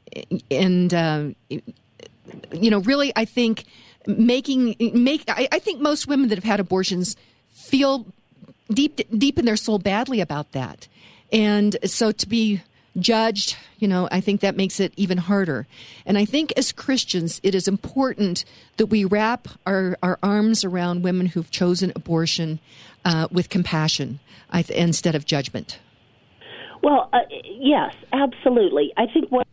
and 0.51 0.95
um, 0.95 1.37
you 1.49 2.71
know 2.71 2.81
really 2.81 3.13
i 3.17 3.25
think 3.25 3.65
making 4.07 4.77
make 4.95 5.25
I, 5.29 5.49
I 5.53 5.59
think 5.59 5.81
most 5.81 6.07
women 6.07 6.29
that 6.29 6.37
have 6.37 6.45
had 6.45 6.61
abortions 6.61 7.17
feel 7.51 8.07
deep 8.71 9.01
deep 9.17 9.39
in 9.39 9.45
their 9.45 9.57
soul 9.57 9.79
badly 9.79 10.21
about 10.21 10.53
that. 10.53 10.89
And 11.33 11.77
so 11.85 12.13
to 12.13 12.29
be 12.29 12.63
judged 12.99 13.57
you 13.79 13.89
know 13.89 14.07
i 14.13 14.21
think 14.21 14.43
that 14.43 14.55
makes 14.55 14.79
it 14.79 14.93
even 14.97 15.17
harder. 15.17 15.67
And 16.05 16.19
i 16.19 16.25
think 16.25 16.53
as 16.57 16.73
christians 16.73 17.41
it 17.43 17.55
is 17.55 17.67
important 17.67 18.45
that 18.77 18.87
we 18.87 19.05
wrap 19.05 19.49
our, 19.67 19.97
our 20.03 20.19
arms 20.23 20.65
around 20.65 21.03
women 21.03 21.27
who've 21.27 21.51
chosen 21.51 21.93
abortion 21.97 22.61
uh, 23.05 23.29
with 23.31 23.49
compassion 23.49 24.21
th- 24.53 24.71
instead 24.71 25.15
of 25.15 25.25
judgment. 25.25 25.79
Well, 26.83 27.09
uh, 27.13 27.21
yes, 27.45 27.95
absolutely. 28.13 28.93
I 28.97 29.07
think 29.07 29.31
what 29.31 29.47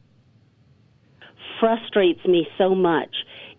frustrates 1.60 2.24
me 2.26 2.48
so 2.58 2.74
much 2.76 3.16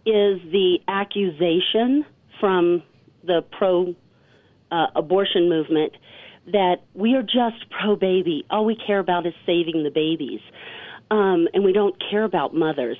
is 0.06 0.40
the 0.50 0.78
accusation 0.88 2.04
from 2.40 2.82
the 3.24 3.42
pro 3.56 3.94
uh, 4.72 4.86
abortion 4.96 5.48
movement 5.48 5.92
that 6.46 6.76
we 6.94 7.14
are 7.14 7.22
just 7.22 7.68
pro 7.70 7.96
baby. 7.96 8.44
All 8.50 8.64
we 8.64 8.76
care 8.86 8.98
about 8.98 9.26
is 9.26 9.34
saving 9.44 9.82
the 9.84 9.90
babies, 9.90 10.40
um, 11.10 11.48
and 11.52 11.64
we 11.64 11.72
don't 11.72 11.94
care 12.10 12.24
about 12.24 12.54
mothers. 12.54 12.96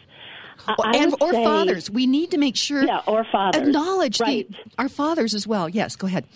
I- 0.69 0.93
and 0.99 1.15
or 1.23 1.33
say- 1.33 1.43
fathers. 1.45 1.91
We 1.91 2.07
need 2.07 2.33
to 2.33 2.39
make 2.39 2.55
sure 2.57 2.85
Yeah, 2.85 3.01
or 3.07 3.25
fathers. 3.25 3.63
acknowledge 3.67 4.19
the- 4.19 4.47
our 4.79 4.91
fathers 4.91 5.35
as 5.35 5.47
well. 5.47 5.69
Yes 5.71 5.97
go 5.97 6.07
ahead. 6.07 6.27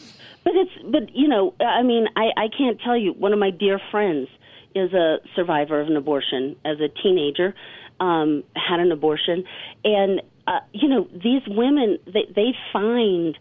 But 0.44 0.54
it's 0.56 0.70
but 0.90 1.14
you 1.14 1.28
know 1.28 1.52
I 1.60 1.82
mean 1.82 2.06
I 2.16 2.30
I 2.36 2.48
can't 2.56 2.80
tell 2.80 2.96
you. 2.96 3.12
One 3.12 3.34
of 3.34 3.38
my 3.38 3.50
dear 3.50 3.78
friends 3.90 4.28
is 4.74 4.92
a 4.94 5.18
survivor 5.36 5.78
of 5.80 5.88
an 5.88 5.96
abortion 5.96 6.56
as 6.64 6.80
a 6.80 6.88
teenager 6.88 7.54
um 8.00 8.42
had 8.56 8.80
an 8.80 8.90
abortion. 8.92 9.44
And 9.84 10.20
uh, 10.46 10.60
you 10.72 10.88
know 10.88 11.08
these 11.12 11.42
women 11.48 11.98
they 12.06 12.26
they 12.34 12.54
find 12.72 13.36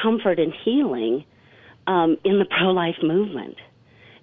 comfort 0.00 0.38
and 0.38 0.52
healing 0.64 1.24
um 1.86 2.16
in 2.24 2.38
the 2.38 2.44
pro 2.46 2.70
life 2.70 2.96
movement. 3.02 3.56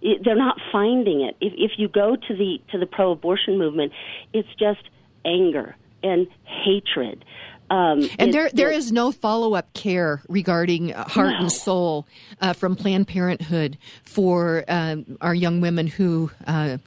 It- 0.01 0.23
they're 0.23 0.35
not 0.35 0.57
finding 0.71 1.21
it. 1.21 1.35
If 1.41 1.53
if 1.57 1.71
you 1.77 1.87
go 1.87 2.15
to 2.15 2.35
the 2.35 2.61
to 2.71 2.77
the 2.77 2.85
pro 2.85 3.11
abortion 3.11 3.57
movement 3.57 3.91
it's 4.33 4.49
just 4.59 4.81
anger 5.23 5.75
and 6.03 6.27
hatred. 6.43 7.25
Um 7.71 8.07
and 8.19 8.29
it- 8.29 8.31
there 8.31 8.49
there 8.53 8.71
it- 8.71 8.77
is 8.77 8.91
no 8.91 9.11
follow-up 9.11 9.73
care 9.73 10.21
regarding 10.29 10.93
uh, 10.93 11.07
heart 11.07 11.31
No. 11.31 11.37
and 11.41 11.51
soul 11.51 12.05
uh, 12.41 12.53
from 12.53 12.75
planned 12.75 13.07
parenthood 13.07 13.77
for 14.03 14.63
um, 14.67 15.17
our 15.21 15.33
young 15.33 15.61
women 15.61 15.87
who 15.87 16.29
uh, 16.45 16.77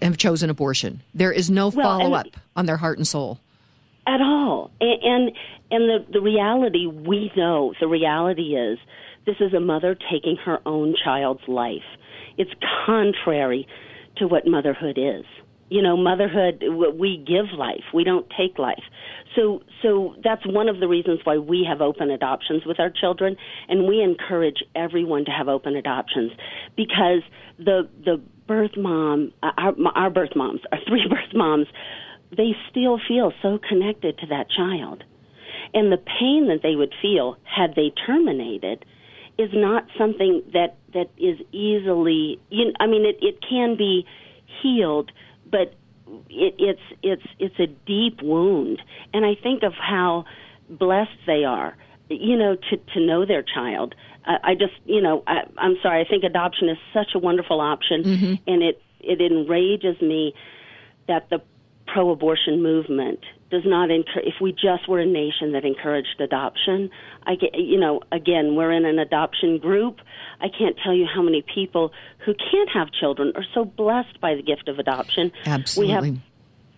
have 0.00 0.16
chosen 0.16 0.50
abortion 0.50 1.02
there 1.14 1.32
is 1.32 1.50
no 1.50 1.68
Well, 1.68 1.98
follow-up 1.98 2.26
on 2.56 2.66
their 2.66 2.76
heart 2.78 2.98
and 2.98 3.06
soul 3.06 3.38
at 4.06 4.20
all. 4.20 4.70
And 4.80 5.02
and, 5.02 5.32
and 5.70 5.88
the 5.88 6.12
the 6.12 6.20
reality 6.20 6.86
we 6.86 7.30
know 7.36 7.72
the 7.80 7.88
reality 7.88 8.56
is 8.56 8.78
this 9.26 9.36
is 9.40 9.54
a 9.54 9.60
mother 9.60 9.96
taking 10.10 10.36
her 10.44 10.58
own 10.66 10.94
child's 11.02 11.46
life. 11.46 11.86
It's 12.36 12.50
contrary 12.86 13.66
to 14.16 14.26
what 14.26 14.46
motherhood 14.46 14.98
is. 14.98 15.24
You 15.68 15.80
know, 15.80 15.96
motherhood 15.96 16.62
we 16.98 17.16
give 17.26 17.56
life, 17.56 17.84
we 17.94 18.04
don't 18.04 18.26
take 18.36 18.58
life. 18.58 18.82
So 19.36 19.62
so 19.82 20.16
that's 20.22 20.44
one 20.46 20.68
of 20.68 20.80
the 20.80 20.88
reasons 20.88 21.20
why 21.24 21.38
we 21.38 21.66
have 21.68 21.80
open 21.80 22.10
adoptions 22.10 22.66
with 22.66 22.78
our 22.78 22.90
children 22.90 23.36
and 23.68 23.86
we 23.86 24.02
encourage 24.02 24.62
everyone 24.74 25.24
to 25.26 25.30
have 25.30 25.48
open 25.48 25.76
adoptions 25.76 26.32
because 26.76 27.22
the 27.58 27.88
the 28.04 28.20
birth 28.52 28.76
mom 28.76 29.32
uh, 29.42 29.50
our 29.56 29.74
our 29.94 30.10
birth 30.10 30.36
moms, 30.36 30.60
our 30.70 30.78
three 30.88 31.06
birth 31.08 31.34
moms 31.34 31.66
they 32.36 32.52
still 32.70 32.98
feel 33.08 33.32
so 33.42 33.58
connected 33.58 34.18
to 34.18 34.26
that 34.26 34.46
child. 34.50 35.04
And 35.74 35.92
the 35.92 35.98
pain 35.98 36.48
that 36.48 36.60
they 36.62 36.76
would 36.76 36.94
feel 37.00 37.36
had 37.44 37.74
they 37.74 37.92
terminated 38.06 38.84
is 39.38 39.50
not 39.52 39.86
something 39.98 40.42
that 40.52 40.76
that 40.92 41.10
is 41.16 41.38
easily 41.52 42.40
you 42.50 42.66
know, 42.66 42.72
I 42.78 42.86
mean 42.86 43.06
it 43.06 43.16
it 43.22 43.38
can 43.48 43.76
be 43.76 44.06
healed 44.62 45.10
but 45.50 45.74
it, 46.28 46.54
it's 46.58 46.86
it's 47.02 47.26
it's 47.38 47.58
a 47.58 47.66
deep 47.86 48.20
wound 48.22 48.82
and 49.14 49.24
I 49.24 49.34
think 49.42 49.62
of 49.62 49.72
how 49.72 50.26
blessed 50.68 51.20
they 51.26 51.44
are 51.44 51.74
you 52.10 52.36
know 52.36 52.56
to 52.56 52.76
to 52.94 53.00
know 53.00 53.24
their 53.24 53.42
child 53.42 53.94
I, 54.24 54.36
I 54.42 54.54
just 54.54 54.74
you 54.84 55.00
know 55.00 55.22
I, 55.26 55.42
I'm 55.58 55.76
sorry 55.82 56.04
I 56.04 56.08
think 56.08 56.24
adoption 56.24 56.68
is 56.68 56.78
such 56.92 57.10
a 57.14 57.18
wonderful 57.18 57.60
option 57.60 58.02
mm-hmm. 58.02 58.34
and 58.46 58.62
it 58.62 58.82
it 59.00 59.20
enrages 59.20 60.00
me 60.00 60.34
that 61.08 61.28
the 61.30 61.42
pro-abortion 61.86 62.62
movement 62.62 63.20
does 63.50 63.62
not 63.66 63.90
encourage. 63.90 64.26
If 64.26 64.40
we 64.40 64.52
just 64.52 64.88
were 64.88 65.00
a 65.00 65.06
nation 65.06 65.52
that 65.52 65.64
encouraged 65.64 66.20
adoption, 66.20 66.90
I 67.24 67.34
get, 67.34 67.54
you 67.54 67.78
know, 67.78 68.00
again, 68.10 68.56
we're 68.56 68.72
in 68.72 68.84
an 68.86 68.98
adoption 68.98 69.58
group. 69.58 70.00
I 70.40 70.46
can't 70.48 70.76
tell 70.82 70.94
you 70.94 71.06
how 71.12 71.22
many 71.22 71.44
people 71.54 71.92
who 72.24 72.34
can't 72.34 72.70
have 72.72 72.90
children 72.92 73.32
are 73.34 73.44
so 73.54 73.64
blessed 73.64 74.20
by 74.20 74.34
the 74.34 74.42
gift 74.42 74.68
of 74.68 74.78
adoption. 74.78 75.32
absolutely 75.44 76.00
We 76.00 76.10
have 76.10 76.18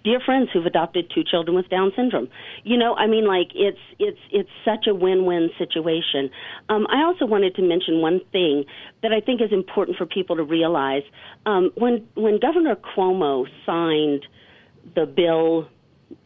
dear 0.04 0.20
friends 0.24 0.50
who've 0.52 0.66
adopted 0.66 1.10
two 1.14 1.24
children 1.24 1.56
with 1.56 1.68
Down 1.70 1.90
syndrome. 1.96 2.28
You 2.62 2.76
know, 2.76 2.94
I 2.94 3.06
mean, 3.06 3.26
like 3.26 3.48
it's 3.54 3.78
it's 3.98 4.18
it's 4.30 4.50
such 4.64 4.86
a 4.86 4.94
win-win 4.94 5.50
situation. 5.58 6.30
Um, 6.68 6.86
I 6.90 7.02
also 7.02 7.24
wanted 7.24 7.54
to 7.56 7.62
mention 7.62 8.00
one 8.00 8.20
thing 8.30 8.64
that 9.02 9.12
I 9.12 9.20
think 9.20 9.40
is 9.40 9.52
important 9.52 9.96
for 9.96 10.06
people 10.06 10.36
to 10.36 10.44
realize. 10.44 11.02
Um, 11.46 11.70
when 11.76 12.06
when 12.14 12.38
Governor 12.38 12.76
Cuomo 12.76 13.46
signed 13.66 14.26
the 14.94 15.06
bill 15.06 15.68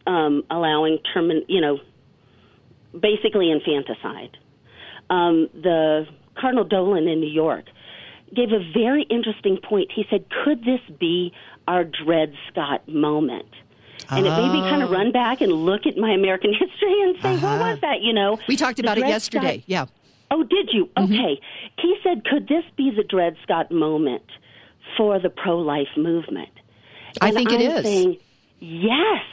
um, 0.05 0.43
allowing 0.51 0.99
termin, 1.15 1.41
you 1.47 1.61
know, 1.61 1.79
basically 2.93 3.49
infanticide. 3.51 4.37
um, 5.09 5.49
the 5.53 6.05
Cardinal 6.39 6.63
Dolan 6.63 7.07
in 7.07 7.19
New 7.19 7.29
York, 7.31 7.65
gave 8.35 8.49
a 8.51 8.59
very 8.73 9.05
interesting 9.09 9.57
point. 9.57 9.91
He 9.93 10.05
said, 10.09 10.25
"Could 10.43 10.63
this 10.63 10.81
be 10.99 11.33
our 11.67 11.83
Dred 11.83 12.33
Scott 12.51 12.87
moment?" 12.87 13.47
And 14.11 14.25
it 14.25 14.29
made 14.29 14.51
me 14.51 14.61
kind 14.61 14.81
of 14.83 14.89
Oh. 14.89 14.93
run 14.93 15.11
back 15.11 15.41
and 15.41 15.51
look 15.51 15.85
at 15.85 15.97
my 15.97 16.11
American 16.11 16.51
history 16.59 17.01
and 17.03 17.15
say, 17.21 17.33
"What 17.35 17.43
uh-huh. 17.43 17.71
was 17.71 17.81
that?" 17.81 18.01
You 18.01 18.13
know, 18.13 18.39
We 18.47 18.55
talked 18.55 18.79
about 18.79 18.97
it 18.97 19.05
yesterday. 19.07 19.57
Scott- 19.59 19.63
Yeah. 19.69 19.85
Oh, 20.31 20.43
did 20.43 20.69
you? 20.71 20.85
Mm-hmm. 20.97 21.13
Okay. 21.13 21.39
He 21.81 21.95
said, 22.03 22.23
"Could 22.25 22.47
this 22.47 22.63
be 22.77 22.91
the 22.95 23.03
Dred 23.03 23.35
Scott 23.43 23.71
moment 23.71 24.23
for 24.97 25.19
the 25.19 25.29
pro-life 25.29 25.89
movement?" 25.97 26.49
I 27.21 27.31
think 27.31 27.51
it 27.51 27.61
I'm 27.61 27.77
is. 27.77 27.83
Saying, 27.83 28.17
yes. 28.59 29.23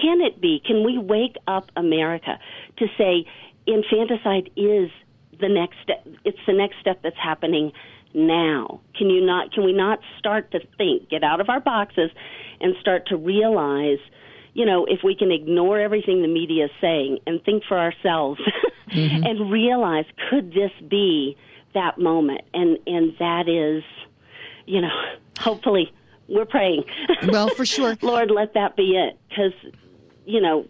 Can 0.00 0.20
it 0.20 0.40
be? 0.40 0.60
Can 0.64 0.84
we 0.84 0.98
wake 0.98 1.36
up 1.46 1.70
America 1.76 2.38
to 2.78 2.86
say 2.98 3.24
infanticide 3.66 4.50
is 4.56 4.90
the 5.40 5.48
next 5.48 5.76
step? 5.82 6.06
It's 6.24 6.38
the 6.46 6.52
next 6.52 6.76
step 6.80 7.00
that's 7.02 7.16
happening 7.18 7.72
now. 8.14 8.80
Can 8.96 9.10
you 9.10 9.24
not? 9.24 9.52
Can 9.52 9.64
we 9.64 9.72
not 9.72 10.00
start 10.18 10.50
to 10.52 10.60
think, 10.78 11.08
get 11.10 11.22
out 11.22 11.40
of 11.40 11.48
our 11.48 11.60
boxes, 11.60 12.10
and 12.60 12.74
start 12.80 13.06
to 13.08 13.16
realize? 13.16 13.98
You 14.54 14.66
know, 14.66 14.84
if 14.84 15.00
we 15.02 15.14
can 15.14 15.32
ignore 15.32 15.80
everything 15.80 16.20
the 16.22 16.28
media 16.28 16.66
is 16.66 16.70
saying 16.80 17.18
and 17.26 17.42
think 17.42 17.64
for 17.66 17.78
ourselves 17.78 18.40
mm-hmm. 18.90 19.24
and 19.24 19.50
realize, 19.50 20.04
could 20.28 20.52
this 20.52 20.72
be 20.88 21.36
that 21.74 21.98
moment? 21.98 22.42
And 22.52 22.78
and 22.86 23.14
that 23.18 23.48
is, 23.48 23.82
you 24.66 24.80
know, 24.80 24.90
hopefully 25.38 25.90
we're 26.28 26.46
praying. 26.46 26.84
Well, 27.28 27.48
for 27.48 27.64
sure. 27.64 27.96
Lord, 28.02 28.30
let 28.30 28.54
that 28.54 28.76
be 28.76 28.96
it, 28.96 29.18
because 29.28 29.52
you 30.26 30.40
know, 30.40 30.66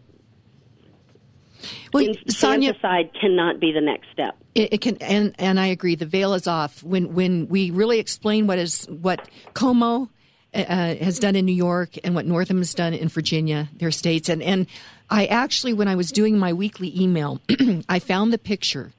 Well, 1.92 2.04
Sonia- 2.28 2.70
infanticide 2.70 3.10
cannot 3.18 3.58
be 3.60 3.72
the 3.72 3.80
next 3.80 4.06
step. 4.12 4.36
It, 4.54 4.74
it 4.74 4.80
can, 4.80 4.96
and 4.98 5.34
and 5.38 5.58
I 5.58 5.66
agree. 5.68 5.94
The 5.94 6.06
veil 6.06 6.34
is 6.34 6.46
off 6.46 6.82
when 6.82 7.14
when 7.14 7.48
we 7.48 7.70
really 7.70 7.98
explain 7.98 8.46
what 8.46 8.58
is 8.58 8.84
what 8.86 9.28
Cuomo 9.54 10.08
uh, 10.54 10.94
has 10.96 11.18
done 11.18 11.36
in 11.36 11.46
New 11.46 11.54
York 11.54 11.90
and 12.04 12.14
what 12.14 12.26
Northam 12.26 12.58
has 12.58 12.74
done 12.74 12.92
in 12.92 13.08
Virginia, 13.08 13.68
their 13.76 13.90
states, 13.90 14.28
and 14.28 14.42
and 14.42 14.66
I 15.10 15.26
actually, 15.26 15.74
when 15.74 15.88
I 15.88 15.94
was 15.94 16.10
doing 16.10 16.38
my 16.38 16.52
weekly 16.52 16.98
email, 16.98 17.40
I 17.88 17.98
found 17.98 18.32
the 18.32 18.38
picture 18.38 18.92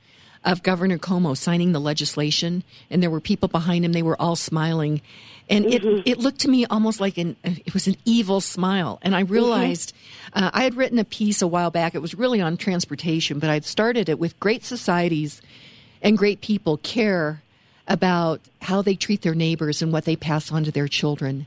of 0.44 0.62
Governor 0.62 0.98
Cuomo 0.98 1.38
signing 1.38 1.72
the 1.72 1.80
legislation, 1.80 2.64
and 2.90 3.02
there 3.02 3.10
were 3.10 3.20
people 3.20 3.48
behind 3.48 3.86
him. 3.86 3.94
They 3.94 4.04
were 4.04 4.20
all 4.22 4.36
smiling, 4.36 5.02
and 5.50 5.66
it 5.66 5.84
it 6.06 6.20
looked 6.20 6.40
to 6.42 6.50
me 6.50 6.66
almost 6.66 7.00
like 7.00 7.18
an 7.18 7.36
it 7.44 7.74
was 7.74 7.88
an 7.88 7.96
evil 8.06 8.42
smile. 8.42 9.00
And 9.04 9.16
I 9.16 9.22
realized 9.22 9.94
uh, 10.34 10.50
I 10.54 10.64
had 10.64 10.76
written 10.76 11.00
a 11.00 11.06
piece 11.06 11.42
a 11.42 11.48
while 11.48 11.72
back. 11.72 11.96
It 11.96 12.00
was 12.00 12.16
really 12.16 12.42
on 12.42 12.58
transportation, 12.58 13.40
but 13.40 13.50
I'd 13.50 13.66
started 13.66 14.10
it 14.10 14.18
with 14.18 14.40
great 14.40 14.66
societies 14.66 15.42
and 16.02 16.18
great 16.18 16.42
people 16.42 16.78
care 16.78 17.43
about 17.88 18.40
how 18.62 18.82
they 18.82 18.96
treat 18.96 19.22
their 19.22 19.36
neighbors 19.36 19.82
and 19.82 19.92
what 19.92 20.06
they 20.06 20.16
pass 20.16 20.52
on 20.52 20.64
to 20.64 20.72
their 20.72 20.88
children. 20.88 21.46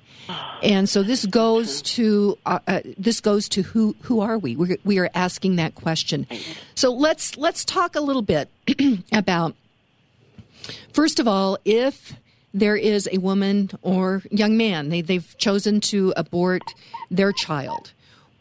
And 0.63 0.89
so 0.89 1.03
this 1.03 1.25
goes 1.25 1.81
to 1.83 2.39
uh, 2.45 2.59
uh, 2.67 2.81
this 2.99 3.21
goes 3.21 3.49
to 3.51 3.63
who 3.63 3.97
who 4.03 4.21
are 4.21 4.39
we? 4.39 4.57
We're, 4.57 4.77
we 4.85 4.99
are 4.99 5.11
asking 5.15 5.57
that 5.57 5.75
question. 5.75 6.27
So 6.75 6.93
let's 6.93 7.37
let's 7.37 7.65
talk 7.65 7.97
a 7.97 8.01
little 8.01 8.23
bit 8.23 8.51
about 9.13 9.55
first 10.93 11.19
of 11.21 11.29
all 11.29 11.59
if 11.65 12.15
there 12.53 12.77
is 12.77 13.09
a 13.13 13.19
woman 13.19 13.71
or 13.83 14.23
young 14.31 14.57
man 14.57 14.89
they 14.89 15.01
they've 15.01 15.37
chosen 15.39 15.81
to 15.81 16.13
abort 16.17 16.63
their 17.11 17.33
child. 17.33 17.93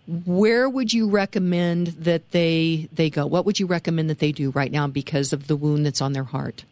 Where 0.07 0.69
would 0.69 0.93
you 0.93 1.09
recommend 1.09 1.87
that 1.87 2.31
they 2.31 2.89
they 2.91 3.09
go? 3.09 3.25
What 3.25 3.45
would 3.45 3.59
you 3.59 3.67
recommend 3.67 4.09
that 4.09 4.19
they 4.19 4.31
do 4.31 4.51
right 4.51 4.71
now 4.71 4.87
because 4.87 5.33
of 5.33 5.47
the 5.47 5.55
wound 5.55 5.85
that's 5.85 6.01
on 6.01 6.13
their 6.13 6.23
heart? 6.23 6.65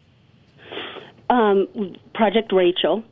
Um, 1.30 1.96
Project 2.14 2.52
Rachel 2.52 3.02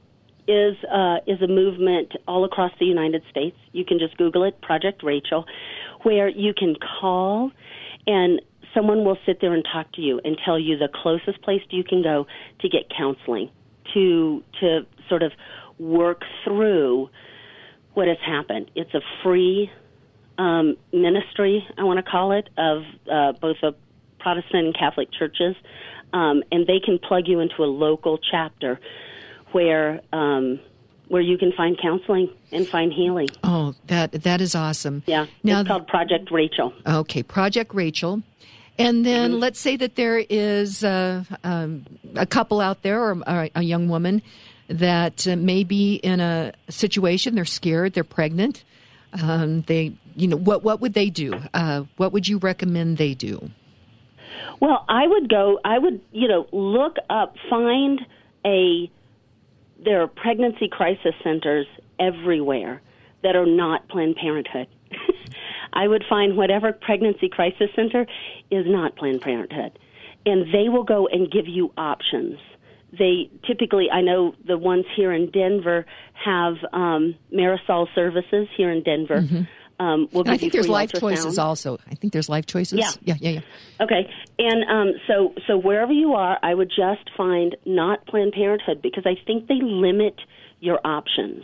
is 0.48 0.76
uh, 0.92 1.18
is 1.26 1.40
a 1.40 1.46
movement 1.46 2.12
all 2.26 2.44
across 2.44 2.72
the 2.78 2.86
United 2.86 3.22
States. 3.30 3.56
You 3.72 3.84
can 3.84 3.98
just 3.98 4.16
Google 4.16 4.44
it, 4.44 4.60
Project 4.60 5.02
Rachel, 5.02 5.44
where 6.02 6.28
you 6.28 6.52
can 6.52 6.74
call 7.00 7.52
and 8.06 8.40
someone 8.74 9.04
will 9.04 9.18
sit 9.26 9.40
there 9.40 9.54
and 9.54 9.64
talk 9.70 9.92
to 9.92 10.00
you 10.00 10.20
and 10.24 10.36
tell 10.44 10.58
you 10.58 10.76
the 10.76 10.88
closest 10.88 11.42
place 11.42 11.60
you 11.70 11.84
can 11.84 12.02
go 12.02 12.26
to 12.60 12.68
get 12.68 12.90
counseling 12.96 13.50
to 13.94 14.42
to 14.60 14.80
sort 15.08 15.22
of 15.22 15.32
work 15.78 16.22
through 16.44 17.08
what 17.94 18.08
has 18.08 18.18
happened. 18.24 18.70
It's 18.74 18.94
a 18.94 19.00
free 19.22 19.70
um, 20.38 20.76
ministry, 20.92 21.66
I 21.76 21.84
want 21.84 22.04
to 22.04 22.10
call 22.10 22.32
it, 22.32 22.48
of 22.56 22.82
uh, 23.10 23.32
both 23.40 23.56
the 23.60 23.74
Protestant 24.18 24.66
and 24.66 24.78
Catholic 24.78 25.08
churches, 25.12 25.56
um, 26.12 26.42
and 26.52 26.66
they 26.66 26.80
can 26.80 26.98
plug 26.98 27.26
you 27.26 27.40
into 27.40 27.62
a 27.62 27.66
local 27.66 28.18
chapter 28.30 28.78
where 29.52 30.00
um, 30.12 30.60
where 31.08 31.22
you 31.22 31.36
can 31.36 31.52
find 31.52 31.78
counseling 31.80 32.30
and 32.52 32.66
find 32.66 32.92
healing. 32.92 33.28
Oh, 33.44 33.74
that 33.86 34.12
that 34.12 34.40
is 34.40 34.54
awesome. 34.54 35.02
Yeah, 35.06 35.26
Now- 35.42 35.60
it's 35.60 35.68
called 35.68 35.86
Project 35.86 36.30
Rachel. 36.30 36.72
Okay, 36.86 37.22
Project 37.22 37.74
Rachel. 37.74 38.22
And 38.78 39.04
then 39.04 39.38
let's 39.38 39.60
say 39.60 39.76
that 39.76 39.96
there 39.96 40.18
is 40.18 40.82
uh, 40.82 41.24
um, 41.44 41.84
a 42.16 42.24
couple 42.24 42.60
out 42.60 42.82
there 42.82 43.02
or 43.02 43.22
a, 43.26 43.50
a 43.56 43.62
young 43.62 43.88
woman 43.90 44.22
that 44.68 45.28
uh, 45.28 45.36
may 45.36 45.62
be 45.62 45.96
in 45.96 46.20
a 46.20 46.52
situation 46.70 47.34
they're 47.34 47.44
scared, 47.44 47.92
they're 47.92 48.02
pregnant. 48.02 48.64
Um, 49.12 49.60
they, 49.62 49.92
you 50.16 50.26
know, 50.26 50.38
what 50.38 50.62
what 50.62 50.80
would 50.80 50.94
they 50.94 51.10
do? 51.10 51.38
Uh, 51.52 51.82
what 51.98 52.12
would 52.12 52.26
you 52.26 52.38
recommend 52.38 52.96
they 52.96 53.12
do? 53.12 53.50
Well, 54.62 54.84
I 54.88 55.08
would 55.08 55.28
go. 55.28 55.58
I 55.64 55.76
would, 55.76 56.00
you 56.12 56.28
know, 56.28 56.46
look 56.52 56.94
up, 57.10 57.34
find 57.50 58.00
a. 58.46 58.88
There 59.84 60.00
are 60.00 60.06
pregnancy 60.06 60.68
crisis 60.70 61.14
centers 61.24 61.66
everywhere 61.98 62.80
that 63.24 63.34
are 63.34 63.44
not 63.44 63.88
Planned 63.88 64.14
Parenthood. 64.14 64.68
I 65.72 65.88
would 65.88 66.04
find 66.08 66.36
whatever 66.36 66.72
pregnancy 66.72 67.28
crisis 67.28 67.70
center 67.74 68.06
is 68.52 68.64
not 68.68 68.94
Planned 68.94 69.22
Parenthood, 69.22 69.76
and 70.24 70.54
they 70.54 70.68
will 70.68 70.84
go 70.84 71.08
and 71.08 71.28
give 71.28 71.48
you 71.48 71.72
options. 71.76 72.38
They 72.96 73.30
typically, 73.44 73.90
I 73.90 74.00
know 74.00 74.36
the 74.46 74.56
ones 74.56 74.84
here 74.94 75.12
in 75.12 75.32
Denver 75.32 75.86
have 76.24 76.54
um, 76.72 77.16
Marisol 77.34 77.88
Services 77.96 78.46
here 78.56 78.70
in 78.70 78.84
Denver. 78.84 79.26
Um, 79.82 80.08
I 80.26 80.36
think 80.36 80.52
there's 80.52 80.68
life 80.68 80.92
ultrasound. 80.92 81.00
choices 81.00 81.38
also. 81.38 81.78
I 81.90 81.96
think 81.96 82.12
there's 82.12 82.28
life 82.28 82.46
choices. 82.46 82.78
Yeah. 82.78 82.92
yeah, 83.02 83.14
yeah. 83.18 83.30
yeah. 83.30 83.40
Okay, 83.80 84.08
and 84.38 84.64
um, 84.70 84.92
so 85.08 85.34
so 85.46 85.56
wherever 85.56 85.92
you 85.92 86.14
are, 86.14 86.38
I 86.40 86.54
would 86.54 86.68
just 86.68 87.10
find 87.16 87.56
not 87.66 88.06
Planned 88.06 88.32
Parenthood 88.32 88.80
because 88.80 89.04
I 89.06 89.16
think 89.26 89.48
they 89.48 89.58
limit 89.60 90.20
your 90.60 90.78
options. 90.84 91.42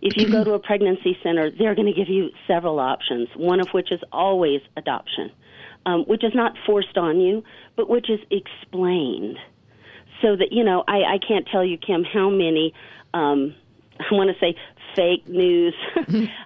If 0.00 0.16
you 0.16 0.30
go 0.30 0.44
to 0.44 0.52
a 0.52 0.60
pregnancy 0.60 1.18
center, 1.24 1.50
they're 1.50 1.74
going 1.74 1.92
to 1.92 1.92
give 1.92 2.08
you 2.08 2.28
several 2.46 2.78
options. 2.78 3.28
One 3.34 3.58
of 3.58 3.68
which 3.70 3.90
is 3.90 4.00
always 4.12 4.60
adoption, 4.76 5.32
um, 5.86 6.04
which 6.04 6.22
is 6.22 6.32
not 6.36 6.52
forced 6.66 6.96
on 6.96 7.18
you, 7.18 7.42
but 7.74 7.90
which 7.90 8.08
is 8.08 8.20
explained, 8.30 9.38
so 10.22 10.36
that 10.36 10.52
you 10.52 10.62
know. 10.62 10.84
I, 10.86 10.98
I 11.14 11.18
can't 11.26 11.48
tell 11.50 11.64
you, 11.64 11.78
Kim, 11.78 12.04
how 12.04 12.30
many. 12.30 12.74
Um, 13.12 13.56
I 14.00 14.14
want 14.14 14.30
to 14.30 14.38
say 14.38 14.54
fake 14.94 15.28
news. 15.28 15.74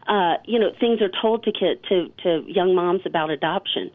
uh, 0.06 0.34
you 0.44 0.58
know, 0.58 0.70
things 0.78 1.00
are 1.00 1.10
told 1.20 1.44
to 1.44 1.52
kid, 1.52 1.82
to 1.88 2.10
to 2.22 2.44
young 2.46 2.74
moms 2.74 3.02
about 3.04 3.30
adoption. 3.30 3.90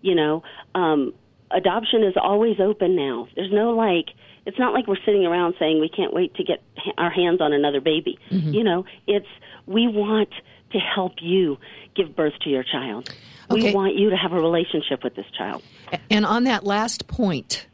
You 0.00 0.14
know, 0.14 0.42
um, 0.74 1.14
adoption 1.50 2.02
is 2.02 2.14
always 2.20 2.58
open 2.60 2.96
now. 2.96 3.28
There's 3.36 3.52
no 3.52 3.70
like. 3.70 4.06
It's 4.44 4.58
not 4.58 4.74
like 4.74 4.88
we're 4.88 4.96
sitting 5.06 5.24
around 5.24 5.54
saying 5.60 5.80
we 5.80 5.88
can't 5.88 6.12
wait 6.12 6.34
to 6.34 6.42
get 6.42 6.62
ha- 6.76 6.94
our 6.98 7.10
hands 7.10 7.40
on 7.40 7.52
another 7.52 7.80
baby. 7.80 8.18
Mhm. 8.30 8.52
You 8.52 8.64
know, 8.64 8.84
it's 9.06 9.28
we 9.66 9.86
want 9.86 10.30
to 10.72 10.78
help 10.78 11.14
you 11.20 11.58
give 11.94 12.16
birth 12.16 12.32
to 12.42 12.50
your 12.50 12.64
child. 12.64 13.14
Okay. 13.50 13.68
We 13.68 13.74
want 13.74 13.94
you 13.94 14.10
to 14.10 14.16
have 14.16 14.32
a 14.32 14.40
relationship 14.40 15.04
with 15.04 15.14
this 15.14 15.26
child. 15.36 15.62
And 16.10 16.24
on 16.24 16.44
that 16.44 16.64
last 16.64 17.06
point, 17.06 17.66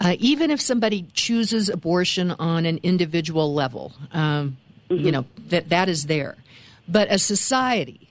uh, 0.00 0.16
even 0.18 0.50
if 0.50 0.60
somebody 0.60 1.06
chooses 1.12 1.68
abortion 1.68 2.30
on 2.32 2.66
an 2.66 2.78
individual 2.82 3.52
level, 3.52 3.92
um, 4.12 4.56
you 4.88 5.12
know 5.12 5.24
that 5.48 5.68
that 5.68 5.88
is 5.88 6.06
there, 6.06 6.36
but 6.88 7.10
a 7.10 7.18
society 7.18 8.08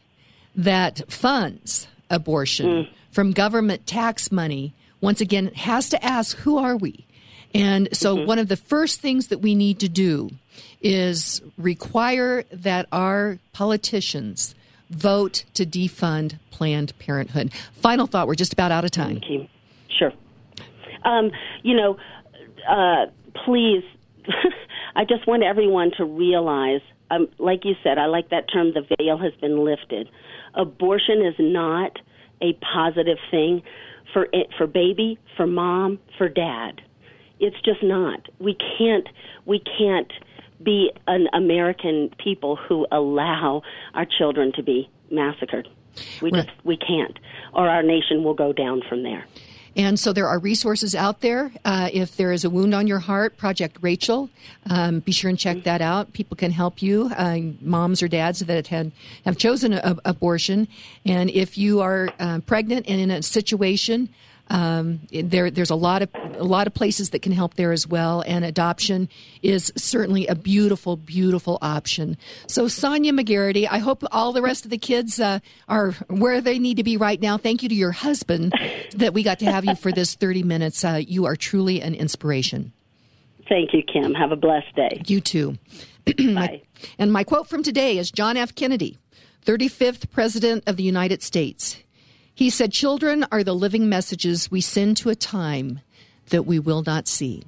that 0.55 1.01
funds 1.11 1.87
abortion 2.09 2.87
from 3.11 3.31
government 3.31 3.87
tax 3.87 4.31
money 4.31 4.73
once 5.01 5.21
again 5.21 5.47
has 5.55 5.89
to 5.89 6.03
ask 6.03 6.37
who 6.37 6.57
are 6.57 6.77
we? 6.77 7.05
And 7.53 7.89
so 7.95 8.25
one 8.25 8.39
of 8.39 8.47
the 8.47 8.57
first 8.57 8.99
things 8.99 9.27
that 9.27 9.39
we 9.39 9.53
need 9.53 9.79
to 9.79 9.89
do 9.89 10.31
is 10.81 11.41
require 11.57 12.43
that 12.51 12.87
our 12.91 13.39
politicians 13.51 14.55
vote 14.89 15.45
to 15.53 15.65
defund 15.65 16.39
planned 16.51 16.97
parenthood. 16.99 17.53
Final 17.73 18.07
thought 18.07 18.27
we're 18.27 18.35
just 18.35 18.53
about 18.53 18.71
out 18.71 18.85
of 18.85 18.91
time. 18.91 19.19
Thank 19.19 19.29
you. 19.29 19.47
Sure. 19.87 20.11
Um, 21.03 21.31
you 21.61 21.75
know, 21.75 21.97
uh, 22.67 23.07
please, 23.45 23.83
I 24.95 25.05
just 25.05 25.27
want 25.27 25.43
everyone 25.43 25.91
to 25.97 26.05
realize, 26.05 26.81
um, 27.11 27.27
like 27.39 27.65
you 27.65 27.73
said, 27.83 27.97
I 27.97 28.05
like 28.05 28.29
that 28.29 28.45
term, 28.51 28.73
the 28.73 28.85
veil 28.97 29.17
has 29.17 29.33
been 29.41 29.63
lifted. 29.63 30.09
Abortion 30.53 31.25
is 31.25 31.35
not 31.39 31.97
a 32.41 32.53
positive 32.53 33.17
thing, 33.31 33.63
for 34.13 34.27
it, 34.31 34.47
for 34.57 34.67
baby, 34.67 35.17
for 35.35 35.47
mom, 35.47 35.99
for 36.17 36.29
dad. 36.29 36.81
It's 37.39 37.59
just 37.65 37.83
not. 37.83 38.27
We 38.39 38.55
can't 38.77 39.07
we 39.45 39.59
can't 39.59 40.11
be 40.61 40.91
an 41.07 41.27
American 41.33 42.11
people 42.23 42.55
who 42.55 42.85
allow 42.91 43.63
our 43.93 44.05
children 44.05 44.53
to 44.53 44.63
be 44.63 44.89
massacred. 45.11 45.67
We 46.21 46.31
right. 46.31 46.45
just 46.45 46.57
we 46.63 46.77
can't, 46.77 47.17
or 47.53 47.67
our 47.67 47.83
nation 47.83 48.23
will 48.23 48.33
go 48.33 48.53
down 48.53 48.81
from 48.87 49.03
there. 49.03 49.25
And 49.75 49.99
so 49.99 50.13
there 50.13 50.27
are 50.27 50.37
resources 50.37 50.93
out 50.93 51.21
there. 51.21 51.51
Uh, 51.65 51.89
if 51.91 52.15
there 52.15 52.31
is 52.31 52.45
a 52.45 52.49
wound 52.49 52.75
on 52.75 52.85
your 52.85 52.99
heart, 52.99 53.37
Project 53.37 53.77
Rachel, 53.81 54.29
um, 54.69 54.99
be 54.99 55.11
sure 55.11 55.29
and 55.29 55.39
check 55.39 55.63
that 55.63 55.81
out. 55.81 56.13
People 56.13 56.37
can 56.37 56.51
help 56.51 56.81
you, 56.81 57.11
uh, 57.17 57.39
moms 57.61 58.03
or 58.03 58.07
dads 58.07 58.39
that 58.39 58.67
had 58.67 58.91
have 59.25 59.37
chosen 59.37 59.73
a, 59.73 59.97
abortion. 60.05 60.67
And 61.05 61.29
if 61.31 61.57
you 61.57 61.81
are 61.81 62.09
uh, 62.19 62.39
pregnant 62.45 62.87
and 62.87 62.99
in 62.99 63.09
a 63.09 63.23
situation 63.23 64.09
um, 64.49 65.01
there, 65.11 65.49
there's 65.49 65.69
a 65.69 65.75
lot 65.75 66.01
of 66.01 66.09
a 66.35 66.43
lot 66.43 66.67
of 66.67 66.73
places 66.73 67.11
that 67.11 67.21
can 67.21 67.31
help 67.31 67.55
there 67.55 67.71
as 67.71 67.87
well, 67.87 68.23
and 68.25 68.43
adoption 68.43 69.09
is 69.41 69.71
certainly 69.75 70.27
a 70.27 70.35
beautiful, 70.35 70.97
beautiful 70.97 71.57
option. 71.61 72.17
So, 72.47 72.67
Sonia 72.67 73.13
McGarrity, 73.13 73.67
I 73.69 73.79
hope 73.79 74.03
all 74.11 74.33
the 74.33 74.41
rest 74.41 74.65
of 74.65 74.71
the 74.71 74.77
kids 74.77 75.19
uh, 75.19 75.39
are 75.67 75.91
where 76.07 76.41
they 76.41 76.59
need 76.59 76.77
to 76.77 76.83
be 76.83 76.97
right 76.97 77.21
now. 77.21 77.37
Thank 77.37 77.63
you 77.63 77.69
to 77.69 77.75
your 77.75 77.91
husband 77.91 78.53
that 78.95 79.13
we 79.13 79.23
got 79.23 79.39
to 79.39 79.45
have 79.45 79.65
you 79.65 79.75
for 79.75 79.91
this 79.91 80.15
30 80.15 80.43
minutes. 80.43 80.83
Uh, 80.83 81.01
you 81.05 81.25
are 81.25 81.35
truly 81.35 81.81
an 81.81 81.95
inspiration. 81.95 82.73
Thank 83.47 83.73
you, 83.73 83.83
Kim. 83.83 84.13
Have 84.13 84.31
a 84.31 84.35
blessed 84.35 84.75
day. 84.75 85.01
You 85.05 85.21
too. 85.21 85.57
Bye. 86.05 86.63
and 86.97 87.11
my 87.11 87.23
quote 87.23 87.47
from 87.47 87.63
today 87.63 87.97
is 87.97 88.11
John 88.11 88.37
F. 88.37 88.55
Kennedy, 88.55 88.97
35th 89.45 90.09
President 90.11 90.63
of 90.67 90.75
the 90.77 90.83
United 90.83 91.21
States. 91.21 91.82
He 92.35 92.49
said, 92.49 92.71
Children 92.71 93.25
are 93.31 93.43
the 93.43 93.53
living 93.53 93.89
messages 93.89 94.49
we 94.49 94.61
send 94.61 94.97
to 94.97 95.09
a 95.09 95.15
time 95.15 95.81
that 96.29 96.43
we 96.43 96.59
will 96.59 96.83
not 96.83 97.07
see. 97.07 97.43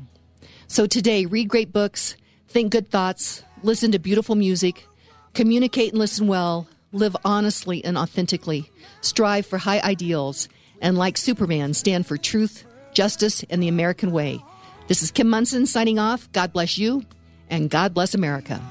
So 0.67 0.85
today, 0.85 1.25
read 1.25 1.49
great 1.49 1.73
books, 1.73 2.15
think 2.47 2.71
good 2.71 2.89
thoughts, 2.89 3.43
listen 3.63 3.91
to 3.91 3.99
beautiful 3.99 4.35
music, 4.35 4.87
communicate 5.33 5.91
and 5.91 5.99
listen 5.99 6.27
well, 6.27 6.67
live 6.91 7.15
honestly 7.25 7.83
and 7.83 7.97
authentically, 7.97 8.71
strive 9.01 9.45
for 9.45 9.57
high 9.57 9.79
ideals, 9.81 10.49
and 10.81 10.97
like 10.97 11.17
Superman, 11.17 11.73
stand 11.73 12.05
for 12.05 12.17
truth, 12.17 12.63
justice, 12.93 13.43
and 13.49 13.61
the 13.61 13.67
American 13.67 14.11
way. 14.11 14.43
This 14.87 15.01
is 15.01 15.11
Kim 15.11 15.29
Monson 15.29 15.65
signing 15.65 15.97
off. 15.97 16.31
God 16.31 16.53
bless 16.53 16.77
you, 16.77 17.03
and 17.49 17.69
God 17.69 17.93
bless 17.93 18.13
America. 18.13 18.61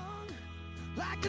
Like 0.96 1.24